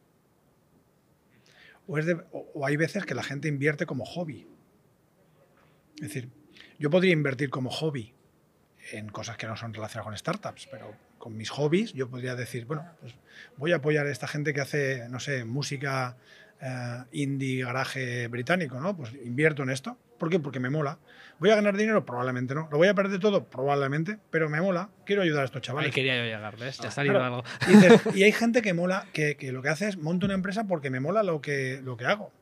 O, 1.87 1.99
es 1.99 2.07
de- 2.07 2.23
o- 2.33 2.67
hay 2.67 2.77
veces 2.77 3.05
que 3.05 3.15
la 3.15 3.23
gente 3.23 3.49
invierte 3.49 3.87
como 3.87 4.05
hobby. 4.05 4.47
Es 5.97 6.03
decir, 6.03 6.29
yo 6.79 6.91
podría 6.91 7.13
invertir 7.13 7.51
como 7.51 7.71
hobby 7.71 8.15
en 8.93 9.09
cosas 9.09 9.37
que 9.37 9.47
no 9.47 9.57
son 9.57 9.73
relacionadas 9.73 10.07
con 10.07 10.17
startups, 10.19 10.69
pero 10.71 10.95
con 11.19 11.37
mis 11.37 11.51
hobbies 11.51 11.93
yo 11.95 12.09
podría 12.11 12.35
decir, 12.35 12.67
bueno, 12.67 12.85
pues 13.01 13.15
voy 13.57 13.73
a 13.73 13.77
apoyar 13.77 14.07
a 14.07 14.11
esta 14.11 14.27
gente 14.29 14.53
que 14.53 14.61
hace, 14.61 15.09
no 15.09 15.21
sé, 15.21 15.45
música 15.45 16.17
eh, 16.61 16.99
indie, 17.13 17.65
garaje 17.65 18.29
británico, 18.29 18.79
¿no? 18.81 18.97
Pues 18.97 19.13
invierto 19.15 19.63
en 19.63 19.71
esto. 19.71 19.99
¿Por 20.19 20.31
qué? 20.31 20.39
Porque 20.39 20.61
me 20.61 20.71
mola. 20.71 20.99
¿Voy 21.41 21.51
a 21.51 21.57
ganar 21.57 21.77
dinero? 21.77 22.05
Probablemente 22.07 22.55
no. 22.55 22.69
¿Lo 22.71 22.79
voy 22.79 22.89
a 22.89 22.95
perder 22.95 23.19
todo? 23.21 23.45
Probablemente, 23.45 24.19
pero 24.31 24.49
me 24.49 24.61
mola. 24.61 24.89
Quiero 25.05 25.23
ayudar 25.23 25.43
a 25.43 25.45
estos 25.47 25.59
Ahí 25.59 25.63
chavales. 25.63 25.95
quería 25.95 26.17
yo 26.17 26.23
llegar, 26.25 26.57
¿ves? 26.57 26.79
Ya 26.79 26.91
salido 26.91 27.15
Claro. 27.17 27.37
algo. 27.37 27.45
Y, 27.69 27.73
dices- 27.75 28.01
y 28.17 28.23
hay 28.23 28.33
gente 28.33 28.63
que 28.63 28.73
mola, 28.75 29.07
que, 29.13 29.37
que 29.37 29.51
lo 29.53 29.61
que 29.61 29.69
hace 29.69 29.89
es 29.89 29.97
monto 29.99 30.27
una 30.27 30.35
empresa 30.35 30.65
porque 30.67 30.91
me 30.91 31.01
mola 31.01 31.23
lo 31.23 31.41
que, 31.41 31.81
lo 31.83 31.97
que 31.97 32.07
hago. 32.07 32.33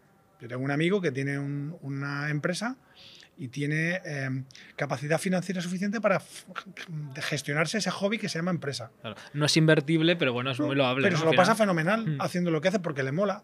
Yo 0.41 0.49
tengo 0.49 0.63
un 0.63 0.71
amigo 0.71 1.01
que 1.01 1.11
tiene 1.13 1.39
un- 1.39 1.77
una 1.81 2.29
empresa 2.29 2.77
y 3.39 3.49
tiene 3.49 4.01
eh, 4.05 4.29
capacidad 4.77 5.19
financiera 5.19 5.63
suficiente 5.63 6.01
para 6.01 6.21
gestionarse 7.17 7.79
ese 7.79 7.91
hobby 7.91 8.19
que 8.19 8.29
se 8.29 8.39
llama 8.39 8.51
empresa. 8.51 8.91
Claro. 9.01 9.17
No 9.33 9.47
es 9.47 9.57
invertible, 9.57 10.17
pero 10.17 10.33
bueno, 10.33 10.51
es 10.51 10.61
muy 10.61 10.77
loable. 10.77 11.03
Pero 11.05 11.15
¿no? 11.17 11.21
se 11.21 11.27
lo 11.31 11.33
pasa 11.33 11.55
fenomenal 11.55 12.07
Mm. 12.07 12.21
haciendo 12.21 12.51
lo 12.51 12.61
que 12.61 12.69
hace 12.69 12.79
porque 12.81 13.03
le 13.03 13.13
mola. 13.13 13.43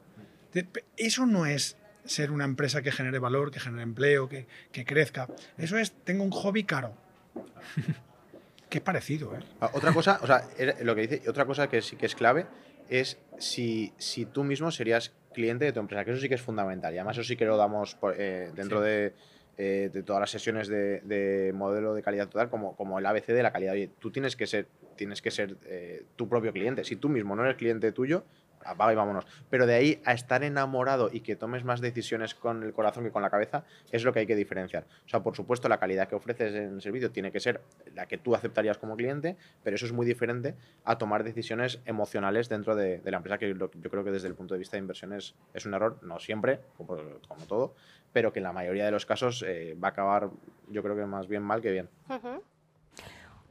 Eso 0.97 1.27
no 1.27 1.47
es 1.47 1.77
ser 2.09 2.31
una 2.31 2.45
empresa 2.45 2.83
que 2.83 2.91
genere 2.91 3.19
valor, 3.19 3.51
que 3.51 3.61
genere 3.61 3.83
empleo, 3.83 4.29
que, 4.29 4.47
que 4.73 4.85
crezca. 4.85 5.29
Eso 5.59 5.77
es, 5.79 5.93
tengo 6.05 6.25
un 6.25 6.31
hobby 6.31 6.65
caro. 6.65 6.95
que 8.71 8.79
es 8.79 8.85
parecido, 8.85 9.35
¿eh? 9.35 9.41
Ah, 9.61 9.71
Otra 9.75 9.93
cosa, 9.93 10.19
o 10.23 10.27
sea, 10.27 10.43
lo 10.83 10.95
que 10.95 11.03
dice, 11.07 11.29
otra 11.29 11.45
cosa 11.45 11.69
que 11.69 11.81
sí 11.83 11.97
que 11.97 12.07
es 12.07 12.15
clave 12.15 12.47
es 12.89 13.19
si, 13.39 13.93
si 13.99 14.25
tú 14.27 14.45
mismo 14.45 14.71
serías 14.71 15.13
cliente 15.33 15.65
de 15.67 15.73
tu 15.73 15.81
empresa, 15.81 16.05
que 16.05 16.13
eso 16.13 16.21
sí 16.21 16.29
que 16.29 16.35
es 16.35 16.43
fundamental. 16.43 16.93
Y 16.95 16.99
además 16.99 17.17
eso 17.19 17.27
sí 17.29 17.37
que 17.37 17.45
lo 17.45 17.57
damos 17.57 17.95
por- 17.95 18.15
eh, 18.19 18.51
dentro 18.55 18.81
Sí. 18.81 18.87
de, 18.89 19.13
eh, 19.59 19.91
de 19.93 20.03
todas 20.03 20.21
las 20.21 20.31
sesiones 20.31 20.69
de, 20.69 21.01
de 21.03 21.53
modelo 21.55 21.93
de 21.95 22.03
calidad 22.03 22.29
total, 22.29 22.49
como, 22.49 22.75
como 22.77 22.99
el 22.99 23.07
ABC 23.07 23.29
de 23.33 23.43
la 23.43 23.53
calidad. 23.53 23.75
Oye, 23.75 23.91
tú 23.99 24.11
tienes 24.11 24.37
que 24.37 24.47
ser, 24.47 24.67
tienes 24.97 25.21
que 25.21 25.31
ser 25.31 25.57
eh, 25.67 26.05
tu 26.17 26.29
propio 26.29 26.53
cliente. 26.53 26.85
Si 26.85 26.97
tú 26.97 27.09
mismo 27.09 27.37
no 27.37 27.45
eres 27.45 27.57
cliente 27.57 27.93
tuyo, 27.93 28.25
apaga 28.65 28.93
y 28.93 28.97
vámonos. 28.97 29.27
Pero 29.51 29.67
de 29.67 29.75
ahí 29.75 30.03
a 30.05 30.13
estar 30.13 30.43
enamorado 30.43 31.11
y 31.13 31.21
que 31.21 31.37
tomes 31.37 31.65
más 31.65 31.81
decisiones 31.81 32.35
con 32.35 32.63
el 32.63 32.73
corazón 32.73 33.05
que 33.05 33.11
con 33.11 33.23
la 33.23 33.31
cabeza, 33.31 33.65
es 33.91 34.05
lo 34.05 34.13
que 34.13 34.21
hay 34.21 34.27
que 34.27 34.37
diferenciar. 34.37 34.85
O 35.07 35.09
sea, 35.09 35.23
por 35.23 35.37
supuesto, 35.37 35.69
la 35.69 35.79
calidad 35.79 36.09
que 36.09 36.15
ofreces 36.15 36.55
en 36.55 36.75
el 36.75 36.83
servicio 36.83 37.11
tiene 37.11 37.33
que 37.33 37.41
ser 37.41 37.61
la 37.95 38.07
que 38.07 38.19
tú 38.19 38.35
aceptarías 38.35 38.79
como 38.79 38.97
cliente, 38.97 39.37
pero 39.63 39.77
eso 39.77 39.87
es 39.87 39.93
muy 39.93 40.07
diferente 40.07 40.55
a 40.85 40.99
tomar 40.99 41.25
decisiones 41.25 41.81
emocionales 41.85 42.49
dentro 42.49 42.75
de, 42.75 42.99
de 42.99 43.11
la 43.11 43.19
empresa, 43.19 43.39
que 43.39 43.55
yo 43.55 43.91
creo 43.91 44.05
que 44.05 44.11
desde 44.11 44.29
el 44.29 44.35
punto 44.35 44.55
de 44.55 44.59
vista 44.59 44.77
de 44.77 44.81
inversión 44.81 45.13
es, 45.13 45.35
un 45.67 45.75
error, 45.75 45.99
no 46.03 46.19
siempre, 46.19 46.61
como, 46.77 46.97
como 47.27 47.47
todo, 47.47 47.75
pero 48.13 48.33
que 48.33 48.41
en 48.41 48.45
la 48.45 48.53
mayoría 48.53 48.85
de 48.85 48.91
los 48.91 49.07
casos 49.07 49.45
eh, 49.47 49.77
va 49.83 49.89
a 49.89 49.91
acabar, 49.91 50.31
yo 50.69 50.83
creo 50.83 50.97
que 50.97 51.05
más 51.05 51.29
bien 51.29 51.43
mal 51.43 51.61
que 51.61 51.73
bien. 51.73 51.89
Ujú. 52.09 52.43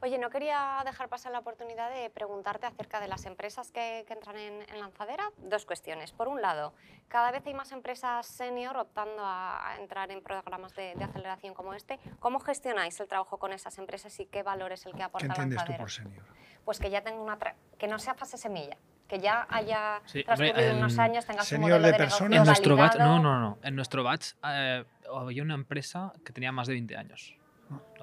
Oye, 0.00 0.16
no 0.18 0.30
quería 0.30 0.80
dejar 0.84 1.08
pasar 1.08 1.32
la 1.32 1.40
oportunidad 1.40 1.90
de 1.90 2.08
preguntarte 2.10 2.66
acerca 2.66 3.00
de 3.00 3.08
las 3.08 3.26
empresas 3.26 3.72
que, 3.72 4.04
que 4.06 4.12
entran 4.12 4.36
en, 4.36 4.62
en 4.70 4.78
lanzadera. 4.80 5.24
Dos 5.38 5.66
cuestiones. 5.66 6.12
Por 6.12 6.28
un 6.28 6.40
lado, 6.40 6.72
cada 7.08 7.32
vez 7.32 7.44
hay 7.46 7.54
más 7.54 7.72
empresas 7.72 8.24
senior 8.24 8.76
optando 8.76 9.24
a, 9.24 9.70
a 9.70 9.76
entrar 9.80 10.12
en 10.12 10.22
programas 10.22 10.72
de, 10.76 10.94
de 10.94 11.02
aceleración 11.04 11.52
como 11.52 11.74
este. 11.74 11.98
¿Cómo 12.20 12.38
gestionáis 12.38 13.00
el 13.00 13.08
trabajo 13.08 13.38
con 13.38 13.52
esas 13.52 13.76
empresas 13.78 14.18
y 14.20 14.26
qué 14.26 14.44
valor 14.44 14.70
es 14.70 14.86
el 14.86 14.92
que 14.92 14.98
¿Qué 14.98 15.02
aporta 15.04 15.26
entiendes 15.26 15.56
tú 15.56 15.72
lanzadera? 15.72 15.78
por 15.82 15.90
senior? 15.90 16.24
Pues 16.64 16.78
que 16.78 16.90
ya 16.90 17.02
tenga 17.02 17.20
una 17.20 17.36
tra- 17.36 17.54
que 17.76 17.88
no 17.88 17.98
sea 17.98 18.14
fase 18.14 18.36
semilla, 18.38 18.76
que 19.08 19.18
ya 19.18 19.48
haya 19.50 20.00
Sí, 20.04 20.20
hombre, 20.28 20.52
transcurrido 20.52 20.70
en- 20.70 20.76
unos 20.76 20.98
años, 21.00 21.24
tenga 21.26 21.42
su 21.42 21.58
modelo 21.58 21.78
de 21.86 21.92
de, 21.92 22.36
En 22.36 22.44
nuestro 22.44 22.76
batch, 22.76 22.98
no, 22.98 23.18
no, 23.18 23.40
no. 23.40 23.58
En 23.64 23.74
nuestro 23.74 24.04
batch 24.04 24.34
eh, 24.44 24.84
había 25.12 25.42
una 25.42 25.54
empresa 25.54 26.12
que 26.24 26.32
tenía 26.32 26.52
más 26.52 26.68
de 26.68 26.74
20 26.74 26.96
años. 26.96 27.34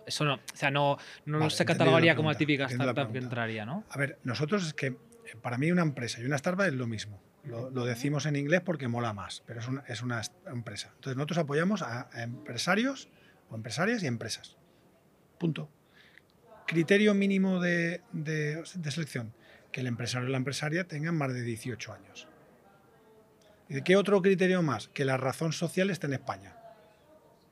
Eso 0.06 0.24
no, 0.26 0.36
o 0.36 0.40
sea, 0.54 0.70
no, 0.72 0.98
no 1.26 1.40
Vale, 1.40 1.50
se 1.52 1.66
catalogaría 1.66 2.16
como 2.16 2.32
la 2.32 2.38
típica 2.38 2.64
la 2.64 2.70
startup 2.70 3.12
que 3.12 3.18
entraría, 3.18 3.66
¿no? 3.66 3.84
A 3.90 3.98
ver, 3.98 4.20
nosotros 4.24 4.66
es 4.68 4.74
que 4.74 4.88
eh, 4.88 4.98
para 5.42 5.58
mí 5.58 5.72
una 5.72 5.82
empresa 5.82 6.22
y 6.22 6.26
una 6.26 6.36
startup 6.36 6.66
es 6.66 6.74
lo 6.74 6.88
mismo. 6.88 7.20
Lo, 7.44 7.70
lo 7.70 7.86
decimos 7.86 8.26
en 8.26 8.36
inglés 8.36 8.62
porque 8.62 8.88
mola 8.88 9.14
más, 9.14 9.44
pero 9.46 9.60
es 9.60 9.68
una, 9.68 9.82
es 9.88 10.02
una 10.02 10.22
empresa. 10.48 10.92
Entonces 10.96 11.16
nosotros 11.18 11.38
apoyamos 11.40 11.82
a, 11.82 12.10
a 12.12 12.24
empresarios 12.24 13.08
o 13.50 13.56
empresarias 13.56 14.02
y 14.04 14.08
empresas. 14.08 14.58
Punto. 15.40 15.70
Criterio 16.68 17.14
mínimo 17.14 17.60
de, 17.60 18.02
de- 18.12 18.64
de 18.76 18.92
selección, 18.92 19.34
que 19.72 19.82
el 19.82 19.88
empresario 19.88 20.28
o 20.28 20.32
la 20.32 20.38
empresaria 20.38 20.88
tengan 20.88 21.16
más 21.16 21.34
de 21.34 21.42
18 21.44 21.94
años. 21.94 22.28
¿Y 23.70 23.76
de 23.76 23.84
qué 23.84 23.96
otro 23.96 24.22
criterio 24.22 24.62
más? 24.64 24.88
Que 24.90 25.06
la 25.06 25.18
razón 25.18 25.52
social 25.54 25.90
esté 25.90 26.08
en 26.08 26.14
España. 26.14 26.56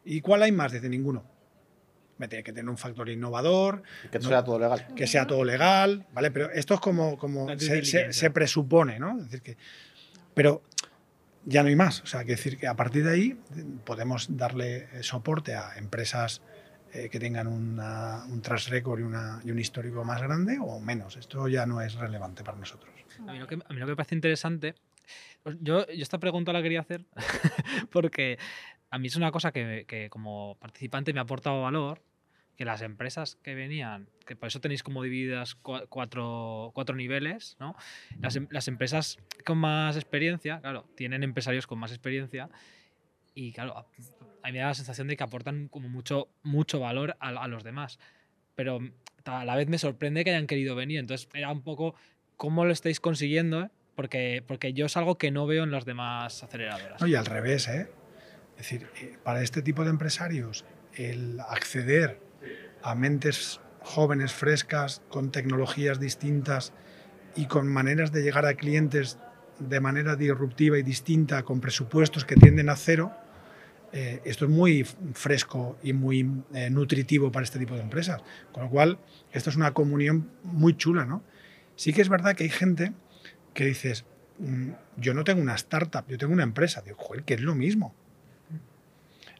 ¿Y 0.06 0.22
cuál 0.22 0.42
hay 0.44 0.52
más? 0.52 0.72
Dice 0.72 0.90
ninguno. 0.90 1.24
Me 2.18 2.28
tiene 2.28 2.44
que 2.44 2.54
tener 2.54 2.70
un 2.70 2.78
factor 2.78 3.10
innovador, 3.10 3.82
Que 4.12 4.20
No. 4.20 4.30
sea 4.30 4.44
todo 4.44 4.60
legal. 4.60 4.88
que 4.96 5.08
sea 5.08 5.26
todo 5.28 5.44
legal, 5.44 6.06
¿vale? 6.14 6.32
Pero 6.32 6.52
esto 6.52 6.76
es 6.76 6.80
como, 6.80 7.18
como 7.18 7.48
se, 7.60 8.14
se- 8.14 8.30
presupone, 8.32 9.00
¿no? 9.00 9.18
Es 9.18 9.24
decir, 9.26 9.42
que, 9.42 9.58
pero 10.34 10.62
ya 11.46 11.64
no 11.64 11.70
hay 11.70 11.76
más. 11.76 12.02
O 12.02 12.06
sea, 12.06 12.24
que 12.24 12.32
decir 12.32 12.58
que 12.58 12.68
a 12.68 12.76
partir 12.76 13.04
de 13.04 13.12
ahí 13.12 13.38
podemos 13.84 14.38
darle 14.38 14.88
soporte 15.04 15.56
a 15.56 15.76
empresas 15.78 16.42
eh, 16.94 17.10
que 17.10 17.20
tengan 17.20 17.48
una- 17.48 18.24
un 18.26 18.42
track 18.44 18.68
record 18.70 19.00
y, 19.00 19.04
una- 19.04 19.42
y 19.44 19.50
un 19.50 19.58
histórico 19.58 20.04
más 20.04 20.22
grande 20.22 20.60
o 20.62 20.80
menos. 20.80 21.18
Esto 21.18 21.48
ya 21.48 21.66
no 21.66 21.82
es 21.82 21.96
relevante 21.96 22.44
para 22.44 22.58
nosotros. 22.60 22.94
A 23.28 23.32
mí 23.34 23.40
lo 23.40 23.48
que, 23.48 23.56
a 23.56 23.74
mí 23.74 23.80
lo 23.80 23.86
que 23.88 23.92
me 23.92 23.96
parece 23.96 24.14
interesante, 24.14 24.76
yo, 25.60 25.86
yo 25.88 26.04
esta 26.04 26.20
pregunta 26.20 26.54
la 26.54 26.62
quería 26.62 26.82
hacer 26.82 27.06
porque 27.92 28.38
a 28.94 29.00
mí 29.00 29.08
es 29.08 29.16
una 29.16 29.32
cosa 29.32 29.52
que, 29.52 29.86
que 29.88 30.10
como 30.12 30.56
participante 30.60 31.14
me 31.14 31.20
ha 31.20 31.24
aportado 31.24 31.62
valor, 31.64 32.04
que 32.56 32.64
las 32.66 32.84
empresas 32.84 33.38
que 33.42 33.56
venían, 33.56 34.08
que 34.28 34.36
por 34.36 34.48
eso 34.48 34.62
tenéis 34.62 34.84
como 34.84 35.02
divididas 35.02 35.58
cua- 35.64 35.88
cuatro, 35.90 36.70
cuatro 36.76 36.96
niveles, 36.96 37.58
¿no? 37.60 37.76
Las, 38.22 38.36
em- 38.36 38.48
las 38.52 38.68
empresas 38.68 39.18
con 39.44 39.58
más 39.58 39.96
experiencia, 39.96 40.60
claro, 40.62 40.86
tienen 40.96 41.24
empresarios 41.24 41.66
con 41.66 41.80
más 41.80 41.92
experiencia 41.92 42.50
y 43.34 43.52
claro, 43.52 43.76
a 43.78 43.88
mí 44.48 44.52
me 44.54 44.60
da 44.60 44.68
la 44.68 44.74
sensación 44.76 45.08
de 45.08 45.18
que 45.18 45.24
aportan 45.24 45.68
como 45.70 45.90
mucho, 45.90 46.30
mucho 46.44 46.80
valor 46.80 47.18
a, 47.20 47.30
a 47.30 47.48
los 47.48 47.64
demás. 47.64 47.98
Pero 48.54 48.80
a 49.26 49.44
la 49.46 49.56
vez 49.56 49.68
me 49.68 49.80
sorprende 49.80 50.24
que 50.24 50.30
hayan 50.30 50.46
querido 50.46 50.76
venir, 50.76 51.00
entonces 51.00 51.28
era 51.34 51.50
un 51.52 51.64
poco 51.64 51.96
cómo 52.38 52.66
lo 52.66 52.72
estáis 52.72 53.00
consiguiendo, 53.00 53.72
porque, 53.96 54.44
porque 54.46 54.74
yo 54.74 54.86
es 54.86 54.96
algo 54.98 55.18
que 55.18 55.32
no 55.32 55.48
veo 55.48 55.64
en 55.64 55.72
las 55.72 55.86
demás 55.86 56.44
aceleradoras. 56.44 57.02
No, 57.02 57.08
y 57.08 57.16
al 57.16 57.26
revés, 57.26 57.68
¿eh? 57.68 57.88
Es 58.64 58.70
decir, 58.70 58.88
eh, 59.02 59.18
para 59.22 59.44
este 59.44 59.62
tipo 59.62 59.84
de 59.84 59.90
empresarios, 59.90 60.64
el 60.96 61.38
acceder 61.50 62.22
a 62.82 62.96
mentes 62.96 63.60
jóvenes, 63.82 64.32
frescas, 64.32 65.02
con 65.10 65.34
tecnologías 65.34 66.00
distintas 66.00 66.72
y 67.36 67.48
con 67.48 67.68
maneras 67.68 68.14
de 68.14 68.24
llegar 68.24 68.46
a 68.46 68.54
clientes 68.54 69.20
de 69.60 69.82
manera 69.82 70.16
disruptiva 70.16 70.78
y 70.78 70.84
distinta, 70.84 71.44
con 71.44 71.60
presupuestos 71.60 72.24
que 72.24 72.38
tienden 72.38 72.70
a 72.70 72.78
cero, 72.78 73.12
eh, 73.92 74.22
esto 74.24 74.46
es 74.46 74.52
muy 74.52 74.86
fresco 75.14 75.78
y 75.84 75.92
muy 75.92 76.32
eh, 76.54 76.70
nutritivo 76.70 77.34
para 77.34 77.44
este 77.44 77.60
tipo 77.60 77.76
de 77.76 77.82
empresas. 77.82 78.22
Con 78.54 78.64
lo 78.64 78.70
cual, 78.70 78.98
esto 79.34 79.50
es 79.50 79.58
una 79.58 79.74
comunión 79.74 80.30
muy 80.44 80.78
chula, 80.78 81.04
¿no? 81.04 81.22
Sí 81.76 81.92
que 81.92 82.02
es 82.02 82.08
verdad 82.08 82.34
que 82.34 82.46
hay 82.46 82.50
gente 82.50 82.94
que 83.54 83.66
dices, 83.66 84.06
mm, 84.40 84.70
yo 84.96 85.14
no 85.14 85.26
tengo 85.26 85.42
una 85.42 85.56
startup, 85.56 86.08
yo 86.08 86.18
tengo 86.18 86.32
una 86.32 86.44
empresa. 86.44 86.82
Digo, 86.82 86.96
joder, 86.98 87.26
que 87.26 87.34
es 87.34 87.42
lo 87.42 87.56
mismo. 87.56 87.94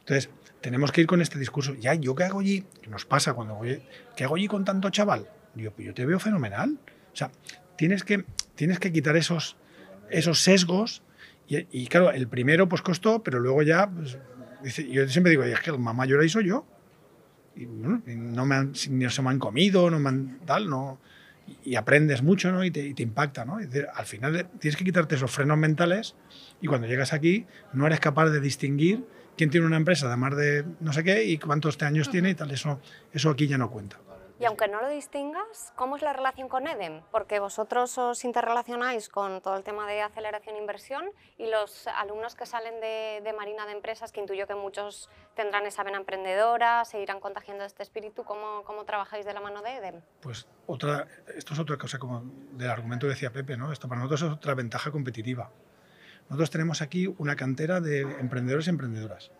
Entonces, 0.04 0.28
tenemos 0.60 0.92
que 0.92 1.00
ir 1.00 1.06
con 1.06 1.22
este 1.22 1.38
discurso. 1.38 1.74
Ya, 1.74 1.94
¿yo 1.94 2.14
qué 2.14 2.24
hago 2.24 2.40
allí? 2.40 2.64
¿Qué 2.82 2.90
nos 2.90 3.06
pasa 3.06 3.32
cuando 3.32 3.54
voy? 3.54 3.82
¿Qué 4.14 4.24
hago 4.24 4.36
allí 4.36 4.46
con 4.48 4.64
tanto 4.64 4.90
chaval? 4.90 5.28
Digo, 5.54 5.70
pues 5.70 5.86
yo 5.86 5.94
te 5.94 6.04
veo 6.04 6.18
fenomenal. 6.18 6.78
O 7.12 7.16
sea, 7.16 7.30
tienes 7.76 8.04
que, 8.04 8.24
tienes 8.54 8.78
que 8.78 8.92
quitar 8.92 9.16
esos, 9.16 9.56
esos 10.10 10.40
sesgos. 10.40 11.02
Y, 11.48 11.86
claro, 11.86 12.10
el 12.10 12.28
primero 12.28 12.68
pues 12.68 12.82
costó, 12.82 13.22
pero 13.22 13.38
luego 13.38 13.62
ya, 13.62 13.90
pues, 13.90 14.18
yo 14.90 15.08
siempre 15.08 15.30
digo, 15.30 15.42
es 15.44 15.60
que 15.60 15.70
el 15.70 15.78
mamá 15.78 16.04
llora 16.06 16.24
y 16.24 16.28
soy 16.28 16.46
yo. 16.46 16.66
Y, 17.56 17.64
bueno, 17.64 18.02
no, 18.06 18.44
me 18.44 18.54
han, 18.54 18.72
no 18.90 19.10
se 19.10 19.22
me 19.22 19.30
han 19.30 19.38
comido, 19.38 19.90
no 19.90 19.98
me 19.98 20.08
han 20.08 20.40
tal, 20.44 20.68
no 20.68 20.98
y 21.62 21.76
aprendes 21.76 22.22
mucho 22.22 22.50
¿no? 22.52 22.64
y, 22.64 22.70
te, 22.70 22.86
y 22.86 22.94
te 22.94 23.02
impacta. 23.02 23.44
¿no? 23.44 23.56
al 23.56 24.06
final 24.06 24.48
tienes 24.58 24.76
que 24.76 24.84
quitarte 24.84 25.14
esos 25.16 25.30
frenos 25.30 25.58
mentales 25.58 26.14
y 26.60 26.66
cuando 26.66 26.86
llegas 26.86 27.12
aquí 27.12 27.46
no 27.72 27.86
eres 27.86 28.00
capaz 28.00 28.30
de 28.30 28.40
distinguir 28.40 29.04
quién 29.36 29.50
tiene 29.50 29.66
una 29.66 29.76
empresa 29.76 30.08
de 30.08 30.16
más 30.16 30.36
de 30.36 30.64
no 30.80 30.92
sé 30.92 31.04
qué 31.04 31.24
y 31.24 31.38
cuántos 31.38 31.80
años 31.82 32.10
tiene 32.10 32.30
y 32.30 32.34
tal. 32.34 32.50
Eso, 32.50 32.80
eso 33.12 33.30
aquí 33.30 33.46
ya 33.46 33.58
no 33.58 33.70
cuenta. 33.70 33.98
Y 34.40 34.46
aunque 34.46 34.66
no 34.66 34.82
lo 34.82 34.88
distingas, 34.88 35.72
¿cómo 35.76 35.94
es 35.94 36.02
la 36.02 36.12
relación 36.12 36.48
con 36.48 36.66
EDEM? 36.66 37.02
Porque 37.12 37.38
vosotros 37.38 37.96
os 37.98 38.24
interrelacionáis 38.24 39.08
con 39.08 39.40
todo 39.40 39.56
el 39.56 39.62
tema 39.62 39.86
de 39.86 40.02
aceleración 40.02 40.56
e 40.56 40.58
inversión 40.58 41.04
y 41.38 41.46
los 41.46 41.86
alumnos 41.86 42.34
que 42.34 42.44
salen 42.44 42.80
de, 42.80 43.32
Marina 43.36 43.64
de 43.64 43.72
Empresas, 43.72 44.10
que 44.10 44.20
intuyo 44.20 44.48
que 44.48 44.56
muchos 44.56 45.08
tendrán 45.36 45.66
esa 45.66 45.84
vena 45.84 45.98
emprendedora, 45.98 46.84
se 46.84 47.00
irán 47.00 47.20
contagiando 47.20 47.64
este 47.64 47.84
espíritu, 47.84 48.24
¿cómo, 48.24 48.64
cómo 48.64 48.84
trabajáis 48.84 49.24
de 49.24 49.34
la 49.34 49.40
mano 49.40 49.62
de 49.62 49.76
EDEM? 49.76 50.00
Pues 50.20 50.48
otra, 50.66 51.06
esto 51.36 51.54
es 51.54 51.60
otra 51.60 51.76
cosa 51.76 51.98
como 52.00 52.24
del 52.52 52.70
argumento 52.70 53.06
que 53.06 53.14
decía 53.14 53.32
Pepe, 53.32 53.56
¿no? 53.56 53.72
Esto 53.72 53.88
para 53.88 54.00
nosotros 54.00 54.22
es 54.22 54.36
otra 54.36 54.54
ventaja 54.54 54.90
competitiva. 54.90 55.48
Nosotros 56.28 56.50
tenemos 56.50 56.82
aquí 56.82 57.12
una 57.18 57.36
cantera 57.36 57.80
de 57.80 58.02
emprendedores 58.02 58.66
y 58.66 58.70
emprendedoras 58.70 59.30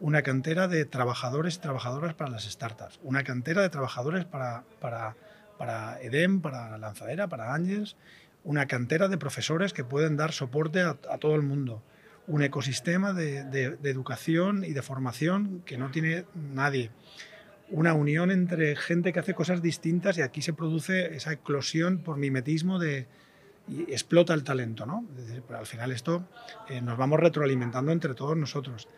una 0.00 0.22
cantera 0.22 0.66
de 0.66 0.86
trabajadores 0.86 1.56
y 1.56 1.60
trabajadoras 1.60 2.14
para 2.14 2.30
las 2.30 2.44
startups, 2.44 2.98
una 3.02 3.22
cantera 3.22 3.62
de 3.62 3.68
trabajadores 3.68 4.24
para, 4.24 4.64
para, 4.80 5.14
para 5.58 6.00
EDEM, 6.00 6.40
para 6.40 6.76
Lanzadera, 6.78 7.28
para 7.28 7.54
Angels, 7.54 7.96
una 8.42 8.66
cantera 8.66 9.08
de 9.08 9.18
profesores 9.18 9.74
que 9.74 9.84
pueden 9.84 10.16
dar 10.16 10.32
soporte 10.32 10.80
a, 10.80 10.94
todo 10.94 11.34
el 11.34 11.42
mundo, 11.42 11.82
un 12.26 12.42
ecosistema 12.42 13.12
de, 13.12 13.44
de, 13.44 13.90
educación 13.90 14.64
y 14.64 14.72
de 14.72 14.80
formación 14.80 15.62
que 15.66 15.76
no 15.76 15.90
tiene 15.90 16.24
nadie, 16.34 16.90
una 17.68 17.92
unión 17.92 18.30
entre 18.30 18.74
gente 18.76 19.12
que 19.12 19.20
hace 19.20 19.34
cosas 19.34 19.60
distintas 19.60 20.16
y 20.16 20.22
aquí 20.22 20.40
se 20.40 20.54
produce 20.54 21.14
esa 21.14 21.34
eclosión 21.34 21.98
por 21.98 22.16
mimetismo 22.16 22.78
de, 22.78 23.06
y 23.70 23.82
explota 23.92 24.34
el 24.34 24.44
talento, 24.44 24.84
¿no? 24.84 25.04
al 25.56 25.66
final 25.66 25.92
esto 25.92 26.24
eh, 26.68 26.80
nos 26.80 26.98
vamos 26.98 27.20
retroalimentando 27.20 27.92
entre 27.92 28.14
todos 28.14 28.36
nosotros 28.36 28.88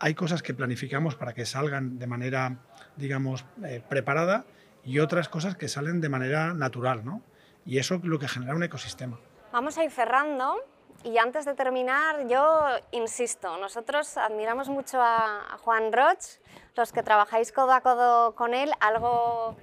hay 0.00 0.14
cosas 0.14 0.42
que 0.42 0.54
planificamos 0.54 1.14
para 1.14 1.34
que 1.34 1.44
salgan 1.44 1.98
de 1.98 2.06
manera, 2.06 2.56
digamos, 2.96 3.44
eh, 3.64 3.82
preparada 3.86 4.44
y 4.82 4.98
otras 4.98 5.28
cosas 5.28 5.56
que 5.56 5.68
salen 5.68 6.00
de 6.00 6.08
manera 6.08 6.54
natural, 6.54 7.04
¿no? 7.04 7.22
Y 7.66 7.78
eso 7.78 7.96
es 7.96 8.04
lo 8.04 8.18
que 8.18 8.26
genera 8.26 8.54
un 8.54 8.62
ecosistema. 8.62 9.20
Vamos 9.52 9.76
a 9.76 9.84
ir 9.84 9.90
cerrando 9.90 10.56
y 11.04 11.18
antes 11.18 11.44
de 11.44 11.54
terminar, 11.54 12.26
yo 12.28 12.66
insisto, 12.92 13.58
nosotros 13.58 14.16
admiramos 14.16 14.70
mucho 14.70 15.00
a, 15.02 15.58
Juan 15.60 15.92
Roch, 15.92 16.40
los 16.76 16.92
que 16.92 17.02
trabajáis 17.02 17.52
codo 17.52 17.72
a 17.72 17.82
codo 17.82 18.34
con 18.34 18.54
él, 18.54 18.72
algo 18.80 19.56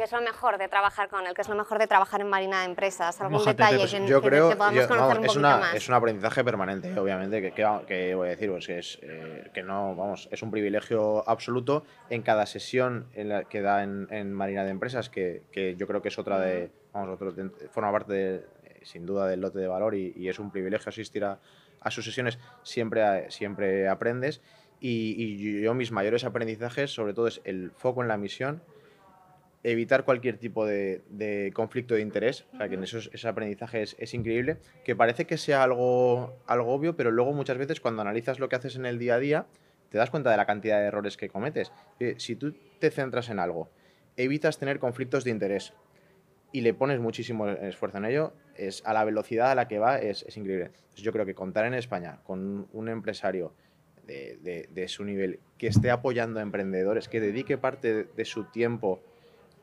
¿Qué 0.00 0.04
es 0.04 0.12
lo 0.12 0.22
mejor 0.22 0.56
de 0.56 0.66
trabajar 0.66 1.10
con 1.10 1.26
él? 1.26 1.34
¿Qué 1.34 1.42
es 1.42 1.48
lo 1.50 1.56
mejor 1.56 1.78
de 1.78 1.86
trabajar 1.86 2.22
en 2.22 2.28
Marina 2.30 2.60
de 2.60 2.64
Empresas? 2.64 3.20
¿Algún 3.20 3.44
detalle 3.44 3.86
que, 3.86 4.06
yo 4.06 4.22
creo, 4.22 4.48
que 4.48 4.56
podamos 4.56 4.86
conocer 4.86 5.18
un 5.18 5.24
es 5.26 5.36
una, 5.36 5.56
más? 5.58 5.74
Es 5.74 5.88
un 5.90 5.94
aprendizaje 5.94 6.42
permanente, 6.42 6.98
obviamente, 6.98 7.42
que, 7.42 7.52
que, 7.52 8.14
voy 8.14 8.28
a 8.28 8.30
decir, 8.30 8.48
pues 8.48 8.66
es, 8.70 8.98
eh, 9.02 9.50
que 9.52 9.62
no, 9.62 9.94
vamos, 9.94 10.26
es 10.32 10.42
un 10.42 10.50
privilegio 10.50 11.28
absoluto 11.28 11.84
en 12.08 12.22
cada 12.22 12.46
sesión 12.46 13.08
en 13.12 13.28
la 13.28 13.44
que 13.44 13.60
da 13.60 13.82
en, 13.82 14.32
Marina 14.32 14.64
de 14.64 14.70
Empresas, 14.70 15.10
que, 15.10 15.42
que, 15.52 15.76
yo 15.76 15.86
creo 15.86 16.00
que 16.00 16.08
es 16.08 16.18
otra 16.18 16.40
de, 16.40 16.70
vamos, 16.94 17.10
otro, 17.10 17.34
forma 17.70 17.92
parte 17.92 18.14
de, 18.14 18.46
sin 18.80 19.04
duda 19.04 19.26
del 19.26 19.42
lote 19.42 19.58
de 19.58 19.68
valor 19.68 19.94
y, 19.94 20.14
y 20.16 20.30
es 20.30 20.38
un 20.38 20.50
privilegio 20.50 20.88
asistir 20.88 21.26
a, 21.26 21.40
a 21.78 21.90
sus 21.90 22.06
sesiones, 22.06 22.38
siempre, 22.62 23.30
siempre 23.30 23.86
aprendes. 23.86 24.40
Y, 24.80 25.14
y 25.18 25.60
yo 25.60 25.74
mis 25.74 25.92
mayores 25.92 26.24
aprendizajes, 26.24 26.90
sobre 26.90 27.12
todo, 27.12 27.26
es 27.26 27.42
el 27.44 27.70
foco 27.72 28.00
en 28.00 28.08
la 28.08 28.16
misión, 28.16 28.62
evitar 29.62 30.04
cualquier 30.04 30.38
tipo 30.38 30.64
de, 30.64 31.50
conflicto 31.54 31.94
de 31.94 32.00
interés, 32.00 32.46
o 32.54 32.56
sea, 32.56 32.68
que 32.68 32.76
en 32.76 32.84
eso 32.84 32.98
ese 32.98 33.28
aprendizaje 33.28 33.82
es, 33.82 34.14
increíble, 34.14 34.58
que 34.84 34.96
parece 34.96 35.26
que 35.26 35.36
sea 35.36 35.62
algo, 35.62 36.34
algo 36.46 36.72
obvio, 36.72 36.96
pero 36.96 37.10
luego 37.10 37.32
muchas 37.32 37.58
veces 37.58 37.80
cuando 37.80 38.02
analizas 38.02 38.38
lo 38.38 38.48
que 38.48 38.56
haces 38.56 38.76
en 38.76 38.86
el 38.86 38.98
día 38.98 39.16
a 39.16 39.18
día, 39.18 39.46
te 39.90 39.98
das 39.98 40.10
cuenta 40.10 40.30
de 40.30 40.36
la 40.36 40.46
cantidad 40.46 40.80
de 40.80 40.86
errores 40.86 41.16
que 41.16 41.28
cometes. 41.28 41.72
Si 42.16 42.36
tú 42.36 42.54
te 42.78 42.90
centras 42.90 43.28
en 43.28 43.38
algo, 43.38 43.68
evitas 44.16 44.58
tener 44.58 44.78
conflictos 44.78 45.24
de 45.24 45.30
interés 45.30 45.74
y 46.52 46.62
le 46.62 46.72
pones 46.72 47.00
muchísimo 47.00 47.48
esfuerzo 47.48 47.98
en 47.98 48.06
ello, 48.06 48.32
es 48.54 48.82
a 48.86 48.94
la 48.94 49.04
velocidad 49.04 49.50
a 49.50 49.54
la 49.54 49.68
que 49.68 49.78
va 49.78 49.98
es, 49.98 50.24
increíble. 50.36 50.70
yo 50.96 51.12
creo 51.12 51.26
que 51.26 51.34
contar 51.34 51.66
en 51.66 51.74
España 51.74 52.20
con 52.24 52.68
un 52.72 52.88
empresario 52.88 53.52
de, 54.06 54.68
de, 54.68 54.88
su 54.88 55.04
nivel 55.04 55.38
que 55.56 55.68
esté 55.68 55.90
apoyando 55.90 56.40
a 56.40 56.42
emprendedores, 56.42 57.08
que 57.08 57.20
dedique 57.20 57.58
parte 57.58 58.04
de 58.04 58.24
su 58.24 58.44
tiempo 58.44 59.00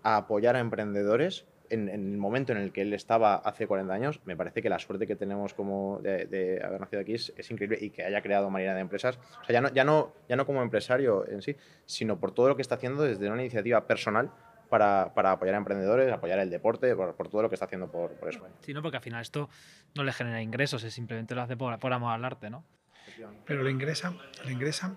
a 0.08 0.16
apoyar 0.16 0.56
a 0.56 0.60
emprendedores 0.60 1.46
en, 1.70 1.90
el 1.90 2.18
momento 2.18 2.54
en 2.54 2.60
el 2.60 2.72
que 2.72 2.82
él 2.82 2.94
estaba 2.94 3.36
hace 3.36 3.68
40 3.68 3.94
años, 3.94 4.22
me 4.24 4.38
parece 4.38 4.62
que 4.62 4.70
la 4.70 4.80
suerte 4.80 5.06
que 5.06 5.18
tenemos 5.18 5.54
como 5.54 6.00
de, 6.02 6.62
haber 6.64 6.80
nacido 6.80 7.02
aquí 7.02 7.16
es, 7.16 7.52
increíble 7.52 7.78
y 7.82 7.90
que 7.90 8.06
haya 8.06 8.22
creado 8.22 8.50
Marina 8.50 8.74
de 8.74 8.80
Empresas, 8.80 9.20
o 9.42 9.44
sea, 9.44 9.54
ya 9.54 9.60
no, 9.60 9.70
ya, 9.74 9.84
no, 9.84 10.14
ya 10.30 10.38
no 10.38 10.46
como 10.46 10.62
empresario 10.62 11.28
en 11.28 11.42
sí, 11.42 11.58
sino 11.86 12.22
por 12.22 12.32
todo 12.32 12.48
lo 12.48 12.56
que 12.56 12.62
está 12.62 12.76
haciendo 12.76 13.04
desde 13.04 13.30
una 13.30 13.42
iniciativa 13.42 13.86
personal 13.86 14.32
para, 14.70 15.14
para, 15.14 15.34
apoyar 15.34 15.56
a 15.56 15.58
emprendedores, 15.58 16.10
apoyar 16.10 16.40
el 16.40 16.50
deporte, 16.50 16.96
por, 16.96 17.28
todo 17.28 17.42
lo 17.42 17.50
que 17.50 17.56
está 17.56 17.66
haciendo 17.66 17.92
por, 17.92 18.12
por, 18.12 18.30
eso. 18.30 18.48
Sí, 18.62 18.74
no, 18.74 18.82
porque 18.82 18.96
al 18.96 19.04
final 19.04 19.22
esto 19.22 19.50
no 19.94 20.06
le 20.06 20.14
genera 20.14 20.42
ingresos, 20.42 20.86
es 20.86 20.94
simplemente 20.94 21.36
lo 21.36 21.42
hace 21.42 21.58
por, 21.58 21.78
por 21.80 21.92
amor 21.92 22.14
al 22.14 22.24
arte, 22.24 22.50
¿no? 22.50 22.64
Pero 23.46 23.62
le 23.62 23.72
ingresa, 23.72 24.14
le 24.46 24.54
ingresa, 24.54 24.96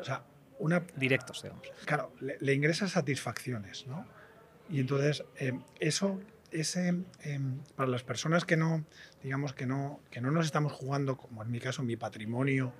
o 0.00 0.04
sea, 0.04 0.22
una... 0.60 0.84
Directos, 0.96 1.42
digamos. 1.42 1.66
Claro, 1.84 2.12
le, 2.20 2.54
ingresa 2.54 2.88
satisfacciones, 2.88 3.86
¿no? 3.86 4.06
Y 4.68 4.80
entonces, 4.80 5.24
eh, 5.36 5.58
eso, 5.80 6.20
ese, 6.52 6.88
em, 7.22 7.58
para 7.74 7.90
las 7.90 8.04
personas 8.04 8.44
que 8.44 8.56
no, 8.56 8.84
digamos, 9.22 9.52
que 9.52 9.66
no, 9.66 10.00
que 10.10 10.20
no 10.20 10.30
nos 10.30 10.46
estamos 10.46 10.72
jugando, 10.72 11.16
como 11.16 11.42
en 11.42 11.50
mi 11.50 11.58
caso, 11.58 11.82
mi 11.82 11.96
patrimonio 11.96 12.72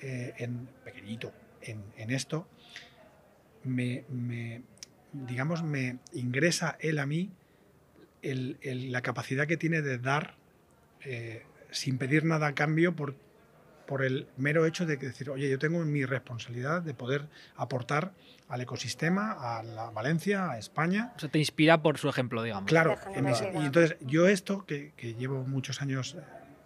eh, 0.00 0.34
en 0.38 0.68
pequeñito 0.84 1.32
en, 1.62 2.10
esto, 2.10 2.48
me, 3.64 4.04
digamos, 5.12 5.62
me 5.62 5.98
ingresa 6.12 6.76
él 6.80 6.98
a 6.98 7.06
mí 7.06 7.30
la 8.22 9.02
capacidad 9.02 9.46
que 9.46 9.56
tiene 9.56 9.82
de 9.82 9.98
dar 9.98 10.36
eh, 11.04 11.44
sin 11.70 11.98
pedir 11.98 12.24
nada 12.24 12.48
a 12.48 12.54
cambio 12.54 12.94
por, 12.94 13.14
por 13.90 14.04
el 14.04 14.28
mero 14.36 14.66
hecho 14.66 14.86
de 14.86 14.96
decir, 14.96 15.30
oye, 15.30 15.50
yo 15.50 15.58
tengo 15.58 15.84
mi 15.84 16.04
responsabilidad 16.04 16.80
de 16.80 16.94
poder 16.94 17.26
aportar 17.56 18.12
al 18.48 18.60
ecosistema, 18.60 19.32
a 19.32 19.64
la 19.64 19.90
Valencia, 19.90 20.48
a 20.52 20.58
España. 20.58 21.12
O 21.16 21.18
sea, 21.18 21.28
te 21.28 21.40
inspira 21.40 21.82
por 21.82 21.98
su 21.98 22.08
ejemplo, 22.08 22.40
digamos. 22.44 22.68
Claro, 22.68 22.94
y 23.16 23.64
entonces 23.64 23.96
yo 24.02 24.28
esto, 24.28 24.64
que, 24.64 24.92
llevo 25.18 25.42
muchos 25.42 25.82
años 25.82 26.16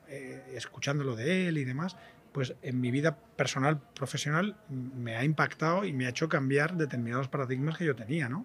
eh, 0.06 0.52
escuchándolo 0.52 1.16
de 1.16 1.48
él 1.48 1.56
y 1.56 1.64
demás, 1.64 1.96
pues 2.32 2.56
en 2.60 2.82
mi 2.82 2.90
vida 2.90 3.16
personal, 3.16 3.80
profesional, 3.94 4.58
me 4.68 5.16
ha 5.16 5.24
impactado 5.24 5.86
y 5.86 5.94
me 5.94 6.04
ha 6.04 6.10
hecho 6.10 6.28
cambiar 6.28 6.76
determinados 6.76 7.28
paradigmas 7.28 7.78
que 7.78 7.86
yo 7.86 7.96
tenía, 7.96 8.28
¿no? 8.28 8.44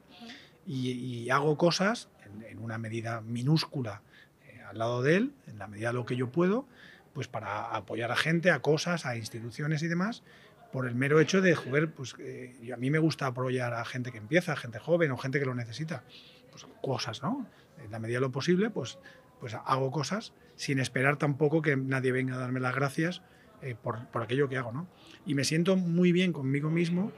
Y, 0.65 1.30
hago 1.32 1.57
cosas 1.57 2.07
en, 2.47 2.59
una 2.59 2.77
medida 2.77 3.19
minúscula 3.19 4.03
eh, 4.47 4.61
al 4.69 4.77
lado 4.77 5.01
de 5.01 5.17
él, 5.17 5.34
en 5.47 5.59
la 5.59 5.67
medida 5.67 5.89
de 5.89 5.95
lo 5.95 6.05
que 6.05 6.15
yo 6.15 6.32
puedo, 6.32 6.65
pues 7.14 7.28
para 7.28 7.76
apoyar 7.76 8.12
a 8.12 8.16
gente, 8.16 8.51
a 8.51 8.60
cosas, 8.60 9.05
a 9.05 9.18
instituciones 9.18 9.84
y 9.84 9.88
demás, 9.88 10.24
por 10.72 10.88
el 10.88 10.95
mero 10.95 11.20
hecho 11.20 11.41
de, 11.41 11.55
joder, 11.55 11.91
pues 11.91 12.16
eh, 12.20 12.72
a 12.74 12.78
mí 12.78 12.91
me 12.91 12.99
gusta 12.99 13.28
apoyar 13.28 13.74
a 13.74 13.84
gente 13.86 14.12
que 14.12 14.18
empieza, 14.18 14.53
a 14.53 14.55
gente 14.55 14.80
joven 14.80 15.12
o 15.12 15.18
gente 15.18 15.39
que 15.39 15.45
lo 15.45 15.55
necesita, 15.55 16.03
pues 16.51 16.66
cosas, 16.82 17.24
¿no? 17.24 17.47
en 17.84 17.91
la 17.91 17.99
medida 17.99 18.18
de 18.18 18.22
lo 18.22 18.32
posible, 18.32 18.70
pues, 18.70 18.99
pues 19.39 19.55
hago 19.66 19.91
cosas 19.91 20.34
sin 20.55 20.80
esperar 20.80 21.18
tampoco 21.18 21.62
que 21.62 21.76
nadie 21.78 22.12
venga 22.12 22.36
a 22.36 22.38
darme 22.38 22.60
las 22.60 22.76
gracias 22.76 23.22
eh, 23.62 23.76
por, 23.82 24.07
por, 24.07 24.22
aquello 24.22 24.49
que 24.49 24.57
hago. 24.57 24.72
¿no? 24.72 24.88
Y 25.26 25.34
me 25.34 25.43
siento 25.43 25.76
muy 25.76 26.12
bien 26.12 26.34
conmigo 26.34 26.70
mismo 26.70 27.12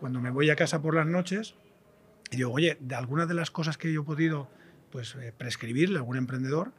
cuando 0.00 0.20
me 0.20 0.30
voy 0.30 0.50
a 0.50 0.56
casa 0.56 0.82
por 0.82 0.94
las 0.94 1.06
noches 1.06 1.54
y 2.30 2.36
digo, 2.36 2.52
oye, 2.52 2.76
de 2.80 2.94
algunas 2.94 3.28
de 3.28 3.34
las 3.34 3.50
cosas 3.50 3.76
que 3.76 3.92
yo 3.92 4.02
he 4.02 4.04
podido 4.04 4.48
pues, 4.90 5.14
eh, 5.16 5.32
prescribirle 5.36 5.96
a 5.96 6.00
algún 6.00 6.16
emprendedor, 6.16 6.72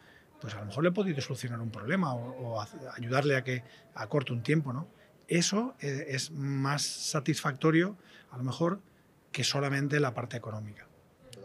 pues 0.43 0.55
a 0.55 0.59
lo 0.59 0.65
mejor 0.65 0.83
le 0.83 0.89
he 0.89 0.91
podido 0.91 1.21
solucionar 1.21 1.61
un 1.61 1.71
problema 1.71 2.13
o, 2.13 2.61
ayudarle 2.97 3.37
a 3.37 3.45
que 3.45 3.63
acorte 3.95 4.33
un 4.33 4.43
tiempo. 4.43 4.73
¿no? 4.73 4.87
Eso 5.29 5.73
eh, 5.79 6.07
es 6.09 6.31
más 6.31 6.81
satisfactorio, 6.81 7.95
a 8.29 8.35
lo 8.35 8.43
mejor, 8.43 8.81
que 9.31 9.45
solamente 9.45 10.01
la 10.01 10.13
parte 10.13 10.35
económica. 10.35 10.85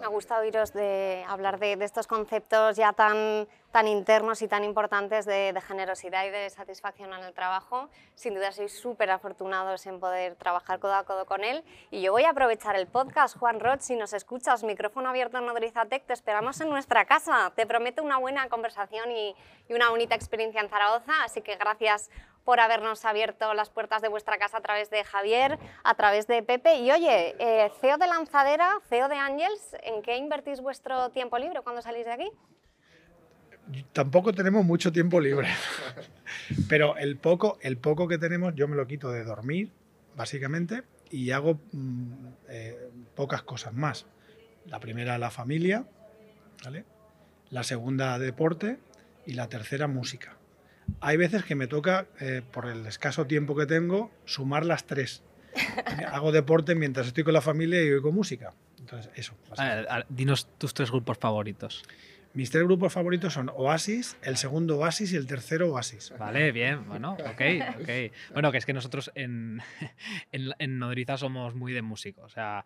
Me 0.01 0.05
ha 0.05 0.09
gustado 0.09 0.41
oíros 0.41 0.73
de 0.73 1.25
hablar 1.29 1.61
de, 1.61 1.75
estos 1.75 2.09
conceptos 2.09 2.77
ya 2.77 2.93
tan, 2.93 3.47
tan 3.71 3.87
internos 3.87 4.43
y 4.43 4.49
tan 4.49 4.65
importantes 4.65 5.27
de, 5.27 5.55
generosidad 5.67 6.25
y 6.25 6.31
de 6.31 6.49
satisfacción 6.51 7.13
en 7.13 7.25
el 7.25 7.35
trabajo. 7.35 7.89
Sin 8.15 8.35
duda 8.35 8.53
sois 8.53 8.73
súper 8.73 9.11
afortunados 9.11 9.87
en 9.87 10.01
poder 10.01 10.37
trabajar 10.37 10.79
codo 10.79 10.95
a 10.95 11.05
codo 11.05 11.27
con 11.27 11.45
él. 11.45 11.63
Y 11.91 12.01
yo 12.01 12.13
voy 12.13 12.25
a 12.25 12.31
aprovechar 12.31 12.77
el 12.77 12.87
podcast, 12.87 13.37
Juan 13.37 13.61
Roth, 13.61 13.81
si 13.81 13.97
nos 13.97 14.13
escuchas, 14.13 14.65
micrófono 14.65 15.11
abierto 15.11 15.39
en 15.39 15.47
Nodrizatec, 15.47 16.07
te 16.07 16.13
esperamos 16.13 16.61
en 16.61 16.71
nuestra 16.71 17.05
casa. 17.05 17.53
Te 17.55 17.67
prometo 17.67 18.03
una 18.03 18.19
buena 18.19 18.49
conversación 18.49 19.11
y, 19.11 19.35
y 19.69 19.75
una 19.75 19.91
bonita 19.91 20.15
experiencia 20.15 20.61
en 20.61 20.69
Zaragoza, 20.69 21.25
así 21.25 21.43
que 21.43 21.57
gracias 21.57 22.11
por 22.49 22.61
habernos 22.61 23.05
abierto 23.05 23.53
las 23.53 23.69
puertas 23.69 24.01
de 24.01 24.09
vuestra 24.09 24.39
casa 24.39 24.57
a 24.57 24.61
través 24.63 24.89
de 24.89 25.05
Javier, 25.05 25.59
a 25.85 25.95
través 25.95 26.27
de 26.27 26.43
Pepe. 26.43 26.77
Y 26.77 26.91
oye, 26.91 27.37
eh, 27.39 27.71
CEO 27.83 27.99
de 27.99 28.07
Lanzadera, 28.07 28.81
CEO 28.89 29.09
de 29.09 29.17
Angels, 29.17 29.77
¿en 29.83 30.01
qué 30.01 30.17
invertís 30.17 30.63
vuestro 30.63 31.11
tiempo 31.11 31.37
libre 31.37 31.61
cuando 31.61 31.83
salís 31.83 32.07
de 32.07 32.13
aquí? 32.13 32.33
Tampoco 33.93 34.33
tenemos 34.33 34.65
mucho 34.65 34.93
tiempo 34.93 35.21
libre, 35.21 35.49
pero 36.69 36.97
el 36.97 37.17
poco, 37.17 37.59
el 37.61 37.77
poco 37.77 38.09
que 38.09 38.19
tenemos 38.19 38.55
yo 38.55 38.67
me 38.69 38.77
lo 38.77 38.87
quito 38.87 39.11
de 39.11 39.25
dormir, 39.25 39.71
básicamente, 40.17 40.85
y 41.11 41.31
hago 41.31 41.61
mmm, 41.73 42.29
eh, 42.49 42.91
pocas 43.15 43.43
cosas 43.43 43.75
más. 43.75 44.07
La 44.67 44.81
primera, 44.81 45.19
la 45.19 45.31
familia, 45.31 45.87
¿vale? 46.65 46.85
la 47.51 47.63
segunda, 47.63 48.19
deporte, 48.19 48.79
y 49.27 49.35
la 49.35 49.49
tercera, 49.49 49.87
música 49.87 50.39
hay 51.01 51.17
veces 51.17 51.45
que 51.45 51.55
me 51.55 51.67
toca, 51.67 52.07
eh, 52.21 52.43
por 52.53 52.67
el 52.67 52.87
escaso 52.87 53.27
tiempo 53.27 53.57
que 53.57 53.67
tengo, 53.67 54.11
sumar 54.25 54.65
las 54.65 54.85
tres. 54.85 55.23
Hago 56.13 56.33
deporte 56.33 56.75
mientras 56.75 57.07
estoy 57.07 57.25
con 57.25 57.35
la 57.35 57.41
familia 57.41 57.83
y 57.83 57.91
oigo 57.91 58.13
música. 58.13 58.55
Entonces, 58.79 59.11
eso. 59.15 59.35
A 59.57 59.65
ver, 59.65 59.87
a 59.89 59.97
ver, 59.97 60.07
dinos 60.09 60.49
tus 60.59 60.75
tres 60.75 60.91
grupos 60.91 61.19
favoritos. 61.19 61.83
Mis 62.39 62.53
tres 62.53 62.63
grupos 62.63 62.93
favoritos 62.93 63.33
son 63.33 63.51
Oasis, 63.53 64.17
el 64.23 64.37
segundo 64.37 64.79
Oasis 64.79 65.13
y 65.13 65.17
el 65.17 65.27
tercero 65.27 65.73
Oasis. 65.73 66.15
Vale, 66.21 66.53
bien, 66.53 66.87
bueno, 66.87 67.15
ok, 67.15 67.43
ok. 67.81 67.89
Bueno, 68.33 68.53
que 68.53 68.59
es 68.59 68.65
que 68.65 68.73
nosotros 68.73 69.11
en, 69.17 69.61
en, 70.31 70.53
en 70.61 70.79
Nodriza 70.79 71.17
somos 71.17 71.57
muy 71.57 71.73
de 71.73 71.83
músico, 71.83 72.23
o 72.23 72.29
sea, 72.29 72.65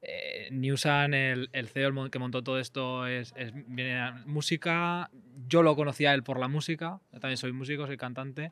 eh, 0.00 0.48
Newsan, 0.50 1.14
el, 1.14 1.50
el, 1.52 1.68
CEO 1.68 2.10
que 2.10 2.18
montó 2.18 2.42
todo 2.42 2.58
esto, 2.58 3.06
es, 3.06 3.32
es, 3.36 3.52
viene 3.54 4.10
música. 4.26 5.08
Yo 5.46 5.62
lo 5.62 5.76
conocía 5.76 6.14
él 6.14 6.24
por 6.24 6.40
la 6.40 6.48
música. 6.48 6.98
Yo 7.12 7.20
también 7.20 7.36
soy 7.36 7.52
músico, 7.52 7.86
soy 7.86 7.96
cantante. 7.96 8.50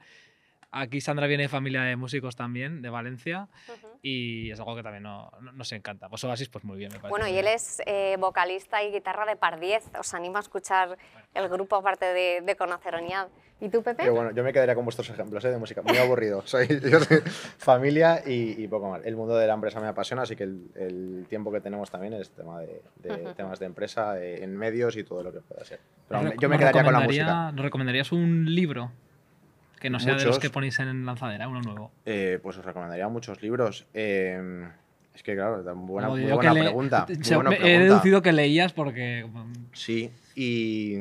Aquí 0.72 1.00
Sandra 1.00 1.26
viene 1.26 1.44
de 1.44 1.48
familia 1.48 1.82
de 1.82 1.96
músicos 1.96 2.36
también, 2.36 2.80
de 2.82 2.90
Valencia, 2.90 3.48
uh 3.68 3.72
-huh. 3.72 3.98
y 4.02 4.50
es 4.52 4.58
algo 4.60 4.76
que 4.76 4.82
también 4.82 5.02
no, 5.02 5.30
no, 5.40 5.52
nos 5.52 5.72
encanta. 5.72 6.08
Pues 6.08 6.22
Oasis, 6.24 6.48
pues 6.48 6.64
muy 6.64 6.78
bien, 6.78 6.90
me 6.92 6.98
parece. 6.98 7.08
Bueno, 7.10 7.26
y 7.26 7.36
él 7.36 7.48
es 7.48 7.82
eh, 7.86 8.16
vocalista 8.20 8.82
y 8.82 8.92
guitarra 8.92 9.26
de 9.26 9.36
Par 9.36 9.58
10. 9.58 9.90
Os 9.98 10.14
animo 10.14 10.36
a 10.36 10.40
escuchar 10.40 10.96
el 11.34 11.48
grupo 11.48 11.76
aparte 11.76 12.06
de, 12.06 12.40
de 12.42 12.56
conocer 12.56 12.94
Oniad. 12.94 13.28
¿Y 13.62 13.68
tú, 13.68 13.82
Pepe? 13.82 14.04
Pero 14.04 14.14
bueno, 14.14 14.30
yo 14.30 14.42
me 14.42 14.52
quedaría 14.54 14.74
con 14.74 14.84
vuestros 14.84 15.10
ejemplos 15.10 15.44
¿eh? 15.44 15.50
de 15.50 15.58
música. 15.58 15.82
Muy 15.82 15.96
aburrido. 15.98 16.42
soy, 16.46 16.66
yo 16.68 17.00
soy 17.00 17.18
familia 17.58 18.22
y, 18.24 18.62
y, 18.62 18.68
poco 18.68 18.88
más. 18.90 19.04
El 19.04 19.16
mundo 19.16 19.36
de 19.36 19.46
la 19.46 19.54
empresa 19.54 19.80
me 19.80 19.88
apasiona, 19.88 20.22
así 20.22 20.34
que 20.34 20.44
el, 20.44 20.70
el 20.76 21.26
tiempo 21.28 21.52
que 21.52 21.60
tenemos 21.60 21.90
también 21.90 22.14
es 22.14 22.30
tema 22.30 22.60
de, 22.60 22.80
de 22.96 23.10
uh 23.10 23.26
-huh. 23.26 23.34
temas 23.34 23.58
de 23.58 23.66
empresa, 23.66 24.18
eh, 24.18 24.42
en 24.42 24.56
medios 24.56 24.96
y 24.96 25.04
todo 25.04 25.22
lo 25.22 25.32
que 25.32 25.40
pueda 25.40 25.64
ser. 25.64 25.80
Pero 26.08 26.32
yo 26.40 26.48
me 26.48 26.58
quedaría 26.58 26.84
con 26.84 26.92
la 26.92 27.00
música. 27.00 27.52
¿Nos 27.52 27.64
recomendarías 27.64 28.12
un 28.12 28.46
libro? 28.46 28.92
Que 29.81 29.91
no 29.91 29.99
sea 29.99 30.12
muchos, 30.12 30.24
de 30.24 30.28
los 30.28 30.39
que 30.39 30.51
ponéis 30.51 30.78
en 30.78 31.05
lanzadera, 31.05 31.49
uno 31.49 31.62
nuevo. 31.62 31.91
Eh, 32.07 32.39
pues 32.43 32.57
os 32.59 32.64
recomendaría 32.64 33.09
muchos 33.09 33.43
libros. 33.43 33.87
Eh, 33.95 34.68
es 35.14 35.22
que, 35.22 35.35
claro, 35.35 35.62
buena, 35.74 36.09
muy 36.09 36.22
buena, 36.31 36.53
pregunta, 36.53 37.07
muy 37.09 37.24
se, 37.24 37.35
buena 37.35 37.51
me, 37.51 37.57
pregunta. 37.57 37.74
He 37.74 37.85
deducido 37.85 38.22
que 38.22 38.33
leías 38.33 38.72
porque. 38.72 39.26
Sí, 39.72 40.11
y. 40.35 40.99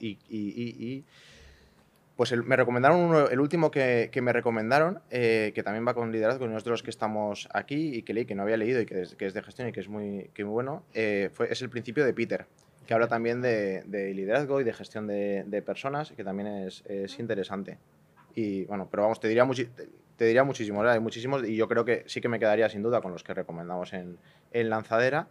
y, 0.00 0.18
y, 0.28 0.84
y 0.86 1.04
pues 2.16 2.30
el, 2.32 2.44
me 2.44 2.56
recomendaron 2.56 3.00
uno, 3.00 3.28
el 3.28 3.40
último 3.40 3.70
que, 3.70 4.08
que 4.12 4.22
me 4.22 4.32
recomendaron, 4.32 5.00
eh, 5.10 5.52
que 5.54 5.62
también 5.62 5.86
va 5.86 5.94
con 5.94 6.12
liderazgo, 6.12 6.44
uno 6.44 6.58
de 6.58 6.70
los 6.70 6.82
que 6.82 6.90
estamos 6.90 7.48
aquí 7.52 7.96
y 7.96 8.02
que 8.02 8.14
leí, 8.14 8.24
que 8.24 8.34
no 8.34 8.42
había 8.42 8.56
leído 8.56 8.80
y 8.80 8.86
que 8.86 9.02
es, 9.02 9.14
que 9.16 9.26
es 9.26 9.34
de 9.34 9.42
gestión 9.42 9.68
y 9.68 9.72
que 9.72 9.80
es 9.80 9.88
muy, 9.88 10.30
que 10.32 10.44
muy 10.44 10.52
bueno, 10.52 10.84
eh, 10.94 11.30
fue, 11.32 11.52
es 11.52 11.60
el 11.62 11.70
principio 11.70 12.04
de 12.04 12.14
Peter, 12.14 12.46
que 12.86 12.94
habla 12.94 13.08
también 13.08 13.42
de, 13.42 13.82
de 13.82 14.14
liderazgo 14.14 14.60
y 14.60 14.64
de 14.64 14.72
gestión 14.72 15.06
de, 15.06 15.44
de 15.44 15.62
personas, 15.62 16.12
que 16.12 16.22
también 16.22 16.46
es, 16.46 16.84
es 16.86 17.18
interesante. 17.18 17.78
Y 18.34 18.64
bueno, 18.64 18.88
pero 18.90 19.04
vamos, 19.04 19.20
te 19.20 19.28
diría, 19.28 19.46
te 20.16 20.24
diría 20.24 20.44
muchísimos, 20.44 20.80
¿verdad? 20.80 20.94
hay 20.94 21.00
muchísimos 21.00 21.46
y 21.46 21.56
yo 21.56 21.68
creo 21.68 21.84
que 21.84 22.04
sí 22.06 22.20
que 22.20 22.28
me 22.28 22.38
quedaría 22.38 22.68
sin 22.68 22.82
duda 22.82 23.00
con 23.00 23.12
los 23.12 23.22
que 23.22 23.34
recomendamos 23.34 23.92
en, 23.92 24.18
en 24.52 24.70
Lanzadera, 24.70 25.28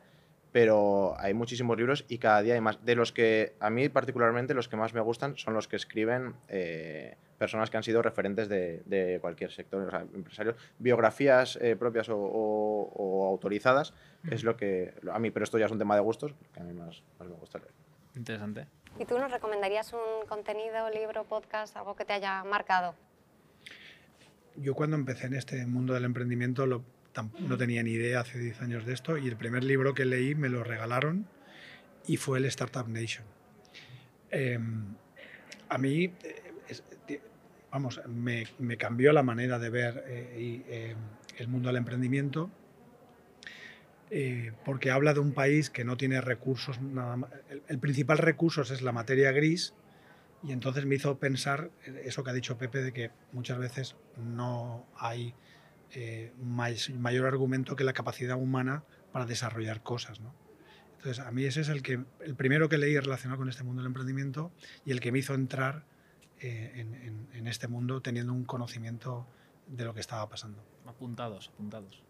pero 0.51 1.15
hay 1.19 1.33
muchísimos 1.33 1.75
libros 1.77 2.05
y 2.07 2.19
cada 2.19 2.41
día 2.41 2.53
hay 2.53 2.61
más. 2.61 2.83
De 2.85 2.95
los 2.95 3.11
que 3.11 3.55
a 3.59 3.69
mí 3.69 3.89
particularmente 3.89 4.53
los 4.53 4.69
que 4.69 4.77
más 4.77 4.93
me 4.93 5.01
gustan 5.01 5.35
son 5.35 5.53
los 5.53 5.67
que 5.67 5.75
escriben 5.75 6.35
eh, 6.47 7.17
personas 7.37 7.69
que 7.69 7.77
han 7.77 7.83
sido 7.83 8.01
referentes 8.01 8.47
de, 8.47 9.17
cualquier 9.19 9.51
sector, 9.51 9.85
o 9.85 9.89
sea, 9.89 10.01
empresarios, 10.13 10.55
biografías 10.79 11.57
eh, 11.61 11.75
propias 11.75 12.07
o, 12.09 12.17
o, 12.17 13.27
autorizadas, 13.27 13.93
es 14.29 14.43
lo 14.43 14.55
que 14.55 14.93
a 15.11 15.19
mí, 15.19 15.31
pero 15.31 15.43
esto 15.43 15.57
ya 15.57 15.65
es 15.65 15.71
un 15.71 15.79
tema 15.79 15.95
de 15.95 16.01
gustos, 16.01 16.35
que 16.53 16.61
a 16.61 16.63
mí 16.63 16.71
más, 16.71 17.03
más 17.19 17.27
me 17.27 17.35
gusta 17.35 17.59
leer. 17.59 17.71
Interesante. 18.15 18.67
¿Y 18.99 19.05
tú 19.05 19.17
nos 19.17 19.31
recomendarías 19.31 19.91
un 19.93 20.27
contenido, 20.27 20.89
libro, 20.89 21.23
podcast, 21.23 21.75
algo 21.75 21.95
que 21.95 22.05
te 22.05 22.13
haya 22.13 22.43
marcado? 22.43 22.95
Yo 24.55 24.75
cuando 24.75 24.95
empecé 24.95 25.27
en 25.27 25.33
este 25.33 25.65
mundo 25.65 25.93
del 25.93 26.05
emprendimiento 26.05 26.67
lo, 26.67 26.83
no 27.39 27.57
tenía 27.57 27.81
ni 27.81 27.91
idea 27.91 28.19
hace 28.19 28.37
10 28.37 28.61
años 28.61 28.85
de 28.85 28.93
esto 28.93 29.17
y 29.17 29.27
el 29.27 29.35
primer 29.35 29.63
libro 29.63 29.93
que 29.93 30.05
leí 30.05 30.35
me 30.35 30.49
lo 30.49 30.63
regalaron 30.63 31.27
y 32.05 32.17
fue 32.17 32.37
el 32.37 32.45
Startup 32.45 32.87
Nation. 32.87 33.25
Eh, 34.29 34.59
a 35.69 35.77
mí, 35.79 36.13
eh, 36.23 37.21
vamos, 37.71 37.99
me, 38.07 38.45
me, 38.59 38.77
cambió 38.77 39.11
la 39.11 39.23
manera 39.23 39.57
de 39.57 39.69
ver 39.71 40.03
eh, 40.07 40.37
y, 40.39 40.71
eh, 40.71 40.95
el 41.37 41.47
mundo 41.47 41.69
del 41.69 41.77
emprendimiento 41.77 42.51
eh, 44.15 44.51
porque 44.63 44.91
habla 44.91 45.15
de 45.15 45.21
un 45.21 45.33
país 45.33 45.71
que 45.71 45.83
no 45.83 45.97
tiene 45.97 46.21
recursos, 46.21 46.79
nada 46.79 47.17
más. 47.17 47.31
El, 47.49 47.63
el, 47.67 47.79
principal 47.79 48.19
recurso 48.19 48.61
es 48.61 48.83
la 48.83 48.91
materia 48.91 49.31
gris 49.31 49.73
y 50.43 50.51
entonces 50.51 50.85
me 50.85 50.93
hizo 50.93 51.17
pensar 51.17 51.71
eso 52.03 52.23
que 52.23 52.29
ha 52.29 52.33
dicho 52.33 52.55
Pepe 52.55 52.83
de 52.83 52.93
que 52.93 53.09
muchas 53.31 53.57
veces 53.57 53.95
no 54.17 54.85
hay 54.95 55.33
eh, 55.95 56.31
más, 56.39 56.91
mayor 56.91 57.25
argumento 57.25 57.75
que 57.75 57.83
la 57.83 57.93
capacidad 57.93 58.37
humana 58.37 58.83
para 59.11 59.25
desarrollar 59.25 59.81
cosas. 59.81 60.19
¿no? 60.19 60.35
Entonces, 60.97 61.25
a 61.25 61.31
mí 61.31 61.45
ese 61.45 61.61
es 61.61 61.69
el, 61.69 61.81
que, 61.81 62.03
el 62.21 62.35
primero 62.35 62.69
que 62.69 62.77
leí 62.77 62.99
relacionado 62.99 63.39
con 63.39 63.49
este 63.49 63.63
mundo 63.63 63.81
del 63.81 63.87
emprendimiento 63.87 64.51
y 64.85 64.91
el 64.91 64.99
que 64.99 65.11
me 65.11 65.17
hizo 65.17 65.33
entrar 65.33 65.85
eh, 66.39 66.71
en, 66.75 66.93
en, 66.93 67.27
en, 67.33 67.47
este 67.47 67.67
mundo 67.67 68.01
teniendo 68.01 68.31
un 68.31 68.43
conocimiento 68.43 69.25
de 69.65 69.85
lo 69.85 69.95
que 69.95 70.01
estaba 70.01 70.29
pasando. 70.29 70.63
Apuntados, 70.85 71.49
apuntados. 71.49 72.03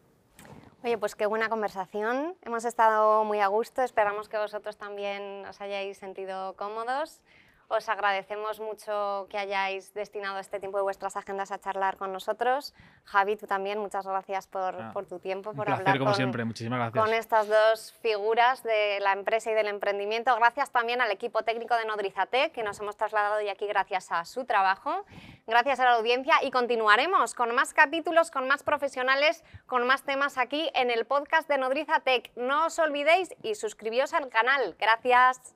Oye, 0.84 0.98
pues 0.98 1.16
qué 1.16 1.26
buena 1.26 1.48
conversación. 1.48 2.36
Hemos 2.42 2.66
estado 2.66 3.24
muy 3.24 3.40
a 3.40 3.48
gusto. 3.48 3.84
Esperamos 3.84 4.28
que 4.28 4.38
vosotros 4.38 4.76
también 4.76 5.46
os 5.46 5.62
hayáis 5.62 5.98
sentido 5.98 6.56
cómodos. 6.58 7.22
Os 7.68 7.90
agradecemos 7.90 8.60
mucho 8.60 9.28
que 9.30 9.38
hayáis 9.38 9.94
destinado 9.94 10.40
este 10.40 10.60
tiempo 10.60 10.78
de 10.78 10.84
vuestras 10.84 11.16
agendas 11.16 11.52
a 11.52 11.60
charlar 11.60 11.98
con 11.98 12.12
nosotros. 12.14 12.74
Javi, 13.06 13.36
tú 13.36 13.48
también, 13.48 13.80
muchas 13.80 14.06
gracias 14.06 14.48
por, 14.48 14.76
ah, 14.76 14.92
por 14.94 15.06
tu 15.06 15.20
tiempo, 15.20 15.54
por 15.54 15.66
placer, 15.66 15.82
hablar 15.82 15.98
como 15.98 16.12
con, 16.12 16.16
siempre. 16.16 16.46
Muchísimas 16.46 16.80
gracias. 16.80 17.04
con 17.04 17.14
estas 17.14 17.48
dos 17.48 17.94
figuras 18.02 18.64
de 18.64 19.00
la 19.00 19.14
empresa 19.14 19.52
y 19.52 19.54
del 19.54 19.68
emprendimiento. 19.68 20.36
Gracias 20.36 20.72
también 20.72 21.02
al 21.02 21.12
equipo 21.12 21.44
técnico 21.44 21.76
de 21.76 21.86
Nodrizate, 21.86 22.52
que 22.52 22.64
nos 22.64 22.80
hemos 22.80 22.98
trasladado 22.98 23.38
hoy 23.38 23.50
aquí 23.50 23.66
gracias 23.68 24.12
a 24.12 24.26
su 24.26 24.46
trabajo. 24.46 25.06
Gracias 25.48 25.80
a 25.80 25.86
la 25.86 25.94
audiencia 25.96 26.36
y 26.44 26.52
continuaremos 26.52 27.34
con 27.34 27.54
más 27.54 27.74
capítulos, 27.74 28.32
con 28.32 28.48
más 28.48 28.64
profesionales, 28.64 29.44
con 29.66 29.86
más 29.86 30.04
temas 30.04 30.38
aquí 30.38 30.70
en 30.74 30.92
el 30.92 31.06
podcast 31.06 31.50
de 31.50 31.58
Nodrizatec. 31.58 32.32
No 32.36 32.68
os 32.68 32.80
olvidéis 32.80 33.34
y 33.42 33.56
suscribíos 33.56 34.14
al 34.14 34.30
canal. 34.30 34.76
Gracias. 34.80 35.56